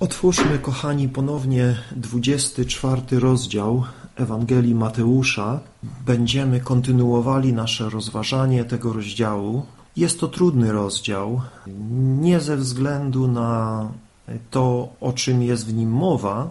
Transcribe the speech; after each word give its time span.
Otwórzmy, 0.00 0.58
kochani, 0.58 1.08
ponownie 1.08 1.76
24 1.96 3.02
rozdział 3.12 3.84
Ewangelii 4.16 4.74
Mateusza. 4.74 5.60
Będziemy 6.06 6.60
kontynuowali 6.60 7.52
nasze 7.52 7.90
rozważanie 7.90 8.64
tego 8.64 8.92
rozdziału. 8.92 9.66
Jest 9.96 10.20
to 10.20 10.28
trudny 10.28 10.72
rozdział, 10.72 11.40
nie 12.20 12.40
ze 12.40 12.56
względu 12.56 13.28
na 13.28 13.88
to, 14.50 14.88
o 15.00 15.12
czym 15.12 15.42
jest 15.42 15.66
w 15.66 15.74
nim 15.74 15.90
mowa, 15.90 16.50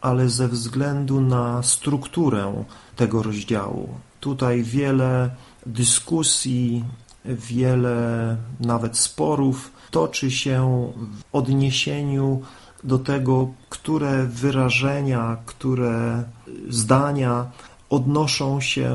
ale 0.00 0.28
ze 0.28 0.48
względu 0.48 1.20
na 1.20 1.62
strukturę 1.62 2.64
tego 2.96 3.22
rozdziału. 3.22 3.88
Tutaj 4.20 4.62
wiele 4.62 5.30
dyskusji, 5.66 6.84
wiele 7.24 8.36
nawet 8.60 8.98
sporów 8.98 9.75
toczy 9.96 10.30
się 10.30 10.92
w 10.96 11.36
odniesieniu 11.36 12.40
do 12.84 12.98
tego, 12.98 13.48
które 13.68 14.26
wyrażenia, 14.26 15.36
które 15.46 16.24
zdania 16.68 17.46
odnoszą 17.90 18.60
się 18.60 18.92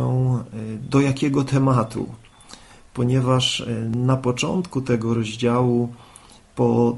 do 0.90 1.02
jakiego 1.02 1.44
tematu, 1.44 2.06
ponieważ 2.94 3.66
na 3.96 4.18
początku 4.18 4.82
tego 4.82 5.14
rozdziału, 5.14 5.90
po 6.56 6.98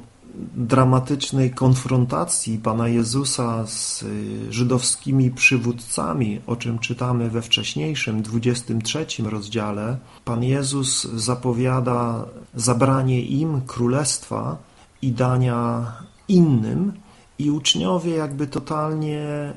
dramatycznej 0.55 1.51
konfrontacji 1.51 2.57
Pana 2.57 2.87
Jezusa 2.87 3.67
z 3.67 4.05
żydowskimi 4.49 5.31
przywódcami, 5.31 6.41
o 6.47 6.55
czym 6.55 6.79
czytamy 6.79 7.29
we 7.29 7.41
wcześniejszym 7.41 8.21
23 8.21 9.05
rozdziale, 9.23 9.97
Pan 10.25 10.43
Jezus 10.43 11.03
zapowiada 11.03 12.25
zabranie 12.55 13.21
im 13.21 13.61
królestwa 13.61 14.57
i 15.01 15.11
dania 15.11 15.93
innym 16.27 16.93
i 17.39 17.51
uczniowie 17.51 18.11
jakby 18.11 18.47
totalnie 18.47 19.53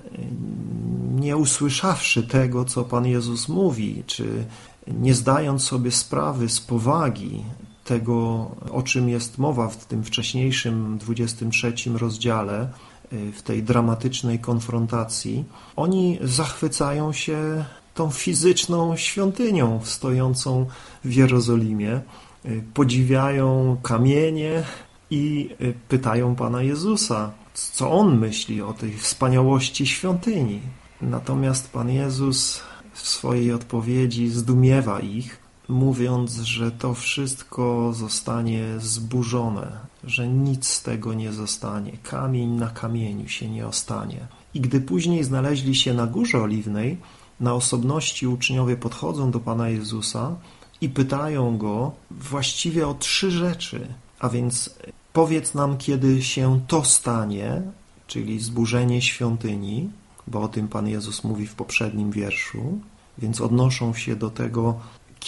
nie 1.15 1.37
usłyszawszy 1.37 2.23
tego, 2.23 2.65
co 2.65 2.85
Pan 2.85 3.07
Jezus 3.07 3.49
mówi, 3.49 4.03
czy 4.07 4.45
nie 4.87 5.15
zdając 5.15 5.63
sobie 5.63 5.91
sprawy 5.91 6.49
z 6.49 6.61
powagi 6.61 7.45
tego, 7.87 8.51
o 8.73 8.83
czym 8.83 9.09
jest 9.09 9.39
mowa 9.39 9.69
w 9.69 9.85
tym 9.85 10.05
wcześniejszym 10.05 10.99
23 10.99 11.73
rozdziale, 11.95 12.69
y, 13.13 13.33
w 13.33 13.43
tej 13.43 13.63
dramatycznej 13.63 14.39
konfrontacji, 14.39 15.45
oni 15.77 16.19
zachwycają 16.23 17.13
się 17.13 17.65
tą 17.95 18.11
fizyczną 18.11 18.97
świątynią 18.97 19.81
stojącą 19.85 20.67
w 21.05 21.15
Jerozolimie, 21.15 22.01
y, 22.47 22.63
podziwiają 22.75 23.77
kamienie 23.83 24.63
i 25.11 25.51
y, 25.61 25.75
pytają 25.89 26.35
Pana 26.35 26.63
Jezusa, 26.63 27.33
co 27.55 27.93
On 27.93 28.19
myśli 28.19 28.63
o 28.63 28.73
tej 28.73 28.97
wspaniałości 28.97 29.87
świątyni. 29.87 30.61
Natomiast 31.01 31.71
Pan 31.73 31.91
Jezus 31.91 32.61
w 32.93 33.09
swojej 33.09 33.53
odpowiedzi 33.53 34.29
zdumiewa 34.29 35.01
ich, 35.01 35.46
mówiąc, 35.69 36.33
że 36.35 36.71
to 36.71 36.95
wszystko 36.95 37.93
zostanie 37.93 38.65
zburzone, 38.79 39.73
że 40.05 40.29
nic 40.29 40.67
z 40.67 40.83
tego 40.83 41.15
nie 41.15 41.33
zostanie, 41.33 41.93
kamień 42.03 42.51
na 42.51 42.71
kamieniu 42.71 43.29
się 43.29 43.49
nie 43.49 43.67
ostanie. 43.67 44.27
I 44.55 44.61
gdy 44.61 44.81
później 44.81 45.25
znaleźli 45.25 45.75
się 45.75 45.95
na 45.95 46.07
Górze 46.07 46.43
Oliwnej, 46.43 46.99
na 47.41 47.55
osobności 47.55 48.27
uczniowie 48.27 48.77
podchodzą 48.77 49.31
do 49.31 49.41
Pana 49.41 49.69
Jezusa 49.69 50.37
i 50.81 50.89
pytają 50.89 51.59
Go 51.59 51.93
właściwie 52.11 52.89
o 52.89 52.95
trzy 52.95 53.31
rzeczy, 53.31 53.87
a 54.21 54.29
więc 54.29 54.71
powiedz 55.13 55.55
nam, 55.55 55.79
kiedy 55.79 56.23
się 56.23 56.61
to 56.69 56.85
stanie, 56.85 57.63
czyli 58.07 58.41
zburzenie 58.41 59.03
świątyni, 59.03 59.91
bo 60.27 60.43
o 60.43 60.49
tym 60.49 60.69
Pan 60.69 60.89
Jezus 60.89 61.25
mówi 61.25 61.47
w 61.47 61.55
poprzednim 61.55 62.11
wierszu, 62.11 62.79
więc 63.19 63.41
odnoszą 63.41 63.95
się 63.95 64.17
do 64.17 64.31
tego, 64.31 64.81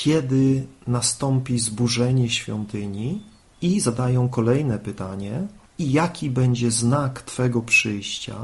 kiedy 0.05 0.67
nastąpi 0.87 1.59
zburzenie 1.59 2.31
świątyni 2.31 3.23
i 3.63 3.81
zadają 3.81 4.29
kolejne 4.29 4.79
pytanie 4.79 5.47
i 5.79 5.93
jaki 5.93 6.31
będzie 6.31 6.71
znak 6.71 7.23
Twego 7.23 7.63
przyjścia 7.63 8.37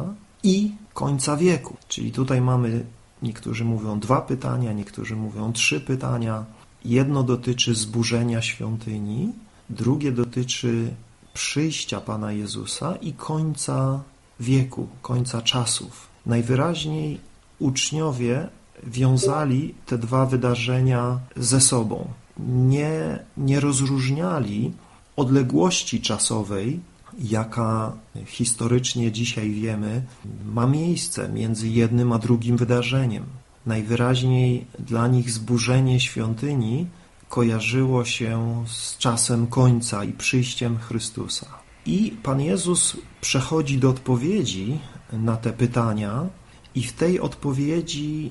i 0.42 0.72
końca 0.94 1.36
wieku. 1.36 1.76
Czyli 1.88 2.12
tutaj 2.12 2.40
mamy, 2.40 2.84
niektórzy 3.22 3.64
mówią 3.64 4.00
dwa 4.00 4.20
pytania, 4.20 4.72
niektórzy 4.72 5.16
mówią 5.16 5.52
trzy 5.52 5.80
pytania. 5.80 6.44
Jedno 6.84 7.22
dotyczy 7.22 7.74
zburzenia 7.74 8.42
świątyni, 8.42 9.32
drugie 9.70 10.12
dotyczy 10.12 10.94
przyjścia 11.34 12.00
Pana 12.00 12.32
Jezusa 12.32 12.96
i 12.96 13.12
końca 13.12 14.02
wieku, 14.40 14.88
końca 15.02 15.42
czasów. 15.42 16.08
Najwyraźniej 16.26 17.20
uczniowie 17.58 18.48
wiązali 18.86 19.74
te 19.86 19.98
dwa 19.98 20.26
wydarzenia 20.26 21.20
ze 21.36 21.60
sobą. 21.60 22.08
Nie, 22.48 23.18
nie 23.36 23.60
rozróżniali 23.60 24.72
odległości 25.16 26.00
czasowej, 26.00 26.80
jaka 27.18 27.92
historycznie 28.26 29.12
dzisiaj 29.12 29.50
wiemy, 29.50 30.02
ma 30.44 30.66
miejsce 30.66 31.28
między 31.28 31.68
jednym 31.68 32.12
a 32.12 32.18
drugim 32.18 32.56
wydarzeniem. 32.56 33.24
Najwyraźniej 33.66 34.66
dla 34.78 35.08
nich 35.08 35.30
zburzenie 35.30 36.00
świątyni 36.00 36.86
kojarzyło 37.28 38.04
się 38.04 38.64
z 38.66 38.98
czasem 38.98 39.46
końca 39.46 40.04
i 40.04 40.12
przyjściem 40.12 40.78
Chrystusa. 40.78 41.46
I 41.86 42.16
Pan 42.22 42.40
Jezus 42.40 42.96
przechodzi 43.20 43.78
do 43.78 43.90
odpowiedzi 43.90 44.78
na 45.12 45.36
te 45.36 45.52
pytania, 45.52 46.26
i 46.74 46.82
w 46.82 46.92
tej 46.92 47.20
odpowiedzi 47.20 48.30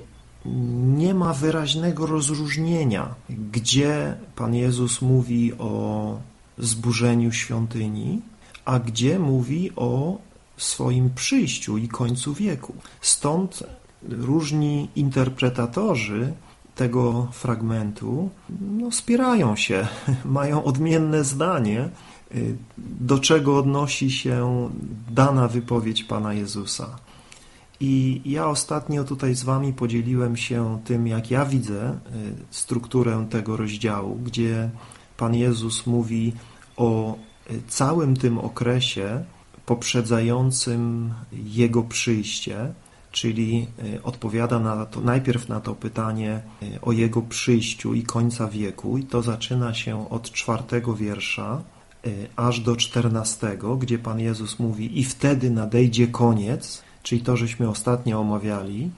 nie 0.95 1.13
ma 1.13 1.33
wyraźnego 1.33 2.05
rozróżnienia, 2.05 3.15
gdzie 3.29 4.15
Pan 4.35 4.55
Jezus 4.55 5.01
mówi 5.01 5.53
o 5.53 6.17
zburzeniu 6.57 7.31
świątyni, 7.31 8.21
a 8.65 8.79
gdzie 8.79 9.19
mówi 9.19 9.71
o 9.75 10.17
swoim 10.57 11.09
przyjściu 11.15 11.77
i 11.77 11.87
końcu 11.87 12.33
wieku. 12.33 12.73
Stąd 13.01 13.63
różni 14.09 14.89
interpretatorzy 14.95 16.33
tego 16.75 17.27
fragmentu 17.31 18.29
no, 18.79 18.91
spierają 18.91 19.55
się, 19.55 19.87
mają 20.25 20.63
odmienne 20.63 21.23
zdanie, 21.23 21.89
y, 22.35 22.55
do 22.77 23.19
czego 23.19 23.57
odnosi 23.57 24.11
się 24.11 24.69
dana 25.11 25.47
wypowiedź 25.47 26.03
Pana 26.03 26.33
Jezusa. 26.33 26.95
I 27.85 28.21
ja 28.25 28.47
ostatnio 28.47 29.03
tutaj 29.03 29.35
z 29.35 29.43
Wami 29.43 29.73
podzieliłem 29.73 30.37
się 30.37 30.79
tym, 30.85 31.07
jak 31.07 31.31
ja 31.31 31.45
widzę 31.45 31.91
y, 31.91 31.95
strukturę 32.49 33.27
tego 33.29 33.57
rozdziału, 33.57 34.15
gdzie 34.15 34.69
Pan 35.17 35.35
Jezus 35.35 35.87
mówi 35.87 36.33
o 36.77 37.15
y, 37.51 37.61
całym 37.67 38.15
tym 38.17 38.37
okresie 38.37 39.23
poprzedzającym 39.65 41.13
Jego 41.31 41.83
przyjście, 41.83 42.73
czyli 43.11 43.67
y, 43.95 44.03
odpowiada 44.03 44.59
na 44.59 44.85
to, 44.85 45.01
najpierw 45.01 45.49
na 45.49 45.59
to 45.59 45.75
pytanie 45.75 46.41
o 46.81 46.91
Jego 46.91 47.21
przyjściu 47.21 47.93
i 47.93 48.03
końca 48.03 48.47
wieku. 48.47 48.97
I 48.97 49.03
to 49.03 49.21
zaczyna 49.21 49.73
się 49.73 50.09
od 50.09 50.31
czwartego 50.31 50.95
wiersza 50.95 51.61
aż 52.35 52.59
do 52.59 52.75
czternastego, 52.75 53.75
gdzie 53.77 53.99
Pan 53.99 54.19
Jezus 54.19 54.59
mówi 54.59 54.99
i 54.99 55.03
wtedy 55.03 55.49
nadejdzie 55.49 56.07
koniec, 56.07 56.82
czyli 57.03 57.21
to, 57.21 57.37
żeśmy 57.37 57.69
ostatnio 57.69 58.19
omawiali, 58.19 58.91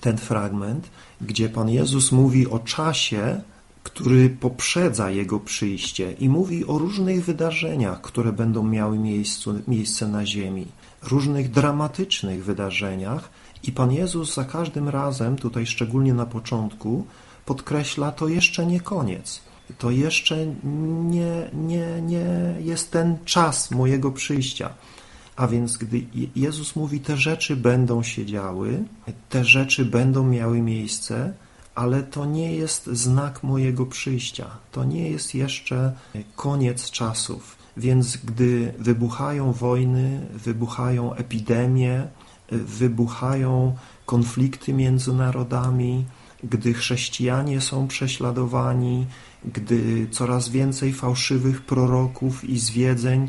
ten 0.00 0.18
fragment, 0.18 0.90
gdzie 1.20 1.48
Pan 1.48 1.68
Jezus 1.68 2.12
mówi 2.12 2.46
o 2.46 2.58
czasie, 2.58 3.40
który 3.82 4.30
poprzedza 4.30 5.10
Jego 5.10 5.40
przyjście 5.40 6.12
i 6.12 6.28
mówi 6.28 6.66
o 6.66 6.78
różnych 6.78 7.24
wydarzeniach, 7.24 8.00
które 8.00 8.32
będą 8.32 8.62
miały 8.62 8.98
miejscu, 8.98 9.54
miejsce 9.68 10.08
na 10.08 10.26
ziemi, 10.26 10.66
różnych 11.02 11.50
dramatycznych 11.50 12.44
wydarzeniach 12.44 13.30
i 13.62 13.72
Pan 13.72 13.92
Jezus 13.92 14.34
za 14.34 14.44
każdym 14.44 14.88
razem, 14.88 15.36
tutaj 15.36 15.66
szczególnie 15.66 16.14
na 16.14 16.26
początku, 16.26 17.06
podkreśla, 17.46 18.12
to 18.12 18.28
jeszcze 18.28 18.66
nie 18.66 18.80
koniec. 18.80 19.40
To 19.78 19.90
jeszcze 19.90 20.46
nie, 21.04 21.50
nie, 21.52 22.02
nie 22.02 22.54
jest 22.60 22.90
ten 22.90 23.18
czas 23.24 23.70
mojego 23.70 24.12
przyjścia. 24.12 24.70
A 25.38 25.46
więc 25.46 25.76
gdy 25.76 26.06
Jezus 26.36 26.76
mówi, 26.76 27.00
te 27.00 27.16
rzeczy 27.16 27.56
będą 27.56 28.02
się 28.02 28.26
działy, 28.26 28.84
te 29.28 29.44
rzeczy 29.44 29.84
będą 29.84 30.24
miały 30.24 30.62
miejsce, 30.62 31.32
ale 31.74 32.02
to 32.02 32.26
nie 32.26 32.56
jest 32.56 32.86
znak 32.86 33.42
mojego 33.42 33.86
przyjścia. 33.86 34.46
To 34.72 34.84
nie 34.84 35.10
jest 35.10 35.34
jeszcze 35.34 35.92
koniec 36.36 36.90
czasów. 36.90 37.56
Więc 37.76 38.16
gdy 38.16 38.74
wybuchają 38.78 39.52
wojny, 39.52 40.26
wybuchają 40.34 41.14
epidemie, 41.14 42.06
wybuchają 42.52 43.76
konflikty 44.06 44.72
między 44.72 45.12
narodami, 45.12 46.04
gdy 46.44 46.74
chrześcijanie 46.74 47.60
są 47.60 47.88
prześladowani, 47.88 49.06
gdy 49.44 50.08
coraz 50.10 50.48
więcej 50.48 50.92
fałszywych 50.92 51.62
proroków 51.62 52.44
i 52.44 52.58
zwiedzeń 52.58 53.28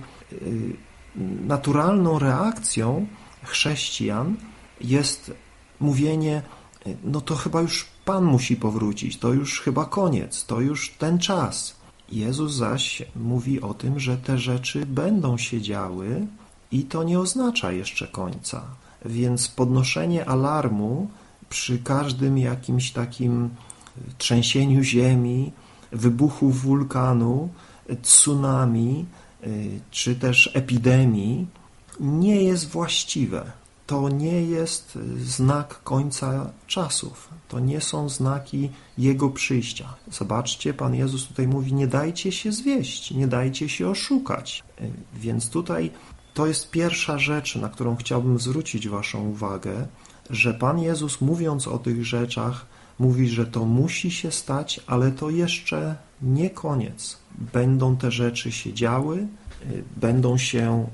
naturalną 1.48 2.20
reakcją 2.20 3.08
chrześcijan 3.44 4.36
jest 4.82 5.32
mówienie, 5.80 6.42
no 7.04 7.22
to 7.22 7.36
chyba 7.36 7.62
już 7.62 7.86
Pan 8.10 8.24
musi 8.24 8.56
powrócić, 8.56 9.18
to 9.18 9.34
już 9.34 9.62
chyba 9.62 9.86
koniec, 9.86 10.46
to 10.46 10.62
już 10.62 10.90
ten 10.90 11.20
czas. 11.20 11.76
Jezus 12.12 12.54
zaś 12.54 13.04
mówi 13.16 13.62
o 13.62 13.74
tym, 13.74 14.00
że 14.00 14.18
te 14.18 14.38
rzeczy 14.38 14.86
będą 14.86 15.38
się 15.38 15.62
działy 15.62 16.28
i 16.72 16.84
to 16.84 17.04
nie 17.04 17.20
oznacza 17.20 17.72
jeszcze 17.72 18.08
końca. 18.08 18.62
Więc 19.06 19.48
podnoszenie 19.48 20.26
alarmu 20.26 21.10
przy 21.50 21.80
każdym 21.80 22.38
jakimś 22.38 22.92
takim 22.92 23.50
trzęsieniu 24.18 24.84
ziemi, 24.84 25.52
wybuchu 25.92 26.50
wulkanu, 26.50 27.50
tsunami 28.02 29.06
czy 29.92 30.16
też 30.16 30.52
epidemii 30.54 31.48
nie 32.00 32.44
jest 32.44 32.70
właściwe. 32.70 33.52
To 33.88 34.10
nie 34.10 34.42
jest 34.42 34.98
znak 35.24 35.84
końca 35.84 36.52
czasów. 36.68 37.30
To 37.48 37.60
nie 37.60 37.82
są 37.82 38.10
znaki 38.10 38.70
Jego 38.98 39.30
przyjścia. 39.30 39.96
Zobaczcie, 40.12 40.74
Pan 40.74 40.96
Jezus 40.96 41.28
tutaj 41.28 41.48
mówi, 41.48 41.74
nie 41.74 41.88
dajcie 41.88 42.32
się 42.32 42.52
zwieść, 42.52 43.12
nie 43.12 43.28
dajcie 43.28 43.70
się 43.70 43.90
oszukać. 43.90 44.64
Więc 45.14 45.50
tutaj 45.50 45.92
to 46.34 46.48
jest 46.48 46.72
pierwsza 46.72 47.20
rzecz, 47.20 47.56
na 47.56 47.70
którą 47.70 47.96
chciałbym 47.96 48.40
zwrócić 48.40 48.90
Waszą 48.90 49.30
uwagę, 49.30 49.88
że 50.30 50.54
Pan 50.54 50.80
Jezus 50.80 51.22
mówiąc 51.22 51.68
o 51.68 51.80
tych 51.80 52.06
rzeczach, 52.06 52.66
mówi, 53.00 53.30
że 53.30 53.46
to 53.46 53.66
musi 53.66 54.12
się 54.12 54.32
stać, 54.32 54.80
ale 54.88 55.12
to 55.12 55.30
jeszcze 55.30 55.96
nie 56.22 56.50
koniec. 56.50 57.18
Będą 57.54 57.98
te 57.98 58.12
rzeczy 58.12 58.52
się 58.52 58.74
działy, 58.74 59.28
będą 59.98 60.38
się 60.38 60.88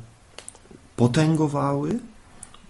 potęgowały, 0.96 2.00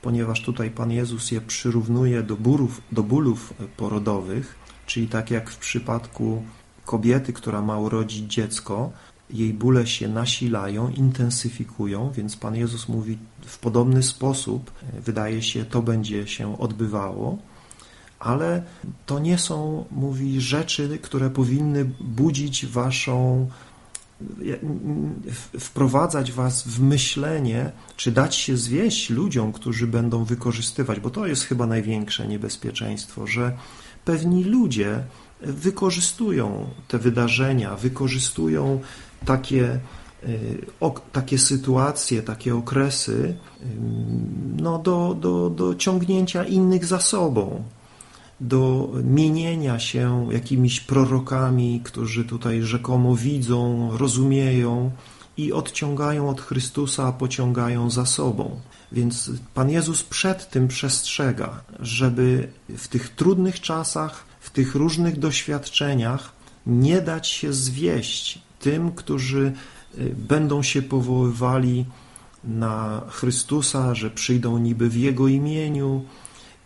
ponieważ 0.02 0.42
tutaj 0.42 0.72
Pan 0.72 0.92
Jezus 0.92 1.32
je 1.32 1.42
przyrównuje 1.42 2.24
do, 2.24 2.36
bólów, 2.36 2.82
do 2.92 3.04
bólów 3.04 3.54
porodowych, 3.78 4.56
czyli 4.86 5.08
tak 5.08 5.32
jak 5.32 5.50
w 5.50 5.58
przypadku 5.58 6.44
kobiety, 6.86 7.34
która 7.34 7.62
ma 7.62 7.80
urodzić 7.80 8.34
dziecko, 8.34 8.92
jej 9.30 9.54
bóle 9.54 9.88
się 9.88 10.08
nasilają, 10.08 10.90
intensyfikują, 10.90 12.12
więc 12.12 12.36
Pan 12.36 12.56
Jezus 12.56 12.90
mówi 12.90 13.18
w 13.46 13.58
podobny 13.60 14.04
sposób, 14.04 14.72
wydaje 15.06 15.42
się, 15.42 15.66
to 15.66 15.82
będzie 15.82 16.28
się 16.28 16.60
odbywało, 16.60 17.38
ale 18.20 18.64
to 19.06 19.20
nie 19.20 19.38
są, 19.38 19.86
mówi, 19.92 20.42
rzeczy, 20.42 21.00
które 21.02 21.30
powinny 21.30 21.86
budzić 22.00 22.66
waszą 22.66 23.48
wprowadzać 25.60 26.32
was 26.32 26.64
w 26.68 26.82
myślenie, 26.82 27.72
czy 27.96 28.12
dać 28.12 28.36
się 28.36 28.58
zwieść 28.58 29.10
ludziom, 29.10 29.54
którzy 29.54 29.88
będą 29.88 30.24
wykorzystywać, 30.24 31.00
bo 31.00 31.10
to 31.10 31.28
jest 31.28 31.44
chyba 31.44 31.68
największe 31.68 32.28
niebezpieczeństwo, 32.28 33.28
że 33.28 33.58
pewni 34.06 34.44
ludzie 34.44 35.04
wykorzystują 35.42 36.70
te 36.88 36.98
wydarzenia, 37.00 37.76
wykorzystują 37.76 38.82
takie, 39.26 39.80
y, 40.24 40.60
takie 41.12 41.38
sytuacje, 41.38 42.24
takie 42.24 42.56
okresy 42.56 43.36
no, 44.58 44.80
do, 44.80 45.18
do, 45.22 45.50
do 45.50 45.76
ciągnięcia 45.76 46.44
innych 46.44 46.86
za 46.86 47.00
sobą, 47.00 47.64
do 48.40 48.90
mienienia 49.04 49.80
się 49.80 50.28
jakimiś 50.32 50.80
prorokami, 50.80 51.82
którzy 51.84 52.26
tutaj 52.26 52.62
rzekomo 52.62 53.16
widzą, 53.16 53.90
rozumieją 53.98 54.92
i 55.38 55.54
odciągają 55.54 56.30
od 56.30 56.42
Chrystusa, 56.42 57.08
a 57.08 57.12
pociągają 57.12 57.90
za 57.90 58.06
sobą. 58.06 58.60
Więc 58.92 59.32
Pan 59.54 59.70
Jezus 59.70 60.04
przed 60.04 60.50
tym 60.50 60.68
przestrzega, 60.68 61.62
żeby 61.80 62.48
w 62.78 62.88
tych 62.88 63.10
trudnych 63.10 63.62
czasach, 63.62 64.26
w 64.40 64.50
tych 64.50 64.76
różnych 64.76 65.20
doświadczeniach 65.20 66.32
nie 66.68 67.02
dać 67.02 67.28
się 67.28 67.54
zwieść 67.54 68.42
tym, 68.60 68.92
którzy 68.92 69.54
y, 69.98 70.16
będą 70.18 70.64
się 70.64 70.82
powoływali 70.82 71.86
na 72.44 73.02
Chrystusa, 73.10 73.96
że 73.96 74.10
przyjdą 74.10 74.58
niby 74.58 74.90
w 74.90 74.96
Jego 74.96 75.28
imieniu 75.28 76.06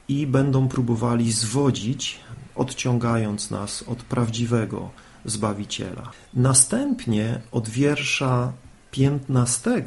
i 0.09 0.27
będą 0.27 0.67
próbowali 0.67 1.31
zwodzić, 1.31 2.19
odciągając 2.56 3.51
nas 3.51 3.83
od 3.88 4.03
prawdziwego 4.03 4.89
Zbawiciela. 5.25 6.11
Następnie 6.33 7.41
od 7.51 7.69
wiersza 7.69 8.53
15 8.91 9.83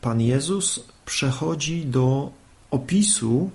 Pan 0.00 0.20
Jezus 0.20 0.84
przechodzi 1.04 1.86
do 1.86 2.32
opisu 2.70 3.50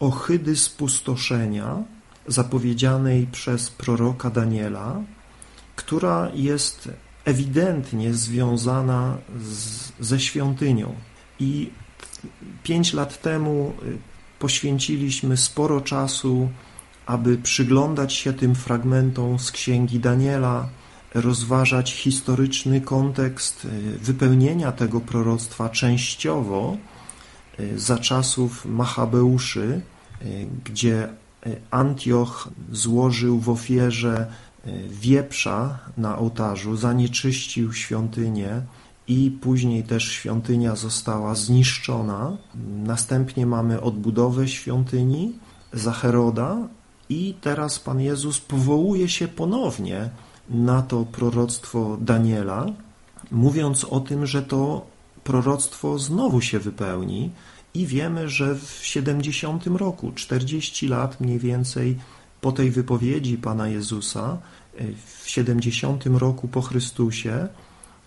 ohydy 0.00 0.56
spustoszenia 0.56 1.82
zapowiedzianej 2.26 3.26
przez 3.26 3.70
proroka 3.70 4.30
Daniela, 4.30 5.02
która 5.76 6.30
jest 6.34 6.88
ewidentnie 7.24 8.14
związana 8.14 9.16
z, 9.40 9.92
ze 10.00 10.20
świątynią. 10.20 10.94
I 11.40 11.70
pięć 12.62 12.92
lat 12.92 13.22
temu 13.22 13.72
poświęciliśmy 14.46 15.36
sporo 15.36 15.80
czasu, 15.80 16.48
aby 17.06 17.38
przyglądać 17.38 18.12
się 18.12 18.32
tym 18.32 18.54
fragmentom 18.54 19.38
z 19.38 19.50
księgi 19.50 20.00
Daniela, 20.00 20.68
rozważać 21.14 21.92
historyczny 21.92 22.80
kontekst 22.80 23.64
y, 23.64 23.68
wypełnienia 23.98 24.72
tego 24.72 25.00
proroctwa 25.00 25.68
częściowo 25.68 26.76
y, 27.60 27.78
za 27.78 27.98
czasów 27.98 28.66
Machabeuszy, 28.66 29.80
gdzie 30.64 31.08
Antioch 31.70 32.48
złożył 32.72 33.40
w 33.40 33.48
ofierze 33.48 34.26
wieprza 34.88 35.78
na 35.96 36.18
ołtarzu, 36.18 36.76
zanieczyścił 36.76 37.72
świątynię 37.72 38.62
i 39.08 39.30
później 39.30 39.84
też 39.84 40.04
świątynia 40.08 40.76
została 40.76 41.34
zniszczona. 41.34 42.36
Następnie 42.84 43.46
mamy 43.46 43.80
odbudowę 43.80 44.48
świątyni 44.48 45.32
za 45.72 45.92
Heroda 45.92 46.68
i 47.08 47.34
teraz 47.40 47.78
Pan 47.78 48.00
Jezus 48.00 48.40
powołuje 48.40 49.08
się 49.08 49.28
ponownie 49.28 50.10
na 50.50 50.82
to 50.82 51.04
proroctwo 51.04 51.98
Daniela, 52.00 52.66
mówiąc 53.30 53.84
o 53.84 54.00
tym, 54.00 54.26
że 54.26 54.42
to 54.42 54.86
proroctwo 55.24 55.98
znowu 55.98 56.40
się 56.40 56.58
wypełni 56.58 57.30
i 57.74 57.86
wiemy, 57.86 58.28
że 58.28 58.54
w 58.54 58.78
70 58.82 59.66
roku, 59.66 60.12
40 60.12 60.88
lat 60.88 61.20
mniej 61.20 61.38
więcej 61.38 61.98
po 62.40 62.52
tej 62.52 62.70
wypowiedzi 62.70 63.38
Pana 63.38 63.68
Jezusa, 63.68 64.38
w 65.22 65.30
70 65.30 66.06
roku 66.06 66.48
po 66.48 66.62
Chrystusie, 66.62 67.48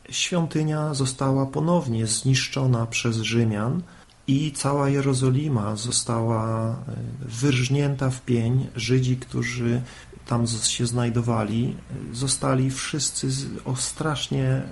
świątynia 0.10 0.94
została 0.94 1.46
ponownie 1.46 2.08
zniszczona 2.08 2.86
przez 2.86 3.18
Rzymian 3.18 3.82
i 4.28 4.52
cała 4.52 4.90
Jerozolima 4.90 5.76
została 5.76 6.72
e, 6.72 6.76
wyrżnięta 7.20 8.10
w 8.10 8.22
pień. 8.22 8.68
Żydzi, 8.76 9.18
którzy 9.18 9.82
tam 10.26 10.48
się 10.48 10.88
znajdowali, 10.88 11.76
zostali 12.14 12.72
wszyscy 12.72 13.28
strasznie 13.76 14.46
e, 14.46 14.64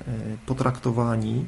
potraktowani, 0.46 1.46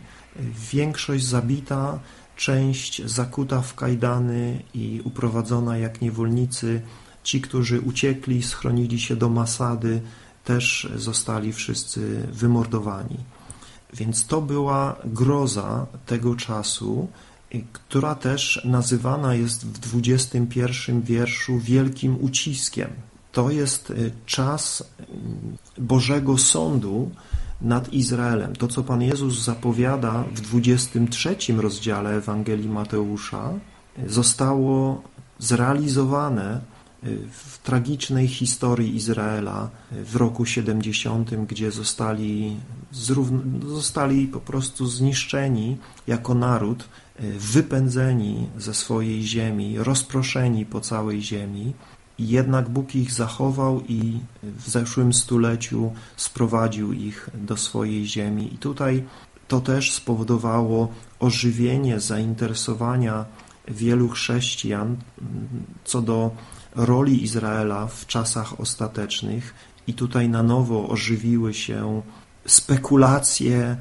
większość 0.71 1.25
zabita, 1.25 1.99
część 2.35 3.05
zakuta 3.05 3.61
w 3.61 3.75
kajdany 3.75 4.63
i 4.73 5.01
uprowadzona 5.03 5.77
jak 5.77 6.01
niewolnicy. 6.01 6.81
Ci, 7.23 7.41
którzy 7.41 7.81
uciekli, 7.81 8.43
schronili 8.43 8.99
się 8.99 9.15
do 9.15 9.29
Masady, 9.29 10.01
też 10.43 10.89
zostali 10.95 11.53
wszyscy 11.53 12.27
wymordowani. 12.31 13.17
Więc 13.93 14.27
to 14.27 14.41
była 14.41 14.95
groza 15.05 15.85
tego 16.05 16.35
czasu, 16.35 17.07
która 17.73 18.15
też 18.15 18.61
nazywana 18.65 19.35
jest 19.35 19.65
w 19.67 19.79
21 19.79 21.01
wierszu 21.01 21.59
wielkim 21.59 22.17
uciskiem. 22.21 22.89
To 23.31 23.49
jest 23.51 23.89
y, 23.89 24.11
czas 24.25 24.81
y, 25.77 25.81
Bożego 25.81 26.37
Sądu 26.37 27.11
nad 27.61 27.93
Izraelem. 27.93 28.55
To, 28.55 28.67
co 28.67 28.83
Pan 28.83 29.01
Jezus 29.01 29.43
zapowiada 29.43 30.23
w 30.33 30.41
23 30.41 31.35
rozdziale 31.57 32.09
Ewangelii 32.09 32.69
Mateusza, 32.69 33.53
y, 33.99 34.09
zostało 34.09 35.01
zrealizowane 35.39 36.61
w 37.31 37.59
tragicznej 37.63 38.27
historii 38.27 38.95
Izraela 38.95 39.69
w 39.91 40.15
roku 40.15 40.45
70, 40.45 41.35
gdzie 41.45 41.71
zostali, 41.71 42.57
zostali 43.67 44.27
po 44.27 44.39
prostu 44.39 44.87
zniszczeni 44.87 45.77
jako 46.07 46.33
naród, 46.33 46.89
wypędzeni 47.39 48.47
ze 48.57 48.73
swojej 48.73 49.23
ziemi, 49.23 49.77
rozproszeni 49.77 50.65
po 50.65 50.81
całej 50.81 51.21
ziemi. 51.21 51.73
Jednak 52.19 52.69
Bóg 52.69 52.95
ich 52.95 53.11
zachował 53.11 53.81
i 53.87 54.19
w 54.43 54.69
zeszłym 54.69 55.13
stuleciu 55.13 55.91
sprowadził 56.17 56.93
ich 56.93 57.29
do 57.33 57.57
swojej 57.57 58.07
ziemi. 58.07 58.53
I 58.53 58.57
tutaj 58.57 59.03
To 59.49 59.61
też 59.61 59.93
spowodowało 59.93 60.87
ożywienie 61.19 61.99
zainteresowania 61.99 63.25
wielu 63.67 64.09
chrześcijan 64.09 64.97
co 65.85 66.01
do 66.01 66.31
roli 66.75 67.23
Izraela 67.23 67.87
w 67.87 68.05
czasach 68.05 68.59
ostatecznych 68.59 69.53
i 69.87 69.93
tutaj 69.93 70.29
na 70.29 70.43
nowo 70.43 70.89
ożywiły 70.89 71.53
się 71.53 72.01
spekulacje, 72.45 73.77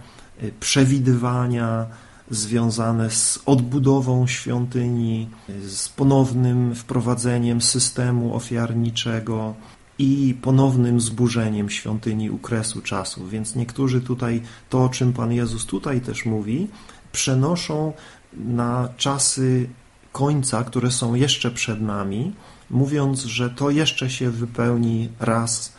przewidywania 0.61 1.87
związane 2.30 3.11
z 3.11 3.38
odbudową 3.47 4.26
świątyni, 4.26 5.28
z 5.66 5.88
ponownym 5.88 6.75
wprowadzeniem 6.75 7.62
systemu 7.62 8.35
ofiarniczego 8.35 9.54
i 9.99 10.35
ponownym 10.42 11.00
zburzeniem 11.00 11.71
świątyni 11.71 12.30
u 12.30 12.38
kresu 12.38 12.83
czasu. 12.83 13.26
Więc 13.26 13.57
niektórzy 13.57 14.00
tutaj 14.00 14.42
to, 14.68 14.85
o 14.85 14.88
czym 14.88 15.12
Pan 15.12 15.33
Jezus 15.33 15.66
tutaj 15.66 16.00
też 16.00 16.26
mówi, 16.26 16.68
przenoszą 17.12 17.92
na 18.33 18.88
czasy 18.97 19.68
końca, 20.12 20.64
które 20.64 20.90
są 20.90 21.14
jeszcze 21.14 21.50
przed 21.50 21.80
nami, 21.80 22.33
mówiąc, 22.70 23.25
że 23.25 23.50
to 23.50 23.70
jeszcze 23.70 24.10
się 24.10 24.30
wypełni 24.30 25.08
raz 25.20 25.78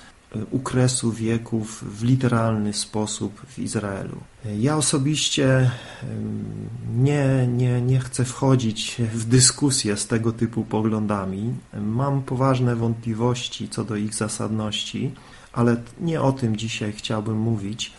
u 0.51 0.59
kresu 0.59 1.11
wieków 1.11 1.83
w 1.99 2.03
literalny 2.03 2.73
sposób 2.73 3.41
w 3.47 3.59
Izraelu. 3.59 4.17
Ja 4.59 4.77
osobiście 4.77 5.71
nie, 6.95 7.47
nie, 7.47 7.81
nie 7.81 7.99
chcę 7.99 8.25
wchodzić 8.25 8.95
w 9.13 9.25
dyskusję 9.25 9.97
z 9.97 10.07
tego 10.07 10.31
typu 10.31 10.63
poglądami. 10.63 11.53
Mam 11.81 12.21
poważne 12.21 12.75
wątpliwości 12.75 13.69
co 13.69 13.83
do 13.83 13.95
ich 13.95 14.13
zasadności, 14.13 15.11
ale 15.53 15.77
nie 16.01 16.21
o 16.21 16.31
tym 16.31 16.57
dzisiaj 16.57 16.93
chciałbym 16.93 17.37
mówić. 17.37 17.93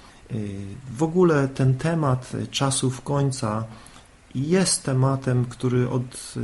W 0.96 1.02
ogóle 1.02 1.48
ten 1.48 1.74
temat 1.74 2.32
czasów 2.50 3.02
końca 3.02 3.64
jest 4.34 4.82
tematem, 4.82 5.44
który 5.44 5.90
od 5.90 6.34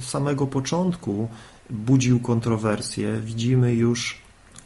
samego 0.00 0.46
początku 0.46 1.28
budził 1.70 2.20
kontrowersje. 2.20 3.20
Widzimy 3.20 3.74
już 3.74 4.18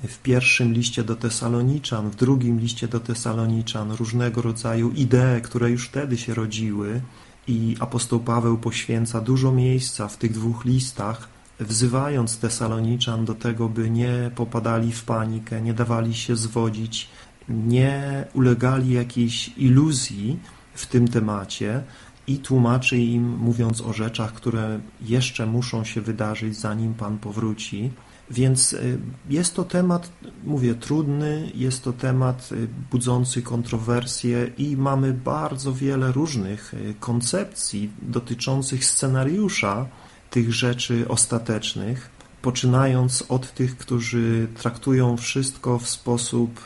w 0.08 0.18
pierwszym 0.18 0.72
liście 0.72 1.04
do 1.04 1.16
Tesaloniczan, 1.16 2.10
w 2.10 2.16
drugim 2.16 2.60
liście 2.60 2.88
do 2.88 3.00
Tesaloniczan 3.00 3.92
różnego 3.92 4.42
rodzaju 4.42 4.90
idee, 4.90 5.40
które 5.42 5.70
już 5.70 5.88
wtedy 5.88 6.18
się 6.18 6.34
rodziły 6.34 7.00
i 7.46 7.76
apostoł 7.80 8.20
Paweł 8.20 8.58
poświęca 8.58 9.20
dużo 9.20 9.52
miejsca 9.52 10.08
w 10.08 10.16
tych 10.16 10.32
dwóch 10.32 10.64
listach, 10.64 11.28
wzywając 11.60 12.38
Tesaloniczan 12.38 13.24
do 13.24 13.34
tego, 13.34 13.68
by 13.68 13.90
nie 13.90 14.30
popadali 14.34 14.92
w 14.92 15.04
panikę, 15.04 15.60
nie 15.60 15.74
dawali 15.74 16.14
się 16.14 16.36
zwodzić, 16.36 17.08
nie 17.48 18.24
ulegali 18.34 18.92
jakiejś 18.92 19.50
iluzji 19.56 20.38
w 20.74 20.86
tym 20.86 21.08
temacie 21.08 21.82
i 22.30 22.38
tłumaczy 22.38 22.98
im, 22.98 23.36
mówiąc 23.38 23.80
o 23.80 23.92
rzeczach, 23.92 24.32
które 24.32 24.80
jeszcze 25.02 25.46
muszą 25.46 25.84
się 25.84 26.00
wydarzyć, 26.00 26.56
zanim 26.56 26.94
Pan 26.94 27.18
powróci. 27.18 27.90
Więc 28.30 28.72
y, 28.72 28.98
jest 29.30 29.54
to 29.54 29.64
temat, 29.64 30.10
mówię, 30.44 30.74
trudny, 30.74 31.52
jest 31.54 31.84
to 31.84 31.92
temat 31.92 32.48
y, 32.52 32.68
budzący 32.90 33.42
kontrowersje 33.42 34.50
i 34.58 34.76
mamy 34.76 35.12
bardzo 35.12 35.72
wiele 35.72 36.12
różnych 36.12 36.74
y, 36.74 36.94
koncepcji 37.00 37.90
dotyczących 38.02 38.84
scenariusza 38.84 39.86
tych 40.30 40.52
rzeczy 40.54 41.08
ostatecznych, 41.08 42.10
poczynając 42.42 43.24
od 43.28 43.54
tych, 43.54 43.76
którzy 43.76 44.48
traktują 44.54 45.16
wszystko 45.16 45.78
w 45.78 45.88
sposób 45.88 46.64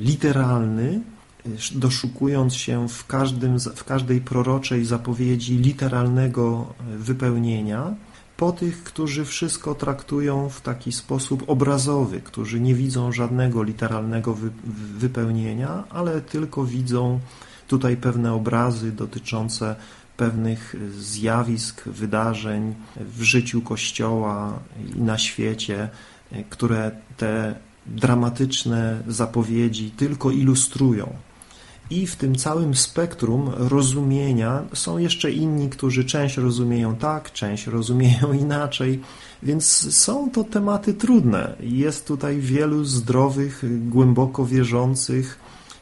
literalny, 0.00 1.00
doszukując 1.74 2.54
się 2.54 2.88
w, 2.88 3.06
każdym, 3.06 3.60
w 3.60 3.84
każdej 3.84 4.20
proroczej 4.20 4.84
zapowiedzi 4.84 5.56
literalnego 5.56 6.74
wypełnienia, 6.96 7.94
po 8.36 8.52
tych, 8.52 8.84
którzy 8.84 9.24
wszystko 9.24 9.74
traktują 9.74 10.48
w 10.48 10.60
taki 10.60 10.92
sposób 10.92 11.44
obrazowy, 11.46 12.20
którzy 12.20 12.60
nie 12.60 12.74
widzą 12.74 13.12
żadnego 13.12 13.62
literalnego 13.62 14.36
wypełnienia, 14.98 15.84
ale 15.90 16.20
tylko 16.20 16.64
widzą 16.64 17.20
tutaj 17.68 17.96
pewne 17.96 18.32
obrazy 18.32 18.92
dotyczące 18.92 19.76
pewnych 20.16 20.74
zjawisk, 20.98 21.84
wydarzeń 21.84 22.74
w 22.96 23.22
życiu 23.22 23.62
Kościoła 23.62 24.58
i 24.96 25.00
na 25.00 25.18
świecie, 25.18 25.88
które 26.50 26.90
te 27.16 27.54
dramatyczne 27.86 29.02
zapowiedzi 29.08 29.90
tylko 29.90 30.30
ilustrują. 30.30 31.16
I 31.90 32.06
w 32.06 32.16
tym 32.16 32.34
całym 32.34 32.74
spektrum 32.74 33.50
rozumienia 33.56 34.62
są 34.74 34.98
jeszcze 34.98 35.30
inni, 35.30 35.70
którzy 35.70 36.04
część 36.04 36.36
rozumieją 36.36 36.96
tak, 36.96 37.32
część 37.32 37.66
rozumieją 37.66 38.32
inaczej, 38.44 39.00
więc 39.42 39.94
są 39.96 40.30
to 40.30 40.44
tematy 40.44 40.94
trudne. 40.94 41.56
Jest 41.60 42.06
tutaj 42.06 42.40
wielu 42.40 42.84
zdrowych, 42.84 43.64
głęboko 43.88 44.46
wierzących, 44.46 45.38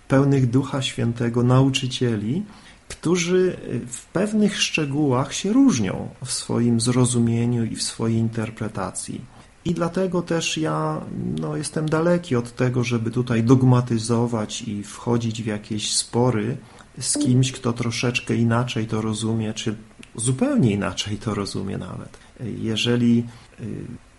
pełnych 0.09 0.51
Ducha 0.51 0.83
Świętego 0.83 1.43
nauczycieli, 1.43 2.43
którzy 2.89 3.57
w 3.89 4.07
pewnych 4.07 4.63
szczegółach 4.63 5.35
się 5.35 5.53
różnią 5.53 6.09
w 6.25 6.33
swoim 6.33 6.81
zrozumieniu 6.81 7.65
i 7.65 7.77
w 7.77 7.83
swojej 7.83 8.19
interpretacji. 8.19 9.21
I 9.65 9.75
dlatego 9.75 10.23
też 10.23 10.59
ja 10.59 11.01
no, 11.41 11.57
jestem 11.57 11.89
daleki 11.89 12.37
od 12.37 12.57
tego, 12.57 12.85
żeby 12.85 13.11
tutaj 13.11 13.45
dogmatyzować 13.45 14.63
i 14.63 14.83
wchodzić 14.83 15.43
w 15.43 15.47
jakieś 15.47 15.95
spory 15.95 16.57
z 16.99 17.19
kimś, 17.19 17.53
kto 17.53 17.73
troszeczkę 17.73 18.35
inaczej 18.35 18.87
to 18.87 19.03
rozumie, 19.03 19.55
czy 19.55 19.77
zupełnie 20.17 20.71
inaczej 20.71 21.19
to 21.19 21.35
rozumie 21.35 21.79
nawet. 21.79 22.19
Jeżeli 22.41 23.25
y, 23.61 23.65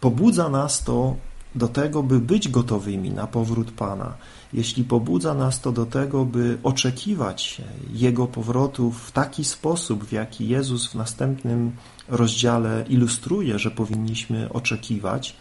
pobudza 0.01 0.49
nas 0.49 0.83
to 0.83 1.15
do 1.55 1.67
tego, 1.67 2.03
by 2.03 2.19
być 2.19 2.49
gotowymi 2.49 3.11
na 3.11 3.27
powrót 3.27 3.71
Pana, 3.71 4.13
jeśli 4.53 4.83
pobudza 4.83 5.33
nas 5.33 5.61
to 5.61 5.71
do 5.71 5.85
tego, 5.85 6.25
by 6.25 6.57
oczekiwać 6.63 7.61
Jego 7.93 8.27
powrotu 8.27 8.91
w 8.91 9.11
taki 9.11 9.43
sposób, 9.43 10.03
w 10.03 10.11
jaki 10.11 10.47
Jezus 10.47 10.87
w 10.87 10.95
następnym 10.95 11.71
rozdziale 12.07 12.85
ilustruje, 12.89 13.59
że 13.59 13.71
powinniśmy 13.71 14.49
oczekiwać, 14.53 15.35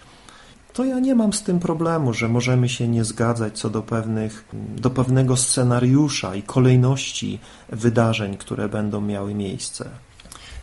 to 0.72 0.84
ja 0.84 0.98
nie 0.98 1.14
mam 1.14 1.32
z 1.32 1.42
tym 1.42 1.60
problemu, 1.60 2.14
że 2.14 2.28
możemy 2.28 2.68
się 2.68 2.88
nie 2.88 3.04
zgadzać 3.04 3.58
co 3.58 3.70
do, 3.70 3.82
pewnych, 3.82 4.44
do 4.76 4.90
pewnego 4.90 5.36
scenariusza 5.36 6.34
i 6.34 6.42
kolejności 6.42 7.38
wydarzeń, 7.68 8.36
które 8.36 8.68
będą 8.68 9.00
miały 9.00 9.34
miejsce. 9.34 9.90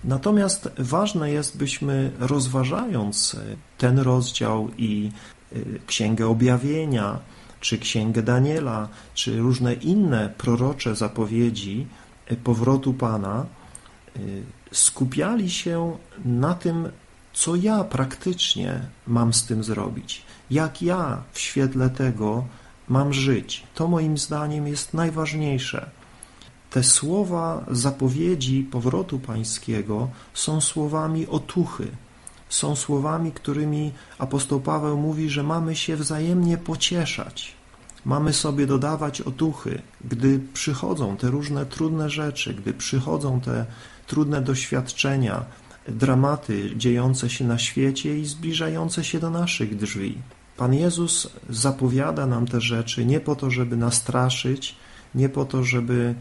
Natomiast 0.03 0.69
ważne 0.77 1.31
jest, 1.31 1.57
byśmy 1.57 2.11
rozważając 2.19 3.35
ten 3.77 3.99
rozdział 3.99 4.69
i 4.77 5.11
y, 5.53 5.79
Księgę 5.87 6.27
Objawienia, 6.27 7.19
czy 7.59 7.77
Księgę 7.77 8.23
Daniela, 8.23 8.87
czy 9.13 9.39
różne 9.39 9.73
inne 9.73 10.33
prorocze 10.37 10.95
zapowiedzi 10.95 11.87
y, 12.31 12.35
powrotu 12.35 12.93
Pana, 12.93 13.45
skupiali 14.71 15.49
się 15.49 15.97
na 16.25 16.53
tym, 16.53 16.89
co 17.33 17.55
ja 17.55 17.83
praktycznie 17.83 18.81
mam 19.07 19.33
z 19.33 19.45
tym 19.45 19.63
zrobić, 19.63 20.25
jak 20.51 20.81
ja 20.81 21.23
w 21.31 21.39
świetle 21.39 21.89
tego 21.89 22.45
mam 22.89 23.13
żyć. 23.13 23.63
To 23.75 23.87
moim 23.87 24.17
zdaniem 24.17 24.67
jest 24.67 24.93
najważniejsze. 24.93 25.89
Te 26.69 26.83
słowa 26.83 27.65
zapowiedzi 27.71 28.63
powrotu 28.71 29.19
pańskiego 29.19 30.09
są 30.33 30.61
słowami 30.61 31.27
otuchy, 31.27 31.87
są 32.49 32.75
słowami, 32.75 33.31
którymi 33.31 33.91
apostoł 34.17 34.59
Paweł 34.59 34.97
mówi, 34.97 35.29
że 35.29 35.43
mamy 35.43 35.75
się 35.75 35.95
wzajemnie 35.95 36.57
pocieszać. 36.57 37.53
Mamy 38.05 38.33
sobie 38.33 38.67
dodawać 38.67 39.21
otuchy, 39.21 39.81
gdy 40.05 40.39
przychodzą 40.53 41.17
te 41.17 41.27
różne 41.27 41.65
trudne 41.65 42.09
rzeczy, 42.09 42.53
gdy 42.53 42.73
przychodzą 42.73 43.41
te 43.41 43.65
trudne 44.09 44.41
doświadczenia, 44.41 45.45
dramaty 45.87 46.71
dziejące 46.77 47.29
się 47.29 47.45
na 47.45 47.57
świecie 47.57 48.17
i 48.17 48.25
zbliżające 48.25 49.03
się 49.03 49.19
do 49.19 49.29
naszych 49.29 49.77
drzwi. 49.77 50.17
Pan 50.57 50.73
Jezus 50.73 51.29
zapowiada 51.49 52.25
nam 52.25 52.47
te 52.47 52.61
rzeczy 52.61 53.05
nie 53.05 53.19
po 53.19 53.35
to, 53.35 53.49
żeby 53.49 53.77
nastraszyć, 53.77 54.75
nie 55.15 55.29
po 55.29 55.45
to, 55.45 55.63
żeby 55.63 56.15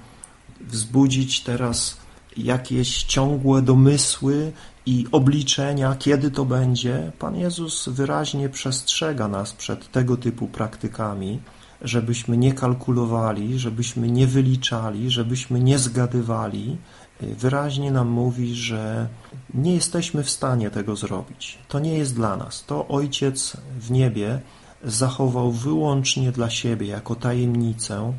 wzbudzić 0.61 1.40
teraz 1.40 1.97
jakieś 2.37 3.02
ciągłe 3.02 3.62
domysły 3.62 4.52
i 4.87 5.07
obliczenia, 5.12 5.97
kiedy 5.99 6.30
to 6.30 6.45
będzie. 6.45 7.12
Pan 7.18 7.37
Jezus 7.37 7.88
wyraźnie 7.88 8.49
przestrzega 8.49 9.28
nas 9.28 9.52
przed 9.52 9.92
tego 9.92 10.16
typu 10.16 10.49
praktykami, 10.49 11.40
żebyśmy 11.83 12.37
nie 12.37 12.52
kalkulowali, 12.52 13.59
żebyśmy 13.59 14.11
nie 14.11 14.26
wyliczali, 14.26 15.11
żebyśmy 15.11 15.61
nie 15.61 15.78
zgadywali, 15.78 16.76
wyraźnie 17.21 17.91
nam 17.91 18.09
mówi, 18.09 18.55
że 18.55 19.09
nie 19.55 19.75
jesteśmy 19.75 20.25
w 20.25 20.31
stanie 20.31 20.71
tego 20.71 20.97
zrobić. 20.97 21.59
To 21.69 21.79
nie 21.79 21.99
jest 21.99 22.15
dla 22.15 22.37
nas. 22.37 22.65
To 22.65 22.89
Ojciec 22.89 23.57
w 23.81 23.91
niebie 23.91 24.41
zachował 24.85 25.53
wyłącznie 25.53 26.33
dla 26.33 26.51
siebie 26.51 26.87
jako 26.87 27.15
tajemnicę 27.15 28.13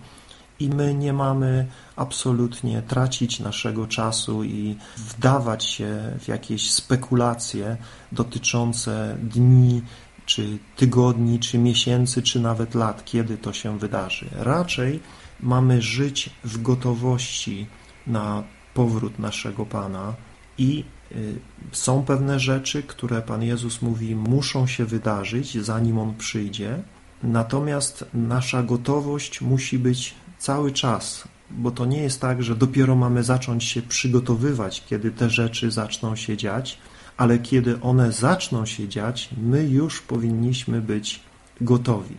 i 0.60 0.70
my 0.70 0.94
nie 0.94 1.14
mamy 1.14 1.68
absolutnie 1.96 2.82
tracić 2.82 3.40
naszego 3.40 3.88
czasu 3.88 4.44
i 4.44 4.78
wdawać 4.98 5.66
się 5.66 6.18
w 6.20 6.28
jakieś 6.28 6.72
spekulacje 6.72 7.78
dotyczące 8.12 9.18
dni, 9.24 9.82
czy 10.26 10.58
tygodni, 10.76 11.40
czy 11.40 11.58
miesięcy, 11.58 12.22
czy 12.22 12.40
nawet 12.40 12.76
lat, 12.76 13.06
kiedy 13.06 13.38
to 13.38 13.54
się 13.54 13.80
wydarzy. 13.80 14.26
Raczej 14.32 15.00
mamy 15.40 15.82
żyć 15.82 16.30
w 16.44 16.62
gotowości 16.62 17.68
na 18.08 18.44
powrót 18.80 19.20
naszego 19.20 19.66
Pana 19.66 20.14
i 20.58 20.84
y, 21.12 21.36
są 21.72 22.04
pewne 22.04 22.40
rzeczy, 22.40 22.84
które 22.84 23.22
Pan 23.22 23.44
Jezus 23.44 23.82
mówi, 23.82 24.16
muszą 24.16 24.68
się 24.68 24.86
wydarzyć, 24.86 25.62
zanim 25.62 25.98
On 25.98 26.16
przyjdzie, 26.16 26.80
natomiast 27.24 28.06
nasza 28.14 28.64
gotowość 28.64 29.42
musi 29.42 29.80
być 29.80 30.14
cały 30.38 30.72
czas, 30.72 31.28
bo 31.52 31.72
to 31.72 31.86
nie 31.86 32.02
jest 32.02 32.22
tak, 32.22 32.44
że 32.44 32.56
dopiero 32.56 32.96
mamy 32.96 33.24
zacząć 33.24 33.64
się 33.64 33.82
przygotowywać, 33.82 34.84
kiedy 34.90 35.12
te 35.12 35.30
rzeczy 35.30 35.72
zaczną 35.72 36.16
się 36.16 36.38
dziać, 36.38 36.78
ale 37.18 37.40
kiedy 37.40 37.82
one 37.82 38.12
zaczną 38.12 38.66
się 38.66 38.88
dziać, 38.88 39.30
my 39.42 39.64
już 39.64 40.02
powinniśmy 40.02 40.82
być 40.82 41.20
gotowi. 41.62 42.16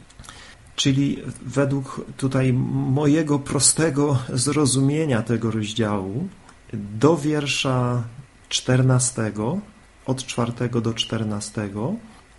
Czyli 0.76 1.16
według 1.46 2.04
tutaj 2.16 2.52
mojego 2.92 3.38
prostego 3.38 4.18
zrozumienia 4.32 5.22
tego 5.22 5.50
rozdziału, 5.50 6.28
do 6.72 7.16
wiersza 7.16 8.02
14, 8.48 9.32
od 10.06 10.24
4 10.26 10.52
do 10.82 10.94
14, 10.94 11.70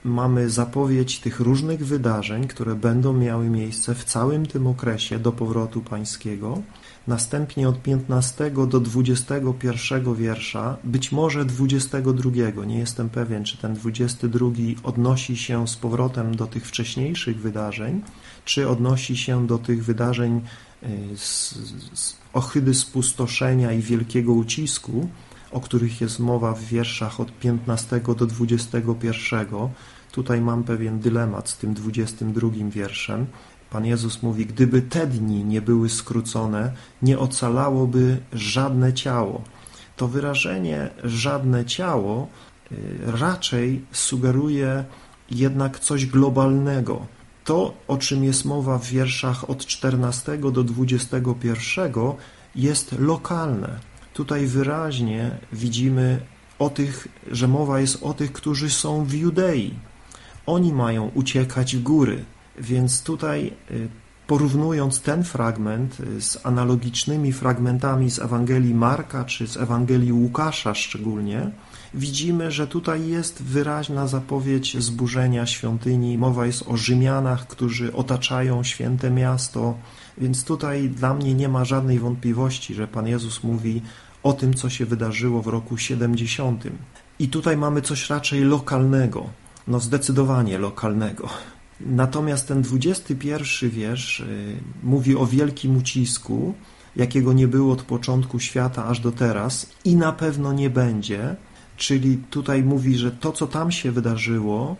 mamy 0.03 0.49
zapowiedź 0.49 1.19
tych 1.19 1.39
różnych 1.39 1.85
wydarzeń, 1.85 2.47
które 2.47 2.75
będą 2.75 3.13
miały 3.13 3.49
miejsce 3.49 3.95
w 3.95 4.03
całym 4.03 4.45
tym 4.45 4.67
okresie 4.67 5.19
do 5.19 5.31
powrotu 5.31 5.81
pańskiego. 5.81 6.61
Następnie 7.07 7.69
od 7.69 7.81
15 7.81 8.51
do 8.51 8.79
21 8.79 10.15
wiersza, 10.15 10.77
być 10.83 11.11
może 11.11 11.45
22, 11.45 12.65
nie 12.65 12.79
jestem 12.79 13.09
pewien, 13.09 13.43
czy 13.43 13.57
ten 13.57 13.73
22 13.73 14.49
odnosi 14.83 15.37
się 15.37 15.67
z 15.67 15.75
powrotem 15.75 16.35
do 16.35 16.47
tych 16.47 16.67
wcześniejszych 16.67 17.37
wydarzeń, 17.37 18.01
czy 18.45 18.69
odnosi 18.69 19.17
się 19.17 19.47
do 19.47 19.57
tych 19.57 19.83
wydarzeń 19.83 20.41
y, 20.83 21.17
z, 21.17 21.55
z 21.93 22.15
ohydy 22.33 22.73
spustoszenia 22.73 23.71
i 23.71 23.81
wielkiego 23.81 24.33
ucisku, 24.33 25.09
o 25.51 25.61
których 25.61 26.01
jest 26.01 26.19
mowa 26.19 26.53
w 26.53 26.61
wierszach 26.61 27.19
od 27.19 27.39
15 27.39 27.99
do 28.17 28.25
21. 28.25 29.47
Tutaj 30.11 30.41
mam 30.41 30.63
pewien 30.63 30.99
dylemat 30.99 31.49
z 31.49 31.57
tym 31.57 31.73
22 31.73 32.49
wierszem. 32.69 33.25
Pan 33.69 33.85
Jezus 33.85 34.23
mówi, 34.23 34.45
gdyby 34.45 34.81
te 34.81 35.07
dni 35.07 35.45
nie 35.45 35.61
były 35.61 35.89
skrócone, 35.89 36.71
nie 37.01 37.19
ocalałoby 37.19 38.17
żadne 38.33 38.93
ciało. 38.93 39.41
To 39.95 40.07
wyrażenie 40.07 40.89
żadne 41.03 41.65
ciało 41.65 42.27
y, 42.71 42.75
raczej 43.05 43.85
sugeruje 43.91 44.85
jednak 45.31 45.79
coś 45.79 46.05
globalnego. 46.05 47.05
To, 47.51 47.73
o 47.87 47.97
czym 47.97 48.23
jest 48.23 48.45
mowa 48.45 48.77
w 48.77 48.85
wierszach 48.85 49.49
od 49.49 49.65
14 49.65 50.37
do 50.37 50.63
21 50.63 51.93
jest 52.55 52.99
lokalne. 52.99 53.79
Tutaj 54.13 54.45
wyraźnie 54.47 55.31
widzimy 55.53 56.19
o 56.59 56.69
tych, 56.69 57.07
że 57.31 57.47
mowa 57.47 57.79
jest 57.79 58.03
o 58.03 58.13
tych, 58.13 58.31
którzy 58.31 58.69
są 58.69 59.05
w 59.05 59.13
Judei. 59.13 59.73
Oni 60.45 60.73
mają 60.73 61.11
uciekać 61.13 61.75
w 61.75 61.83
góry. 61.83 62.25
Więc 62.59 63.03
tutaj 63.03 63.53
y, 63.71 63.89
porównując 64.27 65.01
ten 65.01 65.23
fragment 65.23 65.99
y, 65.99 66.21
z 66.21 66.45
analogicznymi 66.45 67.33
fragmentami 67.33 68.11
z 68.11 68.19
Ewangelii 68.19 68.73
Marka 68.73 69.25
czy 69.25 69.47
z 69.47 69.57
Ewangelii 69.57 70.13
Łukasza 70.13 70.75
szczególnie, 70.75 71.51
widzimy, 71.93 72.51
że 72.51 72.67
tutaj 72.67 73.07
jest 73.07 73.43
wyraźna 73.43 74.07
zapowiedź 74.07 74.77
zburzenia 74.83 75.45
świątyni. 75.45 76.17
Mowa 76.17 76.45
jest 76.45 76.63
o 76.67 76.77
Rzymianach, 76.77 77.47
którzy 77.47 77.93
otaczają 77.93 78.63
święte 78.63 79.11
miasto, 79.11 79.77
więc 80.17 80.43
tutaj 80.43 80.89
dla 80.89 81.13
mnie 81.13 81.33
nie 81.33 81.49
ma 81.49 81.65
żadnej 81.65 81.99
wątpliwości, 81.99 82.73
że 82.73 82.87
Pan 82.87 83.07
Jezus 83.07 83.43
mówi 83.43 83.81
o 84.23 84.33
tym, 84.33 84.53
co 84.53 84.69
się 84.69 84.85
wydarzyło 84.85 85.41
w 85.41 85.47
roku 85.47 85.77
70. 85.77 86.63
I 87.19 87.27
tutaj 87.27 87.57
mamy 87.57 87.81
coś 87.81 88.09
raczej 88.09 88.41
lokalnego, 88.41 89.29
no 89.67 89.79
zdecydowanie 89.79 90.57
lokalnego. 90.57 91.29
Natomiast 91.85 92.47
ten 92.47 92.61
21 92.61 93.69
wiersz 93.69 94.19
y, 94.19 94.55
mówi 94.83 95.15
o 95.15 95.25
wielkim 95.25 95.77
ucisku, 95.77 96.53
jakiego 96.95 97.33
nie 97.33 97.47
było 97.47 97.73
od 97.73 97.81
początku 97.81 98.39
świata 98.39 98.85
aż 98.85 98.99
do 98.99 99.11
teraz 99.11 99.69
i 99.85 99.95
na 99.95 100.11
pewno 100.11 100.53
nie 100.53 100.69
będzie, 100.69 101.35
czyli 101.81 102.17
tutaj 102.17 102.63
mówi, 102.63 102.97
że 102.97 103.11
to, 103.11 103.31
co 103.31 103.47
tam 103.47 103.71
się 103.71 103.91
wydarzyło, 103.91 104.75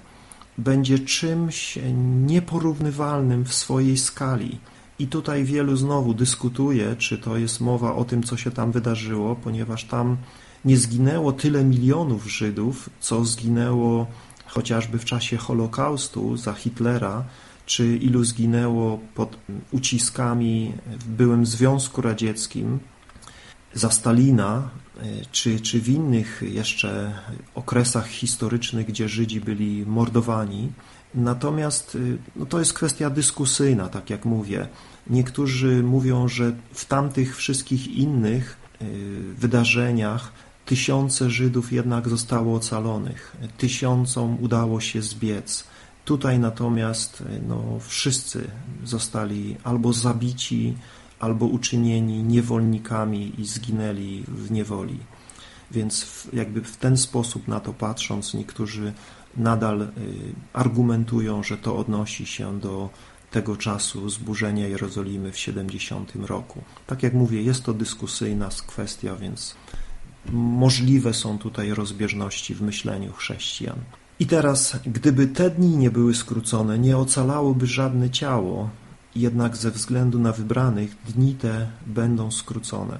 będzie 0.57 0.99
czymś 0.99 1.79
nieporównywalnym 2.25 3.45
w 3.45 3.53
swojej 3.53 3.97
skali. 3.97 4.57
I 4.99 5.07
tutaj 5.07 5.43
wielu 5.43 5.75
znowu 5.75 6.13
dyskutuje, 6.13 6.95
czy 6.95 7.17
to 7.17 7.37
jest 7.37 7.61
mowa 7.61 7.95
o 7.95 8.05
tym, 8.05 8.23
co 8.23 8.37
się 8.37 8.51
tam 8.51 8.71
wydarzyło, 8.71 9.35
ponieważ 9.35 9.83
tam 9.83 10.17
nie 10.65 10.77
zginęło 10.77 11.31
tyle 11.31 11.63
milionów 11.63 12.31
Żydów, 12.31 12.89
co 12.99 13.25
zginęło 13.25 14.07
chociażby 14.45 14.97
w 14.99 15.05
czasie 15.05 15.37
Holokaustu 15.37 16.37
za 16.37 16.53
Hitlera, 16.53 17.23
czy 17.65 17.97
ilu 17.97 18.23
zginęło 18.23 18.99
pod 19.15 19.37
uciskami 19.71 20.73
w 20.99 21.07
byłym 21.07 21.45
Związku 21.45 22.01
Radzieckim 22.01 22.79
za 23.73 23.91
Stalina, 23.91 24.69
czy, 25.31 25.59
czy 25.59 25.81
w 25.81 25.89
innych 25.89 26.43
jeszcze 26.45 27.13
okresach 27.55 28.07
historycznych, 28.07 28.87
gdzie 28.87 29.09
Żydzi 29.09 29.41
byli 29.41 29.85
mordowani. 29.85 30.71
Natomiast 31.15 31.97
no 32.35 32.45
to 32.45 32.59
jest 32.59 32.73
kwestia 32.73 33.09
dyskusyjna, 33.09 33.89
tak 33.89 34.09
jak 34.09 34.25
mówię. 34.25 34.67
Niektórzy 35.09 35.83
mówią, 35.83 36.27
że 36.27 36.51
w 36.73 36.85
tamtych 36.85 37.37
wszystkich 37.37 37.87
innych 37.87 38.57
y, 38.81 38.85
wydarzeniach 39.37 40.31
Tysiące 40.65 41.29
Żydów 41.29 41.71
jednak 41.71 42.09
zostało 42.09 42.55
ocalonych, 42.55 43.37
tysiącom 43.57 44.37
udało 44.43 44.79
się 44.81 45.01
zbiec. 45.01 45.63
Tutaj 46.05 46.39
natomiast 46.39 47.23
no, 47.47 47.63
wszyscy 47.87 48.51
zostali 48.83 49.57
albo 49.63 49.93
zabici, 49.93 50.77
albo 51.21 51.45
uczynieni 51.45 52.23
niewolnikami 52.23 53.33
i 53.37 53.45
zginęli 53.45 54.23
w 54.27 54.51
niewoli. 54.51 54.97
Więc 55.71 56.27
jakby 56.33 56.61
w 56.61 56.77
ten 56.77 56.97
sposób 56.97 57.47
na 57.47 57.59
to 57.59 57.73
patrząc, 57.73 58.33
niektórzy 58.33 58.93
nadal 59.37 59.81
y, 59.81 59.87
argumentują, 60.53 61.43
że 61.43 61.57
to 61.57 61.77
odnosi 61.77 62.25
się 62.25 62.59
do 62.59 62.89
tego 63.31 63.57
czasu 63.57 64.09
zburzenia 64.09 64.67
Jerozolimy 64.67 65.31
w 65.31 65.37
70 65.37 66.15
roku. 66.15 66.61
Tak 66.87 67.03
jak 67.03 67.13
mówię, 67.13 67.41
jest 67.41 67.63
to 67.63 67.73
dyskusyjna 67.73 68.49
kwestia, 68.67 69.15
więc 69.15 69.55
możliwe 70.31 71.13
są 71.13 71.37
tutaj 71.37 71.73
rozbieżności 71.73 72.55
w 72.55 72.61
myśleniu 72.61 73.13
chrześcijan. 73.13 73.77
I 74.19 74.25
teraz, 74.25 74.79
gdyby 74.85 75.27
te 75.27 75.49
dni 75.49 75.77
nie 75.77 75.91
były 75.91 76.15
skrócone, 76.15 76.79
nie 76.79 76.97
ocalałoby 76.97 77.67
żadne 77.67 78.09
ciało, 78.09 78.69
jednak 79.15 79.57
ze 79.57 79.71
względu 79.71 80.19
na 80.19 80.31
wybranych 80.31 80.95
dni 81.07 81.35
te 81.35 81.67
będą 81.85 82.31
skrócone. 82.31 82.97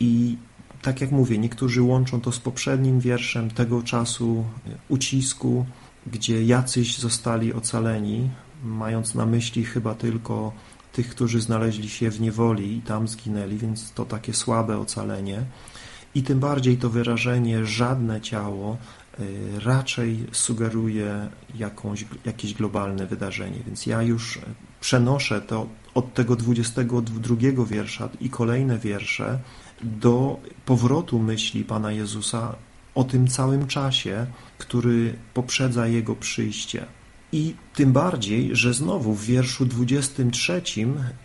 I 0.00 0.36
tak 0.82 1.00
jak 1.00 1.10
mówię, 1.10 1.38
niektórzy 1.38 1.82
łączą 1.82 2.20
to 2.20 2.32
z 2.32 2.38
poprzednim 2.40 3.00
wierszem 3.00 3.50
tego 3.50 3.82
czasu 3.82 4.44
ucisku, 4.88 5.66
gdzie 6.06 6.44
jacyś 6.44 6.98
zostali 6.98 7.52
ocaleni, 7.52 8.30
mając 8.64 9.14
na 9.14 9.26
myśli 9.26 9.64
chyba 9.64 9.94
tylko 9.94 10.52
tych, 10.92 11.08
którzy 11.08 11.40
znaleźli 11.40 11.88
się 11.88 12.10
w 12.10 12.20
niewoli 12.20 12.76
i 12.76 12.82
tam 12.82 13.08
zginęli, 13.08 13.56
więc 13.56 13.92
to 13.92 14.04
takie 14.04 14.34
słabe 14.34 14.78
ocalenie. 14.78 15.42
I 16.14 16.22
tym 16.22 16.40
bardziej 16.40 16.76
to 16.76 16.90
wyrażenie 16.90 17.66
żadne 17.66 18.20
ciało 18.20 18.76
y, 19.20 19.60
raczej 19.64 20.26
sugeruje 20.32 21.28
jakąś, 21.54 22.04
jakieś 22.24 22.54
globalne 22.54 23.06
wydarzenie. 23.06 23.58
Więc 23.66 23.86
ja 23.86 24.02
już 24.02 24.38
przenoszę 24.84 25.40
to 25.40 25.66
od 25.94 26.14
tego 26.14 26.36
22 26.36 27.36
wiersza 27.64 28.08
i 28.20 28.30
kolejne 28.30 28.78
wiersze 28.78 29.38
do 29.82 30.40
powrotu 30.66 31.18
myśli 31.18 31.64
Pana 31.64 31.92
Jezusa 31.92 32.56
o 32.94 33.04
tym 33.04 33.28
całym 33.28 33.66
czasie, 33.66 34.26
który 34.58 35.14
poprzedza 35.34 35.86
Jego 35.86 36.16
przyjście. 36.16 36.86
I 37.32 37.54
tym 37.74 37.92
bardziej, 37.92 38.56
że 38.56 38.74
znowu 38.74 39.14
w 39.14 39.24
wierszu 39.24 39.66
23 39.66 40.62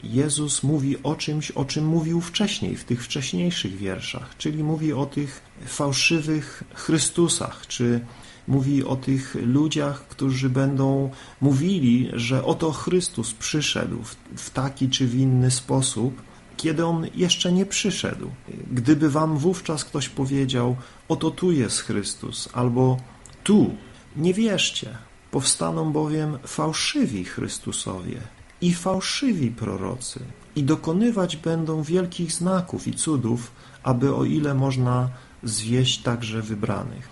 Jezus 0.04 0.64
mówi 0.64 1.04
o 1.04 1.16
czymś, 1.16 1.52
o 1.52 1.66
czym 1.66 1.86
mówił 1.86 2.22
wcześniej, 2.22 2.76
w 2.76 2.84
tych 2.84 3.04
wcześniejszych 3.04 3.78
wierszach, 3.78 4.38
czyli 4.38 4.64
mówi 4.64 4.94
o 4.94 5.06
tych 5.06 5.42
fałszywych 5.66 6.64
Chrystusach, 6.74 7.68
czy 7.68 8.02
mówi 8.50 8.84
o 8.84 8.96
tych 8.96 9.36
ludziach, 9.46 10.08
którzy 10.08 10.50
będą 10.50 11.10
mówili, 11.42 12.10
że 12.14 12.46
oto 12.46 12.72
Chrystus 12.72 13.34
przyszedł 13.34 13.98
w 14.38 14.50
taki 14.50 14.90
czy 14.90 15.08
w 15.08 15.16
inny 15.16 15.52
sposób, 15.52 16.22
kiedy 16.58 16.86
On 16.86 17.08
jeszcze 17.16 17.52
nie 17.52 17.66
przyszedł. 17.66 18.30
Gdyby 18.72 19.10
wam 19.10 19.38
wówczas 19.38 19.86
ktoś 19.86 20.10
powiedział, 20.10 20.76
oto 21.08 21.32
tu 21.32 21.52
jest 21.52 21.80
Chrystus, 21.80 22.50
albo 22.54 22.98
tu, 23.44 23.76
nie 24.16 24.34
wierzcie, 24.34 24.98
powstaną 25.32 25.92
bowiem 25.92 26.38
fałszywi 26.48 27.26
Chrystusowie 27.26 28.22
i 28.62 28.74
fałszywi 28.74 29.52
prorocy 29.52 30.20
i 30.56 30.64
dokonywać 30.64 31.38
będą 31.38 31.84
wielkich 31.84 32.32
znaków 32.32 32.88
i 32.88 32.94
cudów, 32.94 33.52
aby 33.84 34.16
o 34.16 34.26
ile 34.26 34.54
można 34.54 35.10
zwieść 35.44 36.02
także 36.02 36.42
wybranych. 36.42 37.10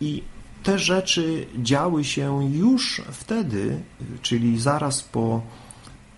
I 0.00 0.22
te 0.68 0.78
rzeczy 0.78 1.46
działy 1.62 2.04
się 2.04 2.48
już 2.52 3.02
wtedy, 3.12 3.82
czyli 4.22 4.60
zaraz 4.60 5.02
po 5.02 5.42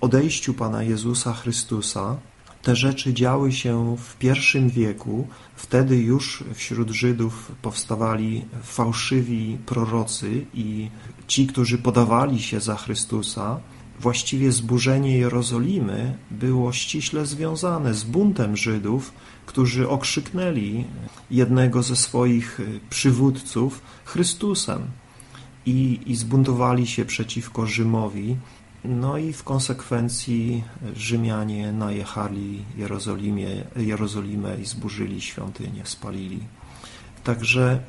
odejściu 0.01 0.55
Pana 0.55 0.83
Jezusa 0.83 1.33
Chrystusa, 1.33 2.17
te 2.63 2.77
rzeczy 2.77 3.15
działy 3.15 3.53
się 3.53 3.97
w 3.97 4.17
pierwszym 4.17 4.71
wieku. 4.71 5.29
Wtedy 5.57 5.97
już 5.97 6.45
wśród 6.55 6.91
Żydów 6.91 7.53
powstawali 7.63 8.45
fałszywi 8.63 9.59
prorocy 9.67 10.47
i 10.55 10.91
ci, 11.27 11.47
którzy 11.47 11.79
podawali 11.79 12.43
się 12.43 12.61
za 12.61 12.77
Chrystusa. 12.77 13.61
Właściwie 14.01 14.53
zburzenie 14.53 15.19
Jerozolimy 15.19 16.17
było 16.31 16.73
ściśle 16.73 17.27
związane 17.27 17.95
z 17.95 18.05
buntem 18.05 18.57
Żydów, 18.57 19.13
którzy 19.47 19.89
okrzyknęli 19.89 20.85
jednego 21.31 21.83
ze 21.83 21.97
swoich 21.97 22.61
przywódców 22.91 23.83
Chrystusem 24.05 24.83
i, 25.67 26.01
i 26.07 26.17
zbuntowali 26.17 26.87
się 26.87 27.05
przeciwko 27.05 27.67
Rzymowi 27.67 28.37
no 28.85 29.19
i 29.19 29.33
w 29.33 29.45
konsekwencji 29.45 30.65
Rzymianie 30.97 31.73
najechali 31.73 32.65
Jerozolimie, 32.77 33.65
Jerozolimę 33.77 34.57
i 34.63 34.65
zburzyli 34.65 35.21
świątynię, 35.21 35.83
spalili. 35.85 36.41
Także 37.25 37.81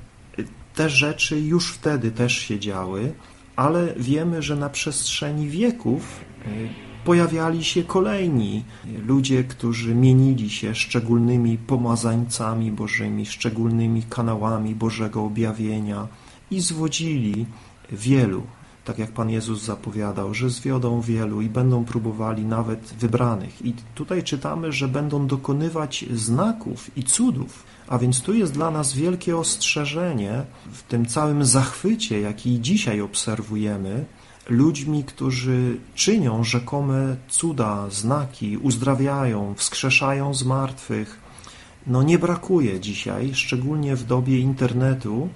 te 0.76 0.90
rzeczy 0.90 1.42
już 1.42 1.72
wtedy 1.74 2.12
też 2.12 2.38
się 2.38 2.60
działy, 2.60 3.14
ale 3.56 3.94
wiemy, 3.98 4.42
że 4.42 4.56
na 4.56 4.70
przestrzeni 4.70 5.50
wieków 5.50 6.20
y, 6.48 6.70
pojawiali 7.06 7.64
się 7.64 7.84
kolejni 7.84 8.64
ludzie, 9.08 9.44
którzy 9.44 9.96
mienili 9.96 10.50
się 10.50 10.76
szczególnymi 10.76 11.58
pomazańcami 11.58 12.72
bożymi, 12.72 13.26
szczególnymi 13.26 14.04
kanałami 14.10 14.76
Bożego 14.76 15.24
objawienia 15.24 16.08
i 16.52 16.62
zwodzili 16.62 17.46
wielu 17.92 18.44
tak 18.86 19.00
jak 19.00 19.12
Pan 19.12 19.30
Jezus 19.30 19.64
zapowiadał, 19.64 20.34
że 20.34 20.50
zwiodą 20.50 21.02
wielu 21.02 21.42
i 21.42 21.50
będą 21.50 21.86
próbowali 21.86 22.46
nawet 22.46 22.94
wybranych. 23.00 23.66
I 23.66 23.74
tutaj 23.96 24.24
czytamy, 24.24 24.72
że 24.72 24.88
będą 24.88 25.28
dokonywać 25.28 26.06
znaków 26.14 26.98
i 26.98 27.04
cudów. 27.04 27.64
A 27.92 27.98
więc 27.98 28.22
tu 28.22 28.34
jest 28.34 28.54
dla 28.54 28.72
nas 28.72 28.94
wielkie 28.94 29.38
ostrzeżenie 29.38 30.44
w 30.72 30.84
tym 30.84 31.06
całym 31.06 31.46
zachwycie, 31.46 32.22
jaki 32.22 32.62
dzisiaj 32.62 33.02
obserwujemy, 33.02 34.06
ludźmi, 34.50 35.04
którzy 35.04 35.78
czynią 35.96 36.44
rzekome 36.44 37.16
cuda, 37.30 37.90
znaki, 37.90 38.58
uzdrawiają, 38.58 39.54
wskrzeszają 39.58 40.34
z 40.34 40.44
martwych. 40.44 41.20
No 41.88 42.04
nie 42.04 42.20
brakuje 42.20 42.80
dzisiaj, 42.80 43.34
szczególnie 43.34 43.96
w 43.96 44.04
dobie 44.04 44.40
internetu, 44.40 45.30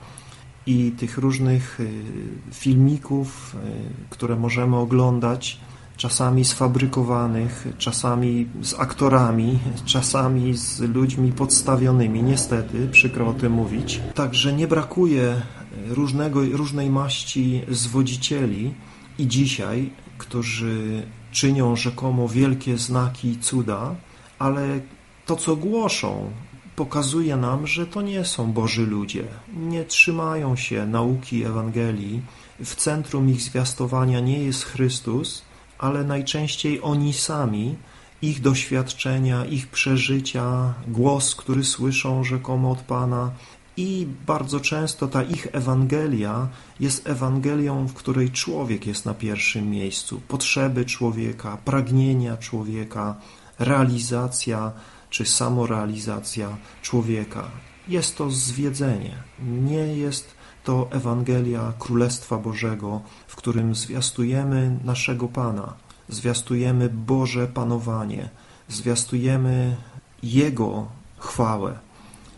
i 0.68 0.92
tych 0.92 1.18
różnych 1.18 1.80
y, 1.80 2.04
filmików, 2.52 3.56
y, 3.56 4.10
które 4.10 4.36
możemy 4.36 4.76
oglądać, 4.76 5.60
czasami 5.98 6.46
sfabrykowanych, 6.46 7.68
czasami 7.78 8.48
z 8.62 8.74
aktorami, 8.74 9.60
czasami 9.86 10.58
z 10.58 10.80
ludźmi 10.80 11.32
podstawionymi, 11.32 12.24
niestety, 12.24 12.88
przykro 12.92 13.28
o 13.28 13.34
tym 13.34 13.52
mówić. 13.52 14.02
Także 14.14 14.54
nie 14.54 14.68
brakuje 14.68 15.42
różnego, 15.88 16.42
różnej 16.52 16.90
maści 16.90 17.62
zwodzicieli 17.70 18.74
i 19.20 19.28
dzisiaj, 19.28 19.90
którzy 20.18 21.04
czynią 21.32 21.76
rzekomo 21.76 22.28
wielkie 22.28 22.78
znaki 22.78 23.30
i 23.30 23.38
cuda, 23.38 23.96
ale 24.40 24.80
to, 25.26 25.36
co 25.36 25.56
głoszą, 25.56 26.32
pokazuje 26.76 27.38
nam, 27.38 27.68
że 27.68 27.88
to 27.88 28.02
nie 28.02 28.26
są 28.26 28.52
Boży 28.52 28.86
ludzie. 28.86 29.24
Nie 29.58 29.84
trzymają 29.84 30.56
się 30.56 30.86
nauki 30.86 31.44
Ewangelii. 31.44 32.22
W 32.64 32.76
centrum 32.76 33.30
ich 33.30 33.42
zwiastowania 33.42 34.20
nie 34.20 34.44
jest 34.44 34.64
Chrystus, 34.64 35.42
ale 35.78 36.04
najczęściej 36.04 36.82
oni 36.82 37.14
sami, 37.14 37.76
ich 38.22 38.42
doświadczenia, 38.42 39.46
ich 39.46 39.68
przeżycia, 39.68 40.74
głos, 40.88 41.36
który 41.36 41.64
słyszą 41.64 42.24
rzekomo 42.24 42.72
od 42.72 42.82
Pana 42.82 43.32
i 43.78 44.08
bardzo 44.26 44.60
często 44.60 45.08
ta 45.08 45.24
ich 45.24 45.48
Ewangelia 45.52 46.48
jest 46.80 47.08
Ewangelią, 47.08 47.88
w 47.88 47.94
której 47.94 48.32
człowiek 48.32 48.88
jest 48.88 49.06
na 49.06 49.14
pierwszym 49.14 49.70
miejscu. 49.70 50.22
Potrzeby 50.28 50.86
człowieka, 50.86 51.58
pragnienia 51.66 52.38
człowieka, 52.38 53.16
realizacja 53.60 54.72
czy 55.10 55.26
samorealizacja 55.26 56.58
człowieka. 56.82 57.52
Jest 57.88 58.18
to 58.18 58.30
zwiedzenie. 58.30 59.16
Nie 59.40 59.96
jest 59.98 60.35
to 60.66 60.88
Ewangelia 60.92 61.74
Królestwa 61.80 62.38
Bożego, 62.38 63.02
w 63.28 63.36
którym 63.36 63.76
zwiastujemy 63.76 64.80
naszego 64.84 65.28
Pana, 65.28 65.74
zwiastujemy 66.10 66.90
Boże 66.90 67.48
panowanie, 67.48 68.30
zwiastujemy 68.70 69.76
Jego 70.24 70.88
chwałę. 71.18 71.80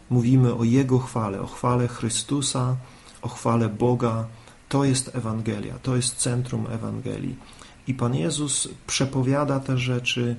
Mówimy 0.09 0.55
o 0.55 0.63
Jego 0.63 0.99
chwale, 0.99 1.41
o 1.41 1.47
chwale 1.47 1.87
Chrystusa, 1.87 2.75
o 3.21 3.29
chwale 3.29 3.69
Boga. 3.69 4.25
To 4.69 4.83
jest 4.83 5.15
Ewangelia, 5.15 5.79
to 5.83 5.95
jest 5.95 6.15
centrum 6.15 6.67
Ewangelii. 6.71 7.35
I 7.87 7.93
Pan 7.93 8.15
Jezus 8.15 8.69
przepowiada 8.87 9.59
te 9.59 9.77
rzeczy, 9.77 10.35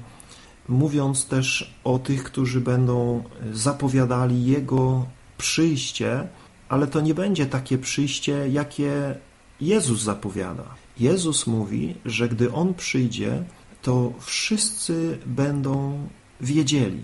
mówiąc 0.68 1.26
też 1.26 1.74
o 1.84 1.98
tych, 1.98 2.24
którzy 2.24 2.60
będą 2.60 3.24
zapowiadali 3.52 4.44
Jego 4.44 5.06
przyjście, 5.38 6.28
ale 6.68 6.86
to 6.86 7.00
nie 7.00 7.14
będzie 7.14 7.46
takie 7.46 7.78
przyjście, 7.78 8.48
jakie 8.48 9.14
Jezus 9.60 10.02
zapowiada. 10.02 10.64
Jezus 11.00 11.46
mówi, 11.46 11.94
że 12.04 12.28
gdy 12.28 12.52
On 12.52 12.74
przyjdzie, 12.74 13.44
to 13.82 14.12
wszyscy 14.20 15.18
będą 15.26 16.08
wiedzieli. 16.40 17.02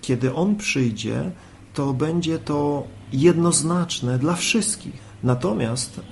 Kiedy 0.00 0.34
On 0.34 0.56
przyjdzie, 0.56 1.30
to 1.74 1.92
będzie 1.92 2.38
to 2.38 2.86
jednoznaczne 3.12 4.18
dla 4.18 4.34
wszystkich. 4.34 5.12
Natomiast 5.22 5.98
e, 5.98 6.02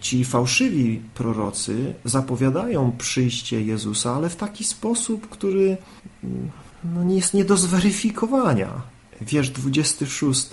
ci 0.00 0.24
fałszywi 0.24 1.02
prorocy 1.14 1.94
zapowiadają 2.04 2.92
przyjście 2.98 3.62
Jezusa, 3.62 4.14
ale 4.14 4.28
w 4.28 4.36
taki 4.36 4.64
sposób, 4.64 5.28
który 5.28 5.76
no, 6.84 7.04
nie 7.04 7.16
jest 7.16 7.34
nie 7.34 7.44
do 7.44 7.56
zweryfikowania. 7.56 8.82
Wiersz 9.20 9.50
26. 9.50 10.48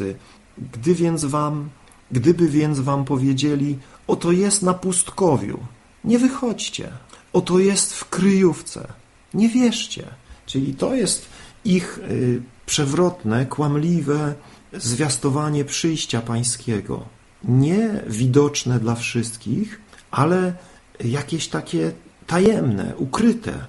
Gdy 0.57 0.95
więc 0.95 1.25
wam, 1.25 1.69
gdyby 2.12 2.48
więc 2.48 2.80
wam 2.80 3.06
powiedzieli, 3.06 3.78
oto 4.08 4.32
jest 4.32 4.63
na 4.63 4.74
pustkowiu, 4.74 5.60
nie 6.04 6.19
wychodźcie, 6.19 6.91
oto 7.34 7.60
jest 7.60 7.93
w 7.93 8.10
kryjówce, 8.10 8.88
nie 9.34 9.50
wierzcie. 9.50 10.08
Czyli 10.45 10.76
to 10.76 10.95
jest 10.95 11.26
ich 11.65 11.98
y, 11.98 12.41
przewrotne, 12.65 13.45
kłamliwe 13.45 14.34
zwiastowanie 14.74 15.65
przyjścia 15.65 16.22
pańskiego. 16.22 17.06
Nie 17.43 18.04
widoczne 18.08 18.80
dla 18.80 18.95
wszystkich, 18.95 19.82
ale 20.12 20.54
jakieś 21.00 21.48
takie 21.48 21.91
tajemne, 22.28 22.93
ukryte 22.98 23.65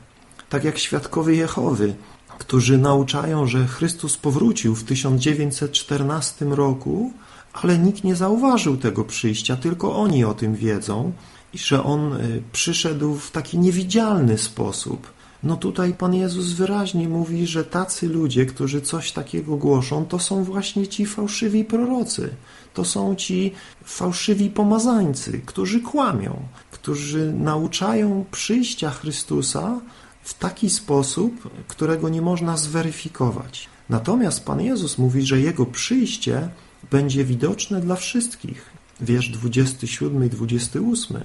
tak 0.48 0.64
jak 0.64 0.78
świadkowie 0.78 1.34
Jehowy, 1.34 1.94
którzy 2.38 2.78
nauczają, 2.78 3.46
że 3.46 3.66
Chrystus 3.66 4.16
powrócił 4.16 4.74
w 4.74 4.84
1914 4.84 6.44
roku, 6.44 7.12
ale 7.52 7.78
nikt 7.78 8.04
nie 8.04 8.16
zauważył 8.16 8.76
tego 8.76 9.04
przyjścia, 9.04 9.56
tylko 9.56 9.96
oni 9.96 10.24
o 10.24 10.34
tym 10.34 10.54
wiedzą 10.54 11.12
i 11.54 11.58
że 11.58 11.84
On 11.84 12.12
y, 12.12 12.42
przyszedł 12.52 13.14
w 13.14 13.30
taki 13.30 13.58
niewidzialny 13.58 14.38
sposób. 14.38 15.12
No 15.42 15.56
tutaj 15.56 15.94
Pan 15.94 16.14
Jezus 16.14 16.52
wyraźnie 16.52 17.08
mówi, 17.08 17.46
że 17.46 17.64
tacy 17.64 18.08
ludzie, 18.08 18.46
którzy 18.46 18.80
coś 18.80 19.12
takiego 19.12 19.56
głoszą, 19.56 20.04
to 20.04 20.18
są 20.18 20.44
właśnie 20.44 20.88
ci 20.88 21.06
fałszywi 21.06 21.64
prorocy. 21.64 22.30
To 22.74 22.84
są 22.84 23.14
ci 23.14 23.52
fałszywi 23.84 24.50
pomazańcy, 24.50 25.40
którzy 25.46 25.80
kłamią, 25.80 26.42
którzy 26.70 27.32
nauczają 27.32 28.24
przyjścia 28.30 28.90
Chrystusa, 28.90 29.80
w 30.22 30.34
taki 30.34 30.70
sposób, 30.70 31.50
którego 31.68 32.08
nie 32.08 32.22
można 32.22 32.56
zweryfikować. 32.56 33.68
Natomiast 33.88 34.44
Pan 34.44 34.60
Jezus 34.60 34.98
mówi, 34.98 35.22
że 35.22 35.40
Jego 35.40 35.66
przyjście 35.66 36.48
będzie 36.90 37.24
widoczne 37.24 37.80
dla 37.80 37.96
wszystkich. 37.96 38.70
wiersz 39.00 39.28
27 39.28 40.24
i 40.24 40.30
28. 40.30 41.20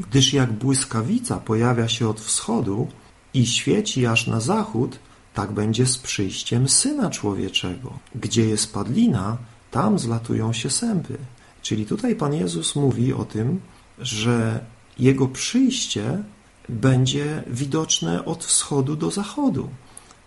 Gdyż 0.00 0.32
jak 0.32 0.52
błyskawica 0.52 1.36
pojawia 1.36 1.88
się 1.88 2.08
od 2.08 2.20
wschodu 2.20 2.88
i 3.34 3.46
świeci 3.46 4.06
aż 4.06 4.26
na 4.26 4.40
zachód, 4.40 4.98
tak 5.34 5.52
będzie 5.52 5.86
z 5.86 5.98
przyjściem 5.98 6.68
Syna 6.68 7.10
Człowieczego. 7.10 7.98
Gdzie 8.14 8.48
jest 8.48 8.72
padlina, 8.72 9.36
tam 9.70 9.98
zlatują 9.98 10.52
się 10.52 10.70
sępy. 10.70 11.18
Czyli 11.62 11.86
tutaj 11.86 12.16
Pan 12.16 12.34
Jezus 12.34 12.76
mówi 12.76 13.12
o 13.12 13.24
tym, 13.24 13.60
że 13.98 14.64
Jego 14.98 15.28
przyjście 15.28 16.22
będzie 16.68 17.42
widoczne 17.46 18.24
od 18.24 18.44
wschodu 18.44 18.96
do 18.96 19.10
zachodu. 19.10 19.68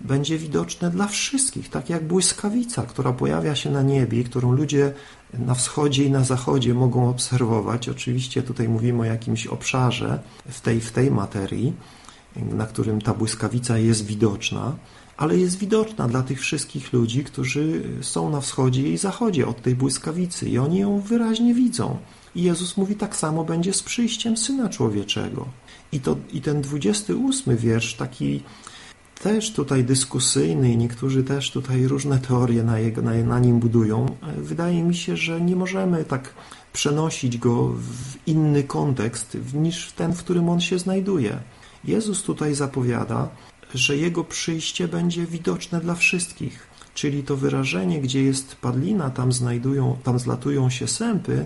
Będzie 0.02 0.38
widoczne 0.38 0.92
dla 0.92 1.08
wszystkich, 1.08 1.70
tak 1.70 1.90
jak 1.90 2.08
błyskawica, 2.08 2.84
która 2.84 3.14
pojawia 3.14 3.56
się 3.56 3.72
na 3.72 3.82
niebie, 3.82 4.24
którą 4.24 4.52
ludzie 4.52 4.94
na 5.34 5.56
wschodzie 5.56 6.04
i 6.04 6.12
na 6.12 6.24
zachodzie 6.24 6.74
mogą 6.74 7.10
obserwować. 7.10 7.90
Oczywiście 7.90 8.44
tutaj 8.44 8.70
mówimy 8.70 9.02
o 9.02 9.06
jakimś 9.06 9.48
obszarze 9.48 10.20
w 10.50 10.62
tej, 10.62 10.82
w 10.82 10.92
tej 10.92 11.12
materii, 11.12 11.74
na 12.36 12.66
którym 12.66 13.02
ta 13.02 13.14
błyskawica 13.14 13.78
jest 13.78 14.06
widoczna, 14.06 14.76
ale 15.18 15.38
jest 15.38 15.58
widoczna 15.58 16.08
dla 16.08 16.24
tych 16.24 16.42
wszystkich 16.42 16.94
ludzi, 16.94 17.24
którzy 17.24 17.84
są 18.02 18.30
na 18.30 18.42
wschodzie 18.42 18.90
i 18.90 18.98
zachodzie 18.98 19.48
od 19.48 19.62
tej 19.62 19.76
błyskawicy 19.76 20.50
i 20.50 20.58
oni 20.58 20.80
ją 20.80 21.00
wyraźnie 21.00 21.54
widzą. 21.54 21.98
I 22.36 22.44
Jezus 22.44 22.78
mówi, 22.78 22.96
tak 22.96 23.16
samo 23.16 23.44
będzie 23.44 23.74
z 23.74 23.84
przyjściem 23.84 24.38
Syna 24.38 24.70
Człowieczego. 24.70 25.48
I, 25.92 26.00
to, 26.00 26.18
i 26.34 26.42
ten 26.42 26.62
28 26.62 27.58
wiersz, 27.58 27.94
taki 27.94 28.44
też 29.20 29.54
tutaj 29.54 29.84
dyskusyjny 29.84 30.72
i 30.72 30.78
niektórzy 30.78 31.24
też 31.24 31.52
tutaj 31.52 31.88
różne 31.88 32.20
teorie 32.20 32.64
na, 32.64 32.80
jego, 32.80 33.02
na, 33.02 33.14
na 33.14 33.40
nim 33.40 33.60
budują, 33.60 34.06
wydaje 34.38 34.84
mi 34.84 34.96
się, 34.96 35.18
że 35.18 35.42
nie 35.42 35.56
możemy 35.56 36.04
tak 36.04 36.34
przenosić 36.74 37.38
go 37.38 37.68
w 37.68 38.28
inny 38.28 38.64
kontekst 38.64 39.38
niż 39.54 39.92
ten, 39.92 40.14
w 40.14 40.24
którym 40.24 40.50
on 40.50 40.62
się 40.62 40.80
znajduje. 40.80 41.40
Jezus 41.84 42.24
tutaj 42.24 42.56
zapowiada, 42.56 43.30
że 43.74 43.98
Jego 43.98 44.24
przyjście 44.24 44.88
będzie 44.88 45.26
widoczne 45.26 45.82
dla 45.82 45.96
wszystkich. 45.96 46.68
Czyli 46.94 47.24
to 47.24 47.38
wyrażenie, 47.38 48.02
gdzie 48.02 48.24
jest 48.24 48.56
padlina, 48.56 49.10
tam, 49.10 49.32
znajdują, 49.32 49.98
tam 50.04 50.20
zlatują 50.20 50.70
się 50.70 50.88
sępy, 50.88 51.46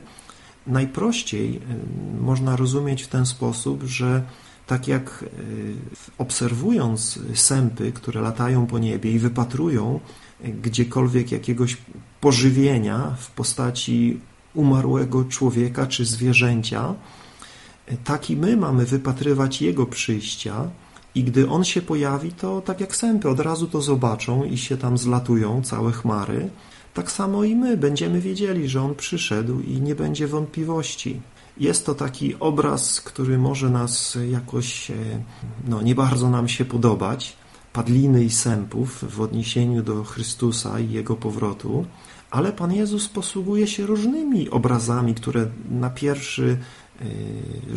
najprościej 0.68 1.56
y, 1.56 2.22
można 2.22 2.56
rozumieć 2.56 3.04
w 3.04 3.08
ten 3.08 3.26
sposób, 3.26 3.84
że 3.84 4.24
tak 4.72 4.88
jak 4.88 5.24
y, 5.24 5.74
obserwując 6.18 7.20
sępy, 7.34 7.92
które 7.92 8.22
latają 8.22 8.68
po 8.68 8.80
niebie 8.80 9.12
i 9.12 9.20
wypatrują 9.20 10.00
gdziekolwiek 10.44 11.32
jakiegoś 11.32 11.78
pożywienia 12.22 13.16
w 13.20 13.32
postaci 13.32 14.20
umarłego 14.54 15.26
człowieka 15.26 15.88
czy 15.88 16.06
zwierzęcia, 16.06 16.94
tak 18.04 18.30
i 18.30 18.38
my 18.38 18.58
mamy 18.58 18.86
wypatrywać 18.86 19.62
Jego 19.62 19.86
przyjścia 19.86 20.70
i 21.16 21.24
gdy 21.24 21.50
On 21.50 21.64
się 21.64 21.82
pojawi, 21.82 22.32
to 22.32 22.62
tak 22.62 22.82
jak 22.82 22.96
sępy 22.96 23.30
od 23.30 23.40
razu 23.40 23.68
to 23.68 23.82
zobaczą 23.82 24.44
i 24.44 24.58
się 24.58 24.78
tam 24.78 24.98
zlatują 24.98 25.62
całe 25.64 25.92
chmary, 25.92 26.50
tak 26.94 27.12
samo 27.12 27.44
i 27.44 27.56
my 27.56 27.78
będziemy 27.78 28.22
wiedzieli, 28.22 28.70
że 28.70 28.82
On 28.82 28.96
przyszedł 28.96 29.60
i 29.60 29.82
nie 29.82 29.96
będzie 29.96 30.28
wątpliwości. 30.28 31.22
Jest 31.58 31.86
to 31.86 31.96
taki 31.96 32.36
obraz, 32.40 33.02
który 33.02 33.38
może 33.38 33.70
nas 33.70 34.18
jakoś, 34.32 34.92
e, 34.92 34.96
no 35.68 35.82
nie 35.82 35.96
bardzo 35.96 36.30
nam 36.30 36.48
się 36.48 36.66
podobać, 36.66 37.36
padliny 37.74 38.24
i 38.24 38.30
sępów 38.30 39.06
w 39.16 39.22
odniesieniu 39.22 39.84
do 39.84 40.04
Chrystusa 40.04 40.80
i 40.80 40.92
Jego 40.92 41.16
powrotu, 41.16 41.86
ale 42.32 42.52
Pan 42.52 42.74
Jezus 42.74 43.08
posługuje 43.08 43.68
się 43.68 43.86
różnymi 43.86 44.50
obrazami, 44.50 45.16
które 45.16 45.48
na 45.70 45.90
pierwszy 45.90 46.58
e, 47.02 47.06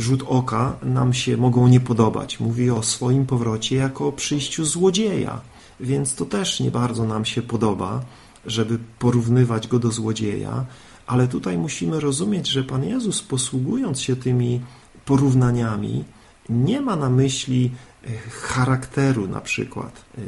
rzut 0.00 0.22
oka 0.26 0.76
nam 0.82 1.14
się 1.14 1.36
mogą 1.36 1.68
nie 1.68 1.80
podobać. 1.80 2.40
Mówi 2.40 2.70
o 2.70 2.82
swoim 2.82 3.26
powrocie 3.26 3.76
jako 3.76 4.08
o 4.08 4.12
przyjściu 4.12 4.64
złodzieja, 4.64 5.40
więc 5.80 6.14
to 6.14 6.24
też 6.24 6.60
nie 6.60 6.70
bardzo 6.70 7.04
nam 7.04 7.24
się 7.24 7.42
podoba, 7.42 8.00
żeby 8.46 8.78
porównywać 8.98 9.68
go 9.68 9.78
do 9.78 9.90
złodzieja, 9.90 10.64
ale 11.06 11.28
tutaj 11.28 11.58
musimy 11.58 12.00
rozumieć, 12.00 12.48
że 12.48 12.64
Pan 12.64 12.84
Jezus 12.84 13.22
posługując 13.22 14.00
się 14.00 14.16
tymi 14.16 14.60
porównaniami 15.04 16.04
nie 16.48 16.80
ma 16.80 16.96
na 16.96 17.10
myśli 17.10 17.70
e, 18.04 18.08
charakteru 18.30 19.28
na 19.28 19.40
przykład 19.40 20.04
e, 20.18 20.20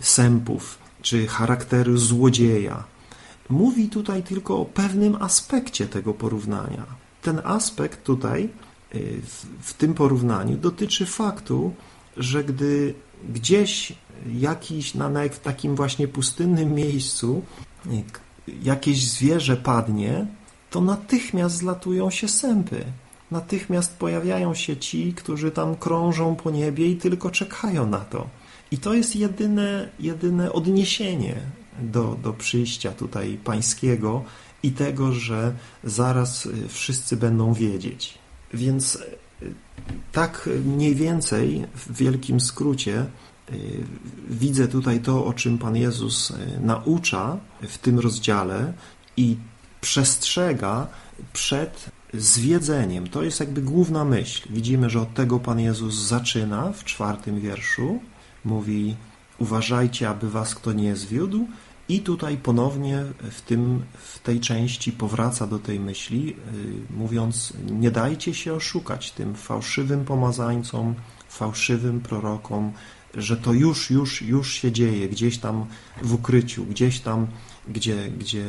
sępów 0.00 0.78
czy 1.02 1.26
charakteru 1.26 1.98
złodzieja. 1.98 2.84
Mówi 3.48 3.88
tutaj 3.88 4.22
tylko 4.22 4.58
o 4.58 4.64
pewnym 4.64 5.16
aspekcie 5.22 5.86
tego 5.86 6.14
porównania. 6.14 6.86
Ten 7.22 7.40
aspekt 7.44 8.04
tutaj 8.04 8.44
e, 8.44 8.98
w 9.60 9.74
tym 9.74 9.94
porównaniu 9.94 10.56
dotyczy 10.56 11.06
faktu, 11.06 11.74
że 12.16 12.44
gdy 12.44 12.94
gdzieś 13.28 13.92
jakiś 14.38 14.94
na 14.94 15.10
takim 15.42 15.76
właśnie 15.76 16.08
pustynnym 16.08 16.74
miejscu 16.74 17.42
jakieś 18.62 19.10
zwierzę 19.10 19.56
padnie, 19.56 20.26
to 20.70 20.80
natychmiast 20.80 21.56
zlatują 21.56 22.10
się 22.10 22.28
sępy. 22.28 22.84
Natychmiast 23.30 23.96
pojawiają 23.96 24.54
się 24.54 24.76
ci, 24.76 25.12
którzy 25.14 25.50
tam 25.50 25.76
krążą 25.76 26.36
po 26.36 26.50
niebie 26.50 26.88
i 26.88 26.96
tylko 26.96 27.30
czekają 27.30 27.86
na 27.86 28.00
to. 28.00 28.26
I 28.70 28.78
to 28.78 28.94
jest 28.94 29.16
jedyne, 29.16 29.88
jedyne 30.00 30.52
odniesienie 30.52 31.34
do, 31.80 32.16
do 32.22 32.32
przyjścia 32.32 32.92
tutaj 32.92 33.38
pańskiego 33.44 34.24
i 34.62 34.72
tego, 34.72 35.12
że 35.12 35.54
zaraz 35.84 36.46
y, 36.46 36.68
wszyscy 36.68 37.16
będą 37.16 37.52
wiedzieć. 37.52 38.18
Więc 38.54 38.96
y, 39.42 39.54
tak 40.12 40.48
mniej 40.64 40.94
więcej 40.94 41.66
w 41.74 41.96
wielkim 41.96 42.40
skrócie 42.40 43.06
widzę 44.30 44.68
tutaj 44.68 45.00
to, 45.00 45.24
o 45.26 45.32
czym 45.32 45.58
Pan 45.58 45.76
Jezus 45.76 46.30
y, 46.30 46.34
naucza 46.60 47.36
w 47.62 47.78
tym 47.78 47.98
rozdziale 47.98 48.72
i 49.16 49.36
przestrzega 49.80 50.86
przed 51.32 51.90
zwiedzeniem. 52.14 53.08
To 53.08 53.22
jest 53.22 53.40
jakby 53.40 53.62
główna 53.62 54.04
myśl. 54.04 54.48
Widzimy, 54.50 54.90
że 54.90 55.00
od 55.00 55.14
tego 55.14 55.40
Pan 55.40 55.60
Jezus 55.60 55.94
zaczyna 55.94 56.72
w 56.72 56.84
czwartym 56.84 57.40
wierszu. 57.40 58.00
Mówi, 58.44 58.96
uważajcie, 59.38 60.08
aby 60.08 60.30
was 60.30 60.54
kto 60.54 60.72
nie 60.72 60.96
zwiódł. 60.96 61.46
I 61.88 62.00
tutaj 62.00 62.36
ponownie 62.36 63.04
w, 63.30 63.40
tym, 63.40 63.84
w 63.98 64.18
tej 64.18 64.40
części 64.40 64.92
powraca 64.92 65.46
do 65.46 65.58
tej 65.58 65.80
myśli, 65.80 66.26
yy, 66.26 66.34
mówiąc, 66.96 67.52
nie 67.70 67.90
dajcie 67.90 68.34
się 68.34 68.54
oszukać 68.54 69.10
tym 69.10 69.34
fałszywym 69.34 70.04
pomazańcom, 70.04 70.94
fałszywym 71.28 72.00
prorokom, 72.00 72.72
że 73.16 73.36
to 73.36 73.52
już, 73.52 73.90
już, 73.90 74.22
już 74.22 74.52
się 74.52 74.72
dzieje 74.72 75.08
gdzieś 75.08 75.38
tam 75.38 75.66
w 76.02 76.14
ukryciu, 76.14 76.64
gdzieś 76.64 77.00
tam, 77.00 77.26
gdzie, 77.68 78.10
gdzie 78.18 78.44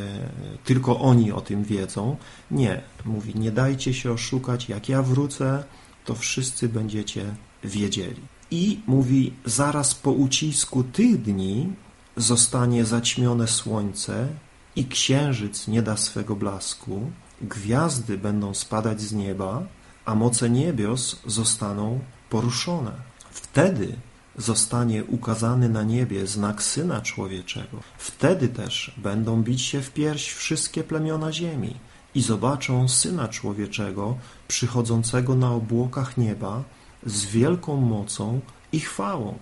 tylko 0.64 1.00
oni 1.00 1.32
o 1.32 1.42
tym 1.42 1.64
wiedzą. 1.64 2.18
Nie, 2.52 2.82
mówi, 3.06 3.40
nie 3.40 3.52
dajcie 3.52 3.94
się 3.94 4.12
oszukać, 4.12 4.70
jak 4.70 4.90
ja 4.90 5.02
wrócę, 5.02 5.64
to 6.06 6.16
wszyscy 6.16 6.70
będziecie 6.70 7.36
wiedzieli. 7.64 8.22
I 8.52 8.80
mówi, 8.88 9.34
zaraz 9.46 9.96
po 9.96 10.12
ucisku 10.12 10.84
tych 10.84 11.22
dni 11.22 11.74
zostanie 12.18 12.86
zaćmione 12.86 13.48
słońce 13.48 14.28
i 14.76 14.86
księżyc 14.86 15.68
nie 15.68 15.82
da 15.82 15.98
swego 15.98 16.36
blasku, 16.36 17.12
gwiazdy 17.42 18.18
będą 18.18 18.54
spadać 18.54 19.02
z 19.02 19.14
nieba, 19.14 19.64
a 20.06 20.16
moce 20.16 20.50
niebios 20.50 21.22
zostaną 21.26 22.00
poruszone. 22.30 22.92
Wtedy 23.32 23.96
zostanie 24.38 25.04
ukazany 25.04 25.70
na 25.70 25.84
niebie 25.84 26.28
znak 26.28 26.64
Syna 26.64 27.02
Człowieczego, 27.02 27.80
wtedy 27.98 28.48
też 28.48 28.92
będą 28.98 29.44
bić 29.44 29.62
się 29.62 29.82
w 29.82 29.92
pierś 29.92 30.32
wszystkie 30.32 30.84
plemiona 30.84 31.34
ziemi 31.34 31.76
i 32.16 32.22
zobaczą 32.22 32.90
Syna 32.90 33.28
Człowieczego 33.28 34.18
przychodzącego 34.48 35.36
na 35.36 35.52
obłokach 35.52 36.18
nieba 36.18 36.64
z 37.06 37.26
wielką 37.26 37.78
mocą 37.78 38.40
i 38.72 38.80
chwałą. 38.80 39.38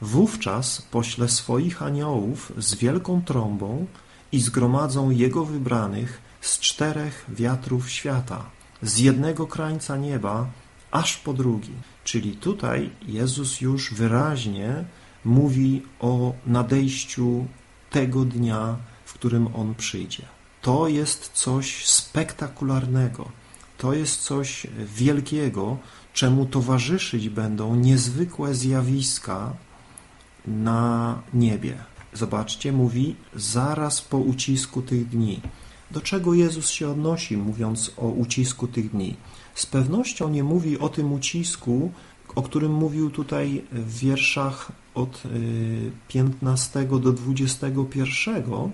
Wówczas 0.00 0.82
pośle 0.82 1.28
swoich 1.28 1.82
aniołów 1.82 2.52
z 2.58 2.74
wielką 2.74 3.22
trąbą 3.24 3.86
i 4.32 4.40
zgromadzą 4.40 5.10
Jego 5.10 5.44
wybranych 5.44 6.20
z 6.40 6.58
czterech 6.58 7.24
wiatrów 7.28 7.90
świata, 7.90 8.42
z 8.82 8.98
jednego 8.98 9.46
krańca 9.46 9.96
nieba 9.96 10.46
aż 10.92 11.16
po 11.16 11.32
drugi. 11.32 11.72
Czyli 12.04 12.32
tutaj 12.32 12.90
Jezus 13.08 13.60
już 13.60 13.94
wyraźnie 13.94 14.84
mówi 15.24 15.82
o 16.00 16.34
nadejściu 16.46 17.46
tego 17.90 18.24
dnia, 18.24 18.76
w 19.04 19.12
którym 19.12 19.48
On 19.54 19.74
przyjdzie. 19.74 20.22
To 20.62 20.88
jest 20.88 21.30
coś 21.32 21.86
spektakularnego, 21.86 23.28
to 23.78 23.94
jest 23.94 24.22
coś 24.22 24.66
wielkiego, 24.96 25.78
czemu 26.12 26.46
towarzyszyć 26.46 27.28
będą 27.28 27.74
niezwykłe 27.74 28.54
zjawiska 28.54 29.52
na 30.46 31.22
niebie. 31.34 31.74
Zobaczcie, 32.12 32.72
mówi 32.72 33.16
zaraz 33.34 34.02
po 34.02 34.18
ucisku 34.18 34.82
tych 34.82 35.08
dni. 35.08 35.40
Do 35.90 36.00
czego 36.00 36.34
Jezus 36.34 36.68
się 36.70 36.88
odnosi, 36.88 37.36
mówiąc 37.36 37.92
o 37.96 38.06
ucisku 38.08 38.66
tych 38.66 38.90
dni? 38.90 39.16
Z 39.54 39.66
pewnością 39.66 40.28
nie 40.28 40.44
mówi 40.44 40.78
o 40.78 40.88
tym 40.88 41.12
ucisku, 41.12 41.92
o 42.34 42.42
którym 42.42 42.72
mówił 42.72 43.10
tutaj 43.10 43.64
w 43.72 43.98
wierszach 43.98 44.72
od 44.94 45.22
15 46.08 46.80
y, 46.80 46.86
do 46.86 47.12
21, 47.12 48.72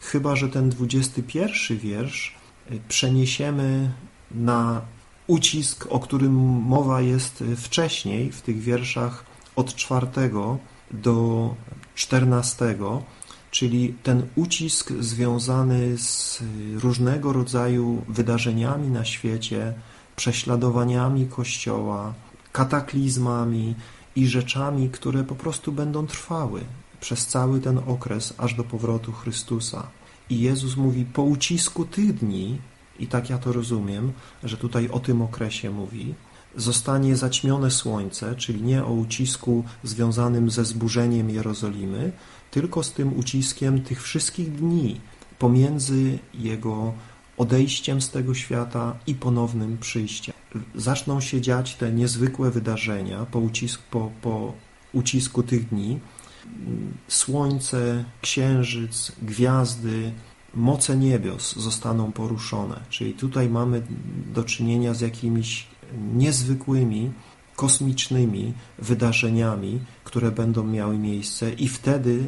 chyba 0.00 0.36
że 0.36 0.48
ten 0.48 0.70
21 0.70 1.78
wiersz 1.78 2.34
y, 2.70 2.80
przeniesiemy 2.88 3.92
na 4.30 4.80
ucisk, 5.26 5.86
o 5.90 6.00
którym 6.00 6.34
mowa 6.60 7.00
jest 7.00 7.44
wcześniej, 7.56 8.32
w 8.32 8.42
tych 8.42 8.60
wierszach 8.60 9.24
od 9.56 9.74
4 9.74 10.06
do 10.90 11.54
14, 11.94 12.76
czyli 13.50 13.94
ten 14.02 14.26
ucisk 14.36 14.92
związany 15.00 15.98
z 15.98 16.42
różnego 16.74 17.32
rodzaju 17.32 18.02
wydarzeniami 18.08 18.88
na 18.88 19.04
świecie, 19.04 19.74
prześladowaniami 20.16 21.26
Kościoła, 21.26 22.14
kataklizmami 22.52 23.74
i 24.16 24.26
rzeczami, 24.26 24.90
które 24.90 25.24
po 25.24 25.34
prostu 25.34 25.72
będą 25.72 26.06
trwały 26.06 26.60
przez 27.00 27.26
cały 27.26 27.60
ten 27.60 27.80
okres, 27.86 28.34
aż 28.38 28.54
do 28.54 28.64
powrotu 28.64 29.12
Chrystusa. 29.12 29.86
I 30.30 30.40
Jezus 30.40 30.76
mówi, 30.76 31.04
po 31.04 31.22
ucisku 31.22 31.84
tych 31.84 32.14
dni, 32.14 32.58
i 32.98 33.06
tak 33.06 33.30
ja 33.30 33.38
to 33.38 33.52
rozumiem, 33.52 34.12
że 34.44 34.56
tutaj 34.56 34.88
o 34.88 35.00
tym 35.00 35.22
okresie 35.22 35.70
mówi, 35.70 36.14
zostanie 36.56 37.16
zaćmione 37.16 37.70
słońce, 37.70 38.34
czyli 38.36 38.62
nie 38.62 38.84
o 38.84 38.92
ucisku 38.92 39.64
związanym 39.82 40.50
ze 40.50 40.64
zburzeniem 40.64 41.30
Jerozolimy, 41.30 42.12
tylko 42.50 42.82
z 42.82 42.92
tym 42.92 43.18
uciskiem 43.18 43.82
tych 43.82 44.02
wszystkich 44.02 44.52
dni 44.52 45.00
pomiędzy 45.38 46.18
Jego 46.34 46.92
odejściem 47.36 48.00
z 48.00 48.10
tego 48.10 48.34
świata 48.34 48.96
i 49.06 49.14
ponownym 49.14 49.78
przyjściem. 49.78 50.34
Zaczną 50.74 51.20
się 51.20 51.40
dziać 51.40 51.74
te 51.74 51.92
niezwykłe 51.92 52.50
wydarzenia 52.50 53.26
po, 53.26 53.38
ucisk, 53.38 53.82
po, 53.82 54.10
po 54.22 54.52
ucisku 54.92 55.42
tych 55.42 55.68
dni. 55.68 56.00
Słońce, 57.08 58.04
księżyc, 58.20 59.12
gwiazdy, 59.22 60.12
moce 60.54 60.96
niebios 60.96 61.56
zostaną 61.56 62.12
poruszone. 62.12 62.80
Czyli 62.90 63.12
tutaj 63.12 63.48
mamy 63.48 63.82
do 64.34 64.44
czynienia 64.44 64.94
z 64.94 65.00
jakimiś 65.00 65.66
niezwykłymi, 66.14 67.12
kosmicznymi 67.56 68.52
wydarzeniami, 68.78 69.80
które 70.04 70.30
będą 70.30 70.64
miały 70.64 70.98
miejsce 70.98 71.52
i 71.52 71.68
wtedy 71.68 72.24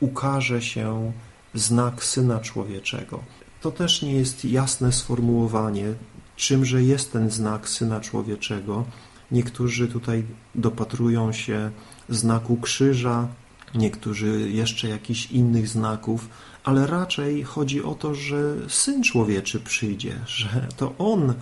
ukaże 0.00 0.62
się 0.62 1.12
znak 1.54 2.04
Syna 2.04 2.40
Człowieczego. 2.40 3.22
To 3.60 3.70
też 3.70 4.02
nie 4.02 4.12
jest 4.12 4.44
jasne 4.44 4.92
sformułowanie, 4.92 5.94
czymże 6.36 6.82
jest 6.82 7.12
ten 7.12 7.30
znak 7.30 7.68
Syna 7.68 8.00
Człowieczego. 8.00 8.84
Niektórzy 9.30 9.88
tutaj 9.88 10.24
dopatrują 10.54 11.32
się 11.32 11.70
znaku 12.08 12.56
krzyża, 12.56 13.28
niektórzy 13.74 14.50
jeszcze 14.50 14.88
jakichś 14.88 15.26
innych 15.26 15.68
znaków, 15.68 16.28
ale 16.64 16.86
raczej 16.86 17.44
chodzi 17.44 17.82
o 17.82 17.94
to, 17.94 18.14
że 18.14 18.54
Syn 18.68 19.02
Człowieczy 19.02 19.60
przyjdzie, 19.60 20.20
że 20.26 20.68
to 20.76 20.94
On, 20.98 21.34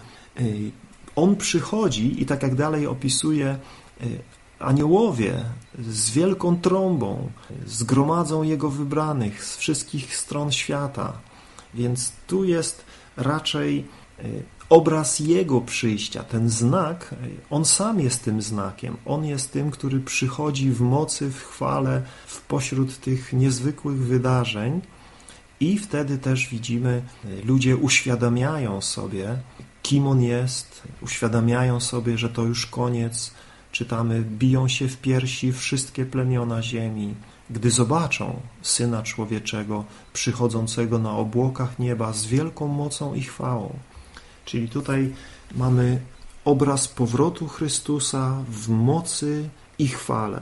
On 1.16 1.36
przychodzi 1.36 2.22
i 2.22 2.26
tak 2.26 2.42
jak 2.42 2.54
dalej 2.54 2.86
opisuje 2.86 3.58
aniołowie 4.58 5.44
z 5.88 6.10
wielką 6.10 6.60
trąbą 6.60 7.30
zgromadzą 7.66 8.42
Jego 8.42 8.70
wybranych 8.70 9.44
z 9.44 9.56
wszystkich 9.56 10.16
stron 10.16 10.52
świata. 10.52 11.12
Więc 11.74 12.12
tu 12.26 12.44
jest 12.44 12.84
raczej 13.16 13.84
obraz 14.68 15.18
Jego 15.18 15.60
przyjścia, 15.60 16.22
ten 16.22 16.50
znak, 16.50 17.14
On 17.50 17.64
sam 17.64 18.00
jest 18.00 18.24
tym 18.24 18.42
znakiem. 18.42 18.96
On 19.06 19.24
jest 19.24 19.52
tym, 19.52 19.70
który 19.70 20.00
przychodzi 20.00 20.70
w 20.70 20.80
mocy, 20.80 21.30
w 21.30 21.44
chwale, 21.44 22.02
w 22.26 22.40
pośród 22.40 23.00
tych 23.00 23.32
niezwykłych 23.32 23.98
wydarzeń 23.98 24.80
i 25.60 25.78
wtedy 25.78 26.18
też 26.18 26.48
widzimy, 26.48 27.02
ludzie 27.44 27.76
uświadamiają 27.76 28.80
sobie, 28.80 29.36
kim 29.82 30.06
On 30.06 30.22
jest, 30.22 30.82
uświadamiają 31.02 31.80
sobie, 31.80 32.18
że 32.18 32.28
to 32.28 32.42
już 32.42 32.66
koniec. 32.66 33.34
Czytamy, 33.72 34.22
biją 34.22 34.68
się 34.68 34.88
w 34.88 34.96
piersi 34.96 35.52
wszystkie 35.52 36.06
plemiona 36.06 36.62
ziemi, 36.62 37.14
gdy 37.50 37.70
zobaczą 37.70 38.40
Syna 38.62 39.02
Człowieczego 39.02 39.84
przychodzącego 40.12 40.98
na 40.98 41.12
obłokach 41.12 41.78
nieba 41.78 42.12
z 42.12 42.26
wielką 42.26 42.68
mocą 42.68 43.14
i 43.14 43.22
chwałą. 43.22 43.78
Czyli 44.44 44.68
tutaj 44.68 45.14
mamy 45.54 46.00
obraz 46.44 46.88
powrotu 46.88 47.48
Chrystusa 47.48 48.44
w 48.48 48.68
mocy 48.68 49.48
i 49.78 49.88
chwale. 49.88 50.40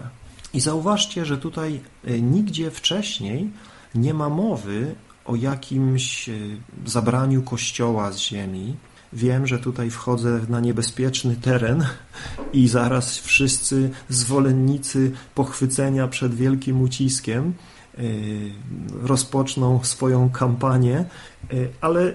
I 0.54 0.60
zauważcie, 0.60 1.24
że 1.24 1.38
tutaj 1.38 1.80
e, 2.04 2.20
nigdzie 2.20 2.70
wcześniej 2.70 3.50
nie 3.94 4.14
ma 4.14 4.28
mowy 4.28 4.94
o 5.24 5.36
jakimś 5.36 6.28
e, 6.28 6.32
zabraniu 6.86 7.42
Kościoła 7.42 8.12
z 8.12 8.18
ziemi. 8.18 8.76
Wiem, 9.16 9.46
że 9.46 9.58
tutaj 9.58 9.90
wchodzę 9.90 10.40
na 10.48 10.60
niebezpieczny 10.60 11.36
teren 11.36 11.84
i 12.52 12.68
zaraz 12.68 13.18
wszyscy 13.18 13.90
zwolennicy 14.08 15.12
pochwycenia 15.34 16.08
przed 16.08 16.34
wielkim 16.34 16.82
uciskiem 16.82 17.54
Y, 17.98 18.52
rozpoczną 19.02 19.84
swoją 19.84 20.30
kampanię, 20.30 21.04
y, 21.52 21.68
ale 21.80 22.14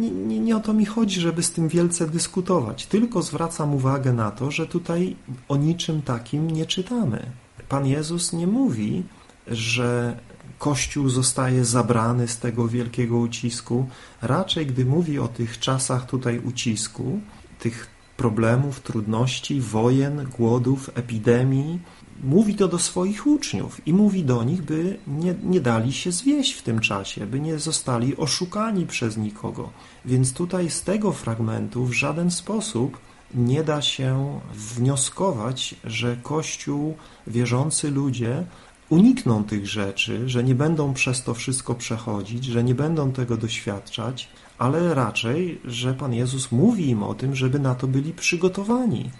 nie, 0.00 0.10
nie, 0.10 0.40
nie, 0.40 0.56
o 0.56 0.60
to 0.60 0.72
mi 0.72 0.84
chodzi, 0.84 1.20
żeby 1.20 1.42
z 1.42 1.52
tym 1.52 1.68
wielce 1.68 2.08
dyskutować. 2.08 2.86
Tylko 2.86 3.22
zwracam 3.22 3.74
uwagę 3.74 4.12
na 4.12 4.30
to, 4.30 4.50
że 4.50 4.66
tutaj 4.66 5.16
o 5.48 5.56
niczym 5.56 6.02
takim 6.02 6.50
nie 6.50 6.66
czytamy. 6.66 7.26
Pan 7.68 7.86
Jezus 7.86 8.32
nie 8.32 8.46
mówi, 8.46 9.02
że 9.46 10.16
Kościół 10.58 11.08
zostaje 11.08 11.64
zabrany 11.64 12.28
z 12.28 12.38
tego 12.38 12.68
wielkiego 12.68 13.18
ucisku. 13.18 13.86
Raczej, 14.22 14.66
gdy 14.66 14.84
mówi 14.84 15.18
o 15.18 15.28
tych 15.28 15.58
czasach 15.58 16.06
tutaj 16.06 16.38
ucisku, 16.38 17.20
tych 17.58 17.94
problemów, 18.16 18.80
trudności, 18.80 19.60
wojen, 19.60 20.26
głodów, 20.38 20.90
epidemii, 20.94 21.80
mówi 22.22 22.54
to 22.54 22.68
do 22.68 22.78
swoich 22.78 23.26
uczniów 23.26 23.86
i 23.86 23.92
mówi 23.92 24.24
do 24.24 24.44
nich, 24.44 24.62
by 24.62 24.98
nie, 25.06 25.34
nie 25.42 25.60
dali 25.60 25.92
się 25.92 26.12
zwieść 26.12 26.52
w 26.52 26.62
tym 26.62 26.80
czasie, 26.80 27.26
by 27.26 27.40
nie 27.40 27.58
zostali 27.58 28.16
oszukani 28.16 28.86
przez 28.86 29.16
nikogo. 29.16 29.70
Więc 30.04 30.32
tutaj 30.32 30.70
z 30.70 30.82
tego 30.82 31.12
fragmentu 31.12 31.84
w 31.84 31.92
żaden 31.92 32.30
sposób 32.30 32.98
nie 33.34 33.64
da 33.64 33.82
się 33.82 34.40
wnioskować, 34.54 35.74
że 35.84 36.16
Kościół, 36.16 36.96
wierzący 37.26 37.90
ludzie 37.90 38.44
unikną 38.88 39.44
tych 39.44 39.66
rzeczy, 39.66 40.28
że 40.28 40.44
nie 40.44 40.54
będą 40.54 40.94
przez 40.94 41.22
to 41.22 41.34
wszystko 41.34 41.74
przechodzić, 41.74 42.44
że 42.44 42.64
nie 42.64 42.74
będą 42.74 43.12
tego 43.12 43.36
doświadczać, 43.36 44.28
ale 44.58 44.94
raczej, 44.94 45.60
że 45.64 45.94
Pan 45.94 46.14
Jezus 46.14 46.52
mówi 46.52 46.88
im 46.88 47.02
o 47.02 47.14
tym, 47.14 47.34
żeby 47.34 47.58
na 47.58 47.74
to 47.74 47.86
byli 47.86 48.12
przygotowani, 48.12 49.10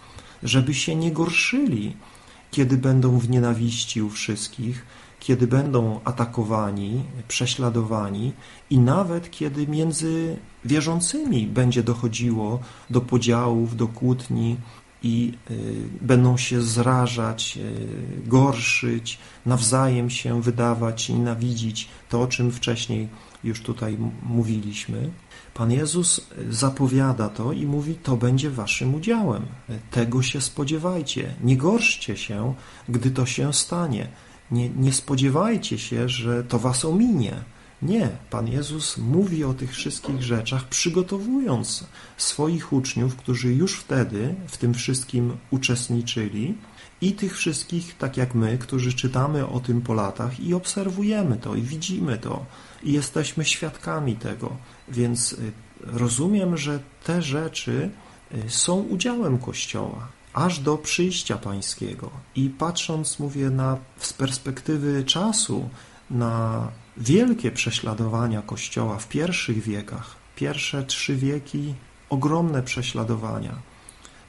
żeby 0.42 0.74
się 0.74 0.96
nie 0.96 1.12
gorszyli, 1.12 1.96
kiedy 2.50 2.76
będą 2.76 3.18
w 3.18 3.30
nienawiści 3.30 4.02
u 4.02 4.10
wszystkich, 4.10 4.86
kiedy 5.20 5.46
będą 5.46 6.00
atakowani, 6.04 7.04
prześladowani 7.28 8.32
i 8.70 8.78
nawet 8.78 9.30
kiedy 9.30 9.66
między 9.66 10.36
wierzącymi 10.64 11.46
będzie 11.46 11.82
dochodziło 11.82 12.60
do 12.90 13.00
podziałów, 13.00 13.76
do 13.76 13.88
kłótni 13.88 14.56
i 15.04 15.32
y, 15.50 15.88
będą 16.00 16.36
się 16.36 16.62
zrażać, 16.62 17.58
y, 17.58 18.28
gorszyć, 18.28 19.18
nawzajem 19.46 20.10
się 20.10 20.42
wydawać, 20.42 21.08
nienawidzić, 21.08 21.88
to 22.08 22.22
o 22.22 22.26
czym 22.26 22.52
wcześniej 22.52 23.08
już 23.44 23.60
tutaj 23.60 23.98
mówiliśmy. 24.22 25.10
Pan 25.54 25.72
Jezus 25.72 26.20
zapowiada 26.50 27.28
to 27.28 27.52
i 27.52 27.66
mówi, 27.66 27.94
to 27.94 28.16
będzie 28.16 28.50
waszym 28.50 28.94
udziałem. 28.94 29.46
Tego 29.90 30.22
się 30.22 30.40
spodziewajcie. 30.40 31.34
Nie 31.42 31.56
gorszcie 31.56 32.16
się, 32.16 32.54
gdy 32.88 33.10
to 33.10 33.26
się 33.26 33.52
stanie. 33.52 34.08
Nie, 34.50 34.68
nie 34.68 34.92
spodziewajcie 34.92 35.78
się, 35.78 36.08
że 36.08 36.44
to 36.44 36.58
was 36.58 36.84
ominie. 36.84 37.34
Nie, 37.84 38.08
Pan 38.30 38.48
Jezus 38.48 38.98
mówi 38.98 39.44
o 39.44 39.54
tych 39.54 39.72
wszystkich 39.72 40.22
rzeczach, 40.22 40.68
przygotowując 40.68 41.84
swoich 42.16 42.72
uczniów, 42.72 43.16
którzy 43.16 43.54
już 43.54 43.74
wtedy 43.74 44.34
w 44.46 44.56
tym 44.56 44.74
wszystkim 44.74 45.36
uczestniczyli 45.50 46.54
i 47.00 47.12
tych 47.12 47.36
wszystkich, 47.36 47.96
tak 47.98 48.16
jak 48.16 48.34
my, 48.34 48.58
którzy 48.58 48.92
czytamy 48.92 49.46
o 49.46 49.60
tym 49.60 49.80
po 49.80 49.94
latach 49.94 50.40
i 50.40 50.54
obserwujemy 50.54 51.36
to 51.36 51.54
i 51.54 51.62
widzimy 51.62 52.18
to 52.18 52.46
i 52.82 52.92
jesteśmy 52.92 53.44
świadkami 53.44 54.16
tego. 54.16 54.56
Więc 54.88 55.32
y, 55.32 55.52
rozumiem, 55.80 56.56
że 56.56 56.80
te 57.04 57.22
rzeczy 57.22 57.90
y, 58.34 58.50
są 58.50 58.80
udziałem 58.80 59.38
Kościoła 59.38 60.08
aż 60.32 60.58
do 60.58 60.78
przyjścia 60.78 61.38
Pańskiego. 61.38 62.10
I 62.36 62.50
patrząc, 62.50 63.18
mówię, 63.18 63.50
na, 63.50 63.76
z 63.98 64.12
perspektywy 64.12 65.04
czasu 65.04 65.68
na 66.10 66.68
wielkie 66.96 67.50
prześladowania 67.50 68.42
Kościoła 68.42 68.98
w 68.98 69.08
pierwszych 69.08 69.62
wiekach. 69.62 70.16
Pierwsze 70.36 70.84
trzy 70.84 71.16
wieki 71.16 71.74
ogromne 72.10 72.62
prześladowania. 72.62 73.54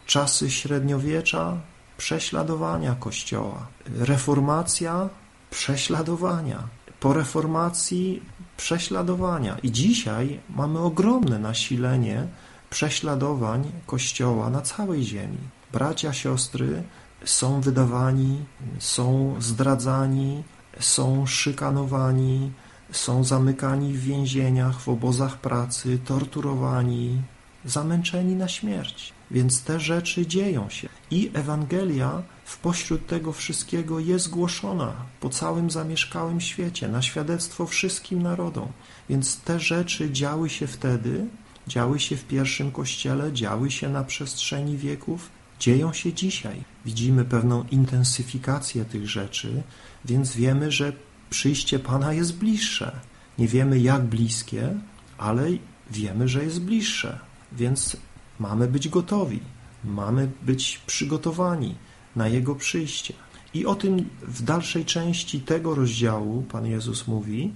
Czasy 0.05 0.51
średniowiecza 0.51 1.57
prześladowania 1.97 2.95
Kościoła. 2.95 3.68
Reformacja 3.99 5.09
prześladowania. 5.49 6.63
Po 6.99 7.13
reformacji 7.13 8.22
prześladowania. 8.57 9.57
I 9.63 9.72
dzisiaj 9.72 10.39
mamy 10.49 10.80
ogromne 10.80 11.39
nasilenie 11.39 12.28
prześladowań 12.70 13.72
Kościoła 13.86 14.49
na 14.49 14.61
całej 14.61 15.03
ziemi. 15.03 15.38
Bracia, 15.74 16.13
siostry 16.13 16.84
są 17.26 17.61
wydawani, 17.61 18.45
są 18.80 19.36
zdradzani, 19.39 20.43
są 20.80 21.26
szykanowani, 21.26 22.51
są 22.91 23.23
zamykani 23.23 23.93
w 23.93 24.03
więzieniach, 24.03 24.80
w 24.80 24.89
obozach 24.89 25.38
pracy, 25.38 25.99
torturowani, 26.05 27.21
zamęczeni 27.65 28.36
na 28.36 28.47
śmierć. 28.47 29.13
Więc 29.32 29.63
te 29.63 29.80
rzeczy 29.80 30.28
dzieją 30.28 30.69
się. 30.69 30.89
I 31.11 31.32
Ewangelia 31.34 32.21
w 32.45 32.57
pośród 32.57 33.07
tego 33.07 33.34
wszystkiego 33.34 33.99
jest 33.99 34.30
głoszona 34.30 34.93
po 35.19 35.30
całym 35.30 35.71
zamieszkałym 35.71 36.41
świecie, 36.41 36.88
na 36.88 37.01
świadectwo 37.01 37.65
wszystkim 37.65 38.21
narodom. 38.21 38.67
Więc 39.09 39.41
te 39.41 39.59
rzeczy 39.59 40.11
działy 40.11 40.49
się 40.49 40.67
wtedy, 40.67 41.26
działy 41.67 41.99
się 41.99 42.17
w 42.17 42.26
pierwszym 42.26 42.71
kościele, 42.71 43.34
działy 43.34 43.71
się 43.71 43.89
na 43.89 44.03
przestrzeni 44.03 44.78
wieków, 44.78 45.30
dzieją 45.60 45.93
się 45.93 46.14
dzisiaj. 46.14 46.64
Widzimy 46.86 47.26
pewną 47.26 47.64
intensyfikację 47.72 48.86
tych 48.86 49.10
rzeczy, 49.10 49.64
więc 50.06 50.36
wiemy, 50.36 50.72
że 50.72 50.93
przyjście 51.30 51.80
Pana 51.80 52.14
jest 52.14 52.38
bliższe. 52.38 52.99
Nie 53.38 53.47
wiemy 53.47 53.80
jak 53.80 54.03
bliskie, 54.03 54.80
ale 55.18 55.47
wiemy, 55.91 56.28
że 56.28 56.43
jest 56.43 56.62
bliższe. 56.62 57.20
Więc 57.51 57.97
mamy 58.39 58.68
być 58.68 58.89
gotowi, 58.89 59.39
mamy 59.84 60.32
być 60.41 60.82
przygotowani 60.88 61.76
na 62.16 62.28
Jego 62.28 62.56
przyjście. 62.56 63.14
I 63.53 63.66
o 63.66 63.76
tym 63.76 64.10
w 64.22 64.41
dalszej 64.41 64.86
części 64.86 65.39
tego 65.39 65.76
rozdziału 65.76 66.41
Pan 66.41 66.66
Jezus 66.66 67.08
mówi 67.08 67.53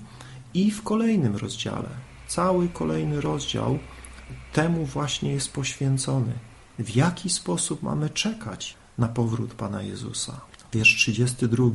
i 0.54 0.72
w 0.72 0.84
kolejnym 0.84 1.36
rozdziale. 1.36 1.89
Cały 2.28 2.70
kolejny 2.70 3.22
rozdział 3.22 3.80
temu 4.54 4.86
właśnie 4.86 5.32
jest 5.32 5.54
poświęcony. 5.54 6.34
W 6.80 6.95
jaki 6.95 7.30
sposób 7.30 7.84
mamy 7.84 8.09
czekać 8.09 8.75
na 8.97 9.07
powrót 9.07 9.53
Pana 9.53 9.82
Jezusa? 9.82 10.41
Wiersz 10.73 10.95
32. 10.95 11.65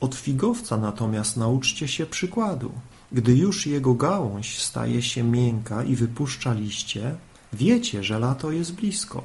Od 0.00 0.14
figowca 0.14 0.76
natomiast 0.76 1.36
nauczcie 1.36 1.88
się 1.88 2.06
przykładu. 2.06 2.72
Gdy 3.12 3.36
już 3.36 3.66
jego 3.66 3.94
gałąź 3.94 4.58
staje 4.58 5.02
się 5.02 5.22
miękka 5.22 5.84
i 5.84 5.96
wypuszcza 5.96 6.52
liście, 6.52 7.14
wiecie, 7.52 8.04
że 8.04 8.18
lato 8.18 8.52
jest 8.52 8.74
blisko. 8.74 9.22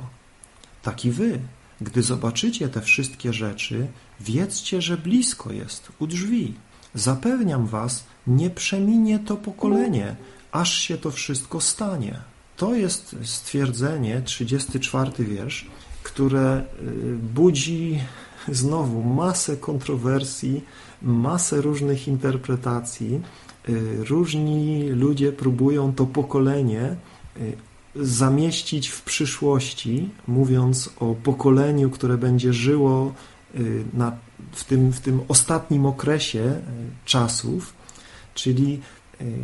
Tak 0.82 1.06
i 1.06 1.12
wy, 1.12 1.40
gdy 1.82 2.04
zobaczycie 2.04 2.70
te 2.70 2.82
wszystkie 2.82 3.34
rzeczy, 3.34 3.88
wiedzcie, 4.20 4.82
że 4.82 4.98
blisko 4.98 5.52
jest, 5.52 5.92
u 6.00 6.08
drzwi. 6.08 6.54
Zapewniam 6.94 7.68
was, 7.68 8.04
nie 8.28 8.50
przeminie 8.50 9.20
to 9.20 9.38
pokolenie, 9.38 10.16
aż 10.52 10.78
się 10.78 10.98
to 10.98 11.12
wszystko 11.12 11.62
stanie. 11.62 12.33
To 12.58 12.76
jest 12.76 13.16
stwierdzenie, 13.24 14.22
34 14.22 15.12
wiersz, 15.26 15.68
które 16.04 16.62
y, 16.62 17.16
budzi 17.34 18.00
znowu 18.52 19.04
masę 19.04 19.58
kontrowersji, 19.58 20.62
masę 21.02 21.62
różnych 21.62 22.08
interpretacji. 22.08 23.22
Y, 23.70 24.04
różni 24.04 24.90
ludzie 24.90 25.32
próbują 25.32 25.94
to 25.94 26.06
pokolenie 26.06 26.96
y, 27.38 27.58
zamieścić 27.96 28.88
w 28.88 29.02
przyszłości, 29.02 30.10
mówiąc 30.28 30.90
o 31.00 31.16
pokoleniu, 31.24 31.90
które 31.90 32.18
będzie 32.18 32.54
żyło 32.54 33.14
na, 33.94 34.18
w, 34.52 34.64
tym, 34.64 34.94
w 34.94 35.00
tym 35.00 35.22
ostatnim 35.28 35.86
okresie 35.86 36.62
czasów, 37.06 37.74
czyli 38.34 38.82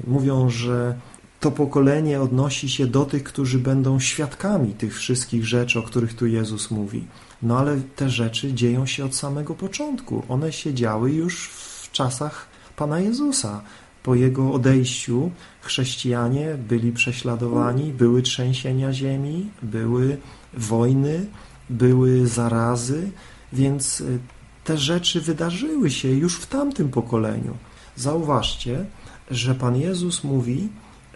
mówią, 0.07 0.49
że 0.49 0.99
to 1.40 1.52
pokolenie 1.52 2.22
odnosi 2.22 2.70
się 2.70 2.88
do 2.88 3.06
tych, 3.06 3.24
którzy 3.24 3.60
będą 3.60 4.00
świadkami 4.00 4.74
tych 4.74 4.98
wszystkich 4.98 5.46
rzeczy, 5.46 5.80
o 5.80 5.84
których 5.84 6.16
tu 6.16 6.28
Jezus 6.28 6.72
mówi. 6.72 7.08
No 7.42 7.58
ale 7.58 7.82
te 7.96 8.10
rzeczy 8.10 8.54
dzieją 8.54 8.86
się 8.86 9.06
od 9.06 9.16
samego 9.16 9.56
początku. 9.56 10.24
One 10.30 10.52
się 10.52 10.74
działy 10.74 11.12
już 11.12 11.50
w 11.50 11.92
czasach 11.92 12.48
Pana 12.76 13.00
Jezusa. 13.00 13.62
Po 14.04 14.16
Jego 14.16 14.54
odejściu 14.54 15.32
chrześcijanie 15.62 16.56
byli 16.70 16.92
prześladowani, 16.92 17.94
były 17.94 18.22
trzęsienia 18.22 18.94
ziemi, 18.94 19.50
były 19.62 20.18
wojny, 20.54 21.26
były 21.70 22.28
zarazy, 22.28 23.12
więc 23.54 24.02
y, 24.02 24.20
te 24.64 24.78
rzeczy 24.78 25.22
wydarzyły 25.22 25.92
się 25.92 26.08
już 26.08 26.36
w 26.36 26.46
tamtym 26.46 26.90
pokoleniu. 26.90 27.58
Zauważcie, 27.96 28.86
że 29.32 29.56
Pan 29.56 29.76
Jezus 29.76 30.24
mówi, 30.24 30.70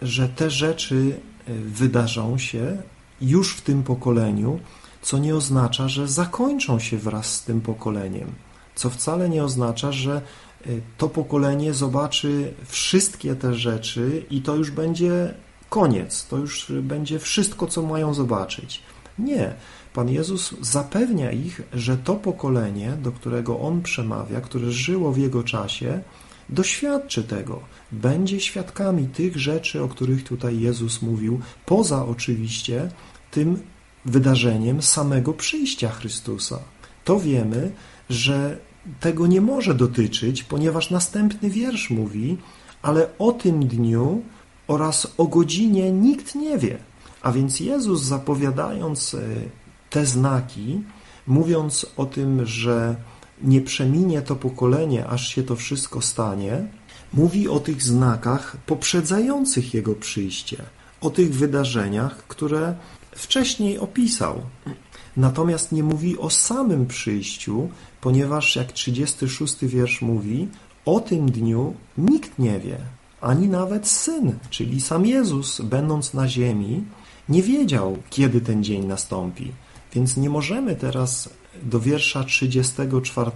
że 0.04 0.28
te 0.28 0.50
rzeczy 0.50 1.20
e, 1.48 1.54
wydarzą 1.54 2.38
się 2.38 2.82
już 3.20 3.54
w 3.56 3.60
tym 3.60 3.82
pokoleniu, 3.82 4.60
co 5.02 5.18
nie 5.18 5.36
oznacza, 5.36 5.88
że 5.88 6.08
zakończą 6.08 6.78
się 6.78 6.98
wraz 6.98 7.34
z 7.34 7.44
tym 7.44 7.60
pokoleniem, 7.60 8.32
co 8.74 8.90
wcale 8.90 9.28
nie 9.28 9.44
oznacza, 9.44 9.92
że 9.92 10.14
e, 10.66 10.68
to 10.98 11.08
pokolenie 11.08 11.74
zobaczy 11.74 12.54
wszystkie 12.66 13.36
te 13.36 13.54
rzeczy 13.54 14.26
i 14.30 14.42
to 14.42 14.56
już 14.56 14.70
będzie 14.70 15.34
koniec, 15.70 16.26
to 16.26 16.36
już 16.36 16.72
będzie 16.82 17.18
wszystko, 17.18 17.66
co 17.66 17.82
mają 17.82 18.14
zobaczyć. 18.14 18.82
Nie. 19.18 19.54
Pan 19.94 20.08
Jezus 20.08 20.54
zapewnia 20.60 21.32
ich, 21.32 21.62
że 21.72 21.96
to 21.96 22.14
pokolenie, 22.14 22.92
do 23.02 23.12
którego 23.12 23.60
On 23.60 23.82
przemawia, 23.82 24.40
które 24.40 24.70
żyło 24.70 25.12
w 25.12 25.18
Jego 25.18 25.42
czasie, 25.42 26.00
doświadczy 26.54 27.24
tego, 27.24 27.60
będzie 27.92 28.40
świadkami 28.40 29.06
tych 29.06 29.36
rzeczy, 29.36 29.82
o 29.82 29.88
których 29.88 30.24
tutaj 30.24 30.60
Jezus 30.60 31.02
mówił, 31.02 31.40
poza 31.66 32.06
oczywiście 32.06 32.88
tym 33.30 33.62
wydarzeniem 34.04 34.82
samego 34.82 35.32
przyjścia 35.32 35.90
Chrystusa. 35.90 36.58
To 37.04 37.20
wiemy, 37.20 37.72
że 38.10 38.58
tego 39.00 39.26
nie 39.26 39.40
może 39.40 39.74
dotyczyć, 39.74 40.42
ponieważ 40.42 40.90
następny 40.90 41.50
wiersz 41.50 41.90
mówi, 41.90 42.36
ale 42.82 43.08
o 43.18 43.32
tym 43.32 43.66
dniu 43.66 44.22
oraz 44.68 45.14
o 45.18 45.26
godzinie 45.26 45.92
nikt 45.92 46.34
nie 46.34 46.58
wie. 46.58 46.78
A 47.22 47.32
więc 47.32 47.60
Jezus 47.60 48.02
zapowiadając 48.02 49.14
e, 49.14 49.20
te 49.90 50.06
znaki, 50.06 50.82
mówiąc 51.26 51.86
o 51.96 52.06
tym, 52.06 52.46
że 52.46 52.96
nie 53.42 53.60
przeminie 53.60 54.22
to 54.22 54.36
pokolenie, 54.36 55.06
aż 55.06 55.28
się 55.28 55.42
to 55.42 55.56
wszystko 55.56 56.00
stanie, 56.00 56.66
mówi 57.12 57.48
o 57.48 57.60
tych 57.60 57.82
znakach 57.82 58.56
poprzedzających 58.66 59.74
Jego 59.74 59.94
przyjście, 59.94 60.56
o 61.00 61.10
tych 61.10 61.34
wydarzeniach, 61.34 62.26
które 62.28 62.74
wcześniej 63.16 63.78
opisał. 63.78 64.42
Natomiast 65.16 65.72
nie 65.72 65.82
mówi 65.82 66.18
o 66.18 66.30
samym 66.30 66.86
przyjściu, 66.86 67.68
ponieważ 68.00 68.56
jak 68.56 68.72
36 68.72 69.64
wiersz 69.64 70.02
mówi, 70.02 70.48
o 70.84 71.00
tym 71.00 71.30
dniu 71.30 71.74
nikt 71.98 72.38
nie 72.38 72.60
wie, 72.60 72.78
ani 73.20 73.48
nawet 73.48 73.88
Syn, 73.88 74.38
czyli 74.50 74.80
sam 74.80 75.06
Jezus, 75.06 75.60
będąc 75.60 76.14
na 76.14 76.28
ziemi, 76.28 76.84
nie 77.28 77.42
wiedział, 77.42 77.98
kiedy 78.10 78.40
ten 78.40 78.64
dzień 78.64 78.86
nastąpi. 78.86 79.52
Więc 79.92 80.16
nie 80.16 80.30
możemy 80.30 80.76
teraz 80.76 81.28
do 81.62 81.80
wiersza 81.80 82.24
34 82.24 83.30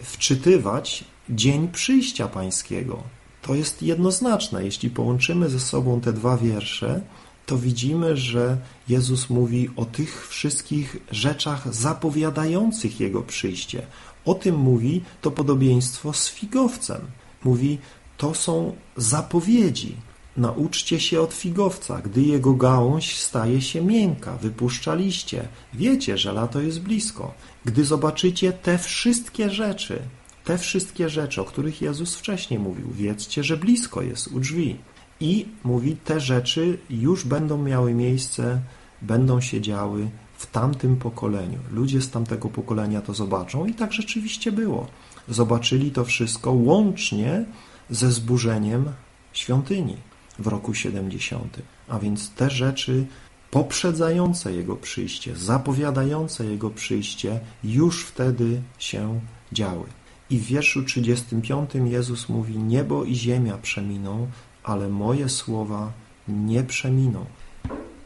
wczytywać 0.00 1.04
dzień 1.30 1.68
przyjścia 1.68 2.28
pańskiego. 2.28 3.02
To 3.42 3.54
jest 3.54 3.82
jednoznaczne. 3.82 4.64
Jeśli 4.64 4.90
połączymy 4.90 5.48
ze 5.48 5.60
sobą 5.60 6.00
te 6.00 6.12
dwa 6.12 6.36
wiersze, 6.36 7.00
to 7.46 7.58
widzimy, 7.58 8.16
że 8.16 8.58
Jezus 8.88 9.30
mówi 9.30 9.70
o 9.76 9.84
tych 9.84 10.28
wszystkich 10.28 10.96
rzeczach 11.10 11.74
zapowiadających 11.74 13.00
Jego 13.00 13.22
przyjście. 13.22 13.86
O 14.24 14.34
tym 14.34 14.56
mówi 14.56 15.02
to 15.20 15.30
podobieństwo 15.30 16.12
z 16.12 16.30
figowcem. 16.30 17.00
Mówi, 17.44 17.78
to 18.16 18.34
są 18.34 18.76
zapowiedzi. 18.96 19.96
Nauczcie 20.36 21.00
się 21.00 21.20
od 21.20 21.34
figowca, 21.34 22.00
gdy 22.04 22.22
jego 22.22 22.54
gałąź 22.54 23.18
staje 23.18 23.62
się 23.62 23.82
miękka, 23.84 24.36
wypuszcza 24.36 24.94
liście. 24.94 25.48
Wiecie, 25.74 26.18
że 26.18 26.32
lato 26.32 26.60
jest 26.60 26.80
blisko. 26.80 27.34
Gdy 27.64 27.84
zobaczycie 27.84 28.52
te 28.52 28.78
wszystkie 28.78 29.50
rzeczy, 29.50 30.02
te 30.44 30.58
wszystkie 30.58 31.08
rzeczy, 31.08 31.40
o 31.40 31.44
których 31.44 31.82
Jezus 31.82 32.16
wcześniej 32.16 32.60
mówił, 32.60 32.90
wiedzcie, 32.92 33.44
że 33.44 33.56
blisko 33.56 34.02
jest 34.02 34.28
u 34.28 34.40
drzwi. 34.40 34.76
I 35.20 35.46
mówi, 35.64 35.96
te 36.04 36.20
rzeczy 36.20 36.78
już 36.90 37.24
będą 37.24 37.62
miały 37.62 37.94
miejsce, 37.94 38.60
będą 39.02 39.40
się 39.40 39.60
działy 39.60 40.10
w 40.36 40.46
tamtym 40.46 40.96
pokoleniu. 40.96 41.58
Ludzie 41.70 42.00
z 42.00 42.10
tamtego 42.10 42.48
pokolenia 42.48 43.00
to 43.00 43.14
zobaczą 43.14 43.66
i 43.66 43.74
tak 43.74 43.92
rzeczywiście 43.92 44.52
było. 44.52 44.86
Zobaczyli 45.28 45.90
to 45.90 46.04
wszystko 46.04 46.52
łącznie 46.52 47.44
ze 47.90 48.12
zburzeniem 48.12 48.92
świątyni 49.32 49.96
w 50.42 50.46
roku 50.46 50.74
70. 50.74 51.58
A 51.88 51.98
więc 51.98 52.30
te 52.30 52.50
rzeczy 52.50 53.06
poprzedzające 53.50 54.52
Jego 54.52 54.76
przyjście, 54.76 55.36
zapowiadające 55.36 56.46
Jego 56.46 56.70
przyjście, 56.70 57.40
już 57.64 58.04
wtedy 58.04 58.62
się 58.78 59.20
działy. 59.52 59.86
I 60.30 60.38
w 60.38 60.44
wierszu 60.44 60.82
35 60.82 61.70
Jezus 61.74 62.28
mówi, 62.28 62.58
niebo 62.58 63.04
i 63.04 63.14
ziemia 63.14 63.58
przeminą, 63.58 64.26
ale 64.64 64.88
moje 64.88 65.28
słowa 65.28 65.92
nie 66.28 66.62
przeminą. 66.64 67.24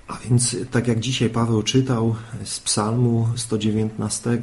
A 0.09 0.16
więc, 0.16 0.57
tak 0.70 0.89
jak 0.89 1.01
dzisiaj 1.01 1.30
Paweł 1.30 1.62
czytał 1.62 2.14
z 2.45 2.61
psalmu 2.61 3.28
119, 3.37 4.41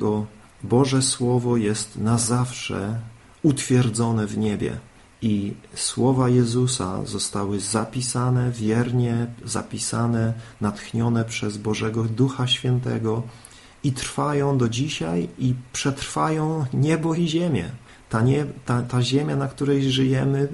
Boże 0.64 1.02
Słowo 1.02 1.58
jest 1.58 1.98
na 1.98 2.18
zawsze 2.18 3.00
utwierdzone 3.44 4.28
w 4.28 4.38
niebie. 4.38 4.78
I 5.24 5.54
słowa 5.76 6.30
Jezusa 6.30 7.06
zostały 7.06 7.60
zapisane, 7.60 8.52
wiernie 8.52 9.28
zapisane, 9.46 10.34
natchnione 10.62 11.26
przez 11.26 11.58
Bożego 11.58 12.04
Ducha 12.04 12.48
Świętego 12.48 13.24
i 13.84 13.92
trwają 13.92 14.58
do 14.58 14.70
dzisiaj 14.70 15.30
i 15.40 15.54
przetrwają 15.74 16.66
niebo 16.74 17.16
i 17.16 17.28
ziemię. 17.28 17.70
Ta, 18.10 18.22
nie, 18.22 18.46
ta, 18.66 18.82
ta 18.82 19.02
ziemia, 19.02 19.36
na 19.36 19.48
której 19.48 19.92
żyjemy, 19.92 20.48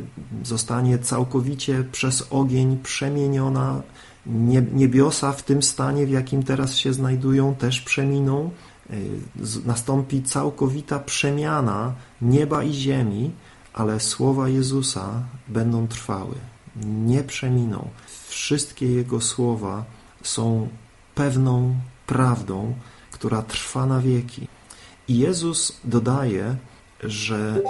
zostanie 0.43 0.99
całkowicie 0.99 1.84
przez 1.91 2.28
ogień 2.30 2.78
przemieniona. 2.84 3.82
Nie, 4.26 4.61
niebiosa 4.61 5.32
w 5.32 5.43
tym 5.43 5.63
stanie, 5.63 6.05
w 6.05 6.09
jakim 6.09 6.43
teraz 6.43 6.76
się 6.76 6.93
znajdują, 6.93 7.55
też 7.55 7.82
przeminą. 7.82 8.49
Y, 8.91 9.20
nastąpi 9.65 10.24
całkowita 10.24 10.99
przemiana 10.99 11.93
nieba 12.22 12.63
i 12.63 12.74
ziemi, 12.74 13.32
ale 13.74 13.99
słowa 13.99 14.49
Jezusa 14.49 15.24
będą 15.47 15.88
trwały, 15.88 16.36
nie 16.86 17.24
przeminą. 17.24 17.89
Wszystkie 18.28 18.86
Jego 18.86 19.22
słowa 19.22 19.86
są 20.24 20.67
pewną 21.15 21.76
prawdą, 22.07 22.76
która 23.11 23.41
trwa 23.41 23.86
na 23.86 23.99
wieki. 23.99 24.47
I 25.07 25.17
Jezus 25.17 25.80
dodaje, 25.84 26.55
że 27.03 27.61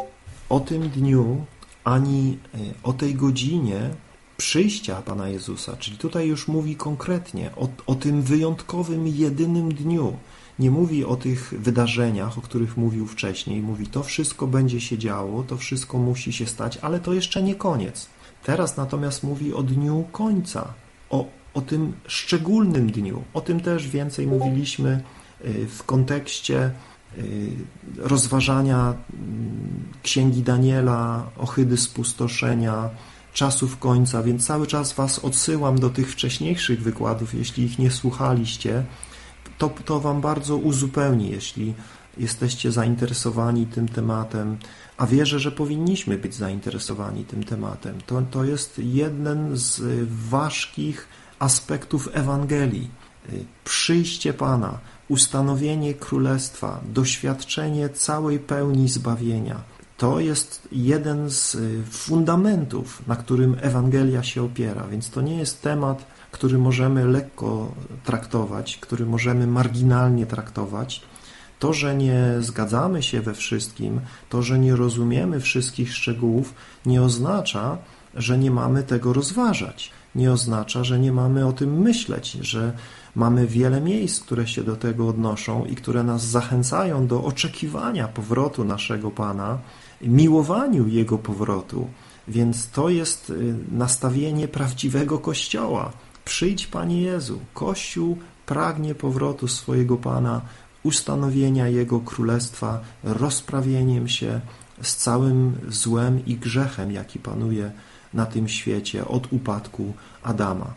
o 0.50 0.60
tym 0.60 0.90
dniu 0.90 1.46
ani 1.84 2.38
e, 2.54 2.58
o 2.84 2.94
tej 2.94 3.16
godzinie 3.16 3.90
przyjścia 4.38 5.02
Pana 5.02 5.30
Jezusa, 5.30 5.78
czyli 5.78 5.98
tutaj 5.98 6.28
już 6.28 6.48
mówi 6.48 6.76
konkretnie 6.76 7.52
o, 7.56 7.68
o 7.88 7.96
tym 7.96 8.22
wyjątkowym, 8.22 9.08
jedynym 9.08 9.74
dniu. 9.74 10.18
Nie 10.60 10.72
mówi 10.72 11.06
o 11.06 11.16
tych 11.16 11.54
wydarzeniach, 11.60 12.38
o 12.38 12.42
których 12.42 12.78
mówił 12.78 13.08
wcześniej. 13.08 13.62
Mówi, 13.62 13.88
to 13.88 14.04
wszystko 14.04 14.48
będzie 14.48 14.82
się 14.82 14.98
działo, 14.98 15.44
to 15.44 15.58
wszystko 15.58 15.98
musi 15.98 16.34
się 16.34 16.46
stać, 16.46 16.78
ale 16.78 17.00
to 17.00 17.14
jeszcze 17.14 17.44
nie 17.44 17.56
koniec. 17.56 18.08
Teraz 18.44 18.78
natomiast 18.78 19.24
mówi 19.24 19.54
o 19.54 19.64
dniu 19.64 20.06
końca, 20.12 20.74
o, 21.10 21.26
o 21.54 21.62
tym 21.62 21.94
szczególnym 22.08 22.92
dniu. 22.92 23.24
O 23.34 23.42
tym 23.42 23.60
też 23.60 23.88
więcej 23.88 24.28
mówiliśmy 24.28 25.04
e, 25.42 25.66
w 25.66 25.84
kontekście 25.84 26.72
Y, 27.18 27.52
rozważania 27.98 28.94
mm, 29.14 29.84
Księgi 30.04 30.42
Daniela, 30.42 31.30
Ohydy 31.38 31.78
Spustoszenia, 31.78 32.90
czasów 33.34 33.80
końca, 33.80 34.24
więc 34.24 34.46
cały 34.48 34.68
czas 34.68 34.94
Was 34.94 35.20
odsyłam 35.20 35.80
do 35.80 35.90
tych 35.90 36.12
wcześniejszych 36.12 36.82
wykładów, 36.82 37.34
jeśli 37.34 37.64
ich 37.64 37.80
nie 37.80 37.92
słuchaliście, 37.92 38.84
to, 39.60 39.70
to 39.86 40.00
Wam 40.00 40.22
bardzo 40.22 40.58
uzupełni, 40.58 41.30
jeśli 41.30 41.74
jesteście 42.18 42.72
zainteresowani 42.72 43.66
tym 43.66 43.88
tematem, 43.88 44.58
a 44.98 45.08
wierzę, 45.08 45.40
że 45.40 45.52
powinniśmy 45.52 46.18
być 46.18 46.36
zainteresowani 46.36 47.26
tym 47.26 47.44
tematem. 47.44 48.02
To, 48.06 48.22
to 48.32 48.44
jest 48.44 48.80
jeden 48.80 49.58
z 49.58 49.82
ważkich 50.30 51.08
aspektów 51.40 52.10
Ewangelii. 52.14 52.90
Przyjście 53.64 54.34
Pana, 54.34 54.80
ustanowienie 55.08 55.94
królestwa, 55.94 56.80
doświadczenie 56.94 57.90
całej 57.90 58.40
pełni 58.40 58.90
zbawienia. 58.90 59.62
To 59.98 60.20
jest 60.20 60.68
jeden 60.72 61.30
z 61.30 61.58
fundamentów, 61.92 63.08
na 63.08 63.16
którym 63.16 63.58
Ewangelia 63.62 64.24
się 64.24 64.44
opiera, 64.44 64.88
więc 64.88 65.10
to 65.10 65.22
nie 65.22 65.38
jest 65.38 65.62
temat, 65.62 66.06
który 66.32 66.58
możemy 66.58 67.06
lekko 67.06 67.72
traktować, 68.04 68.78
który 68.78 69.06
możemy 69.06 69.48
marginalnie 69.48 70.26
traktować. 70.26 71.02
To, 71.60 71.74
że 71.74 71.96
nie 71.96 72.36
zgadzamy 72.40 73.04
się 73.04 73.22
we 73.22 73.34
wszystkim, 73.34 74.02
to, 74.30 74.42
że 74.42 74.60
nie 74.60 74.76
rozumiemy 74.76 75.40
wszystkich 75.40 75.94
szczegółów, 75.94 76.54
nie 76.86 77.02
oznacza, 77.02 77.78
że 78.16 78.38
nie 78.38 78.52
mamy 78.52 78.84
tego 78.84 79.14
rozważać. 79.14 79.92
Nie 80.16 80.32
oznacza, 80.32 80.84
że 80.84 81.00
nie 81.00 81.12
mamy 81.12 81.48
o 81.48 81.54
tym 81.54 81.82
myśleć, 81.82 82.32
że 82.32 82.74
Mamy 83.16 83.48
wiele 83.48 83.82
miejsc, 83.82 84.24
które 84.24 84.48
się 84.48 84.64
do 84.64 84.76
tego 84.76 85.08
odnoszą 85.08 85.66
i 85.66 85.76
które 85.76 86.04
nas 86.04 86.24
zachęcają 86.24 87.08
do 87.08 87.24
oczekiwania 87.24 88.08
powrotu 88.08 88.64
naszego 88.64 89.12
Pana, 89.12 89.58
miłowaniu 90.02 90.88
Jego 90.88 91.18
powrotu. 91.18 91.88
Więc 92.28 92.70
to 92.70 92.90
jest 92.90 93.30
y, 93.30 93.56
nastawienie 93.72 94.48
prawdziwego 94.48 95.20
Kościoła. 95.20 95.92
Przyjdź, 96.30 96.68
Panie 96.68 97.02
Jezu. 97.02 97.40
Kościół 97.54 98.18
pragnie 98.46 98.96
powrotu 98.96 99.48
swojego 99.48 99.98
Pana, 99.98 100.42
ustanowienia 100.84 101.68
Jego 101.68 102.00
Królestwa, 102.00 102.80
rozprawieniem 103.04 104.08
się 104.08 104.42
z 104.82 104.96
całym 104.96 105.56
złem 105.70 106.26
i 106.26 106.36
grzechem, 106.36 106.92
jaki 106.92 107.20
panuje 107.20 107.72
na 108.14 108.26
tym 108.26 108.48
świecie 108.48 109.08
od 109.08 109.34
upadku 109.34 109.94
Adama. 110.24 110.74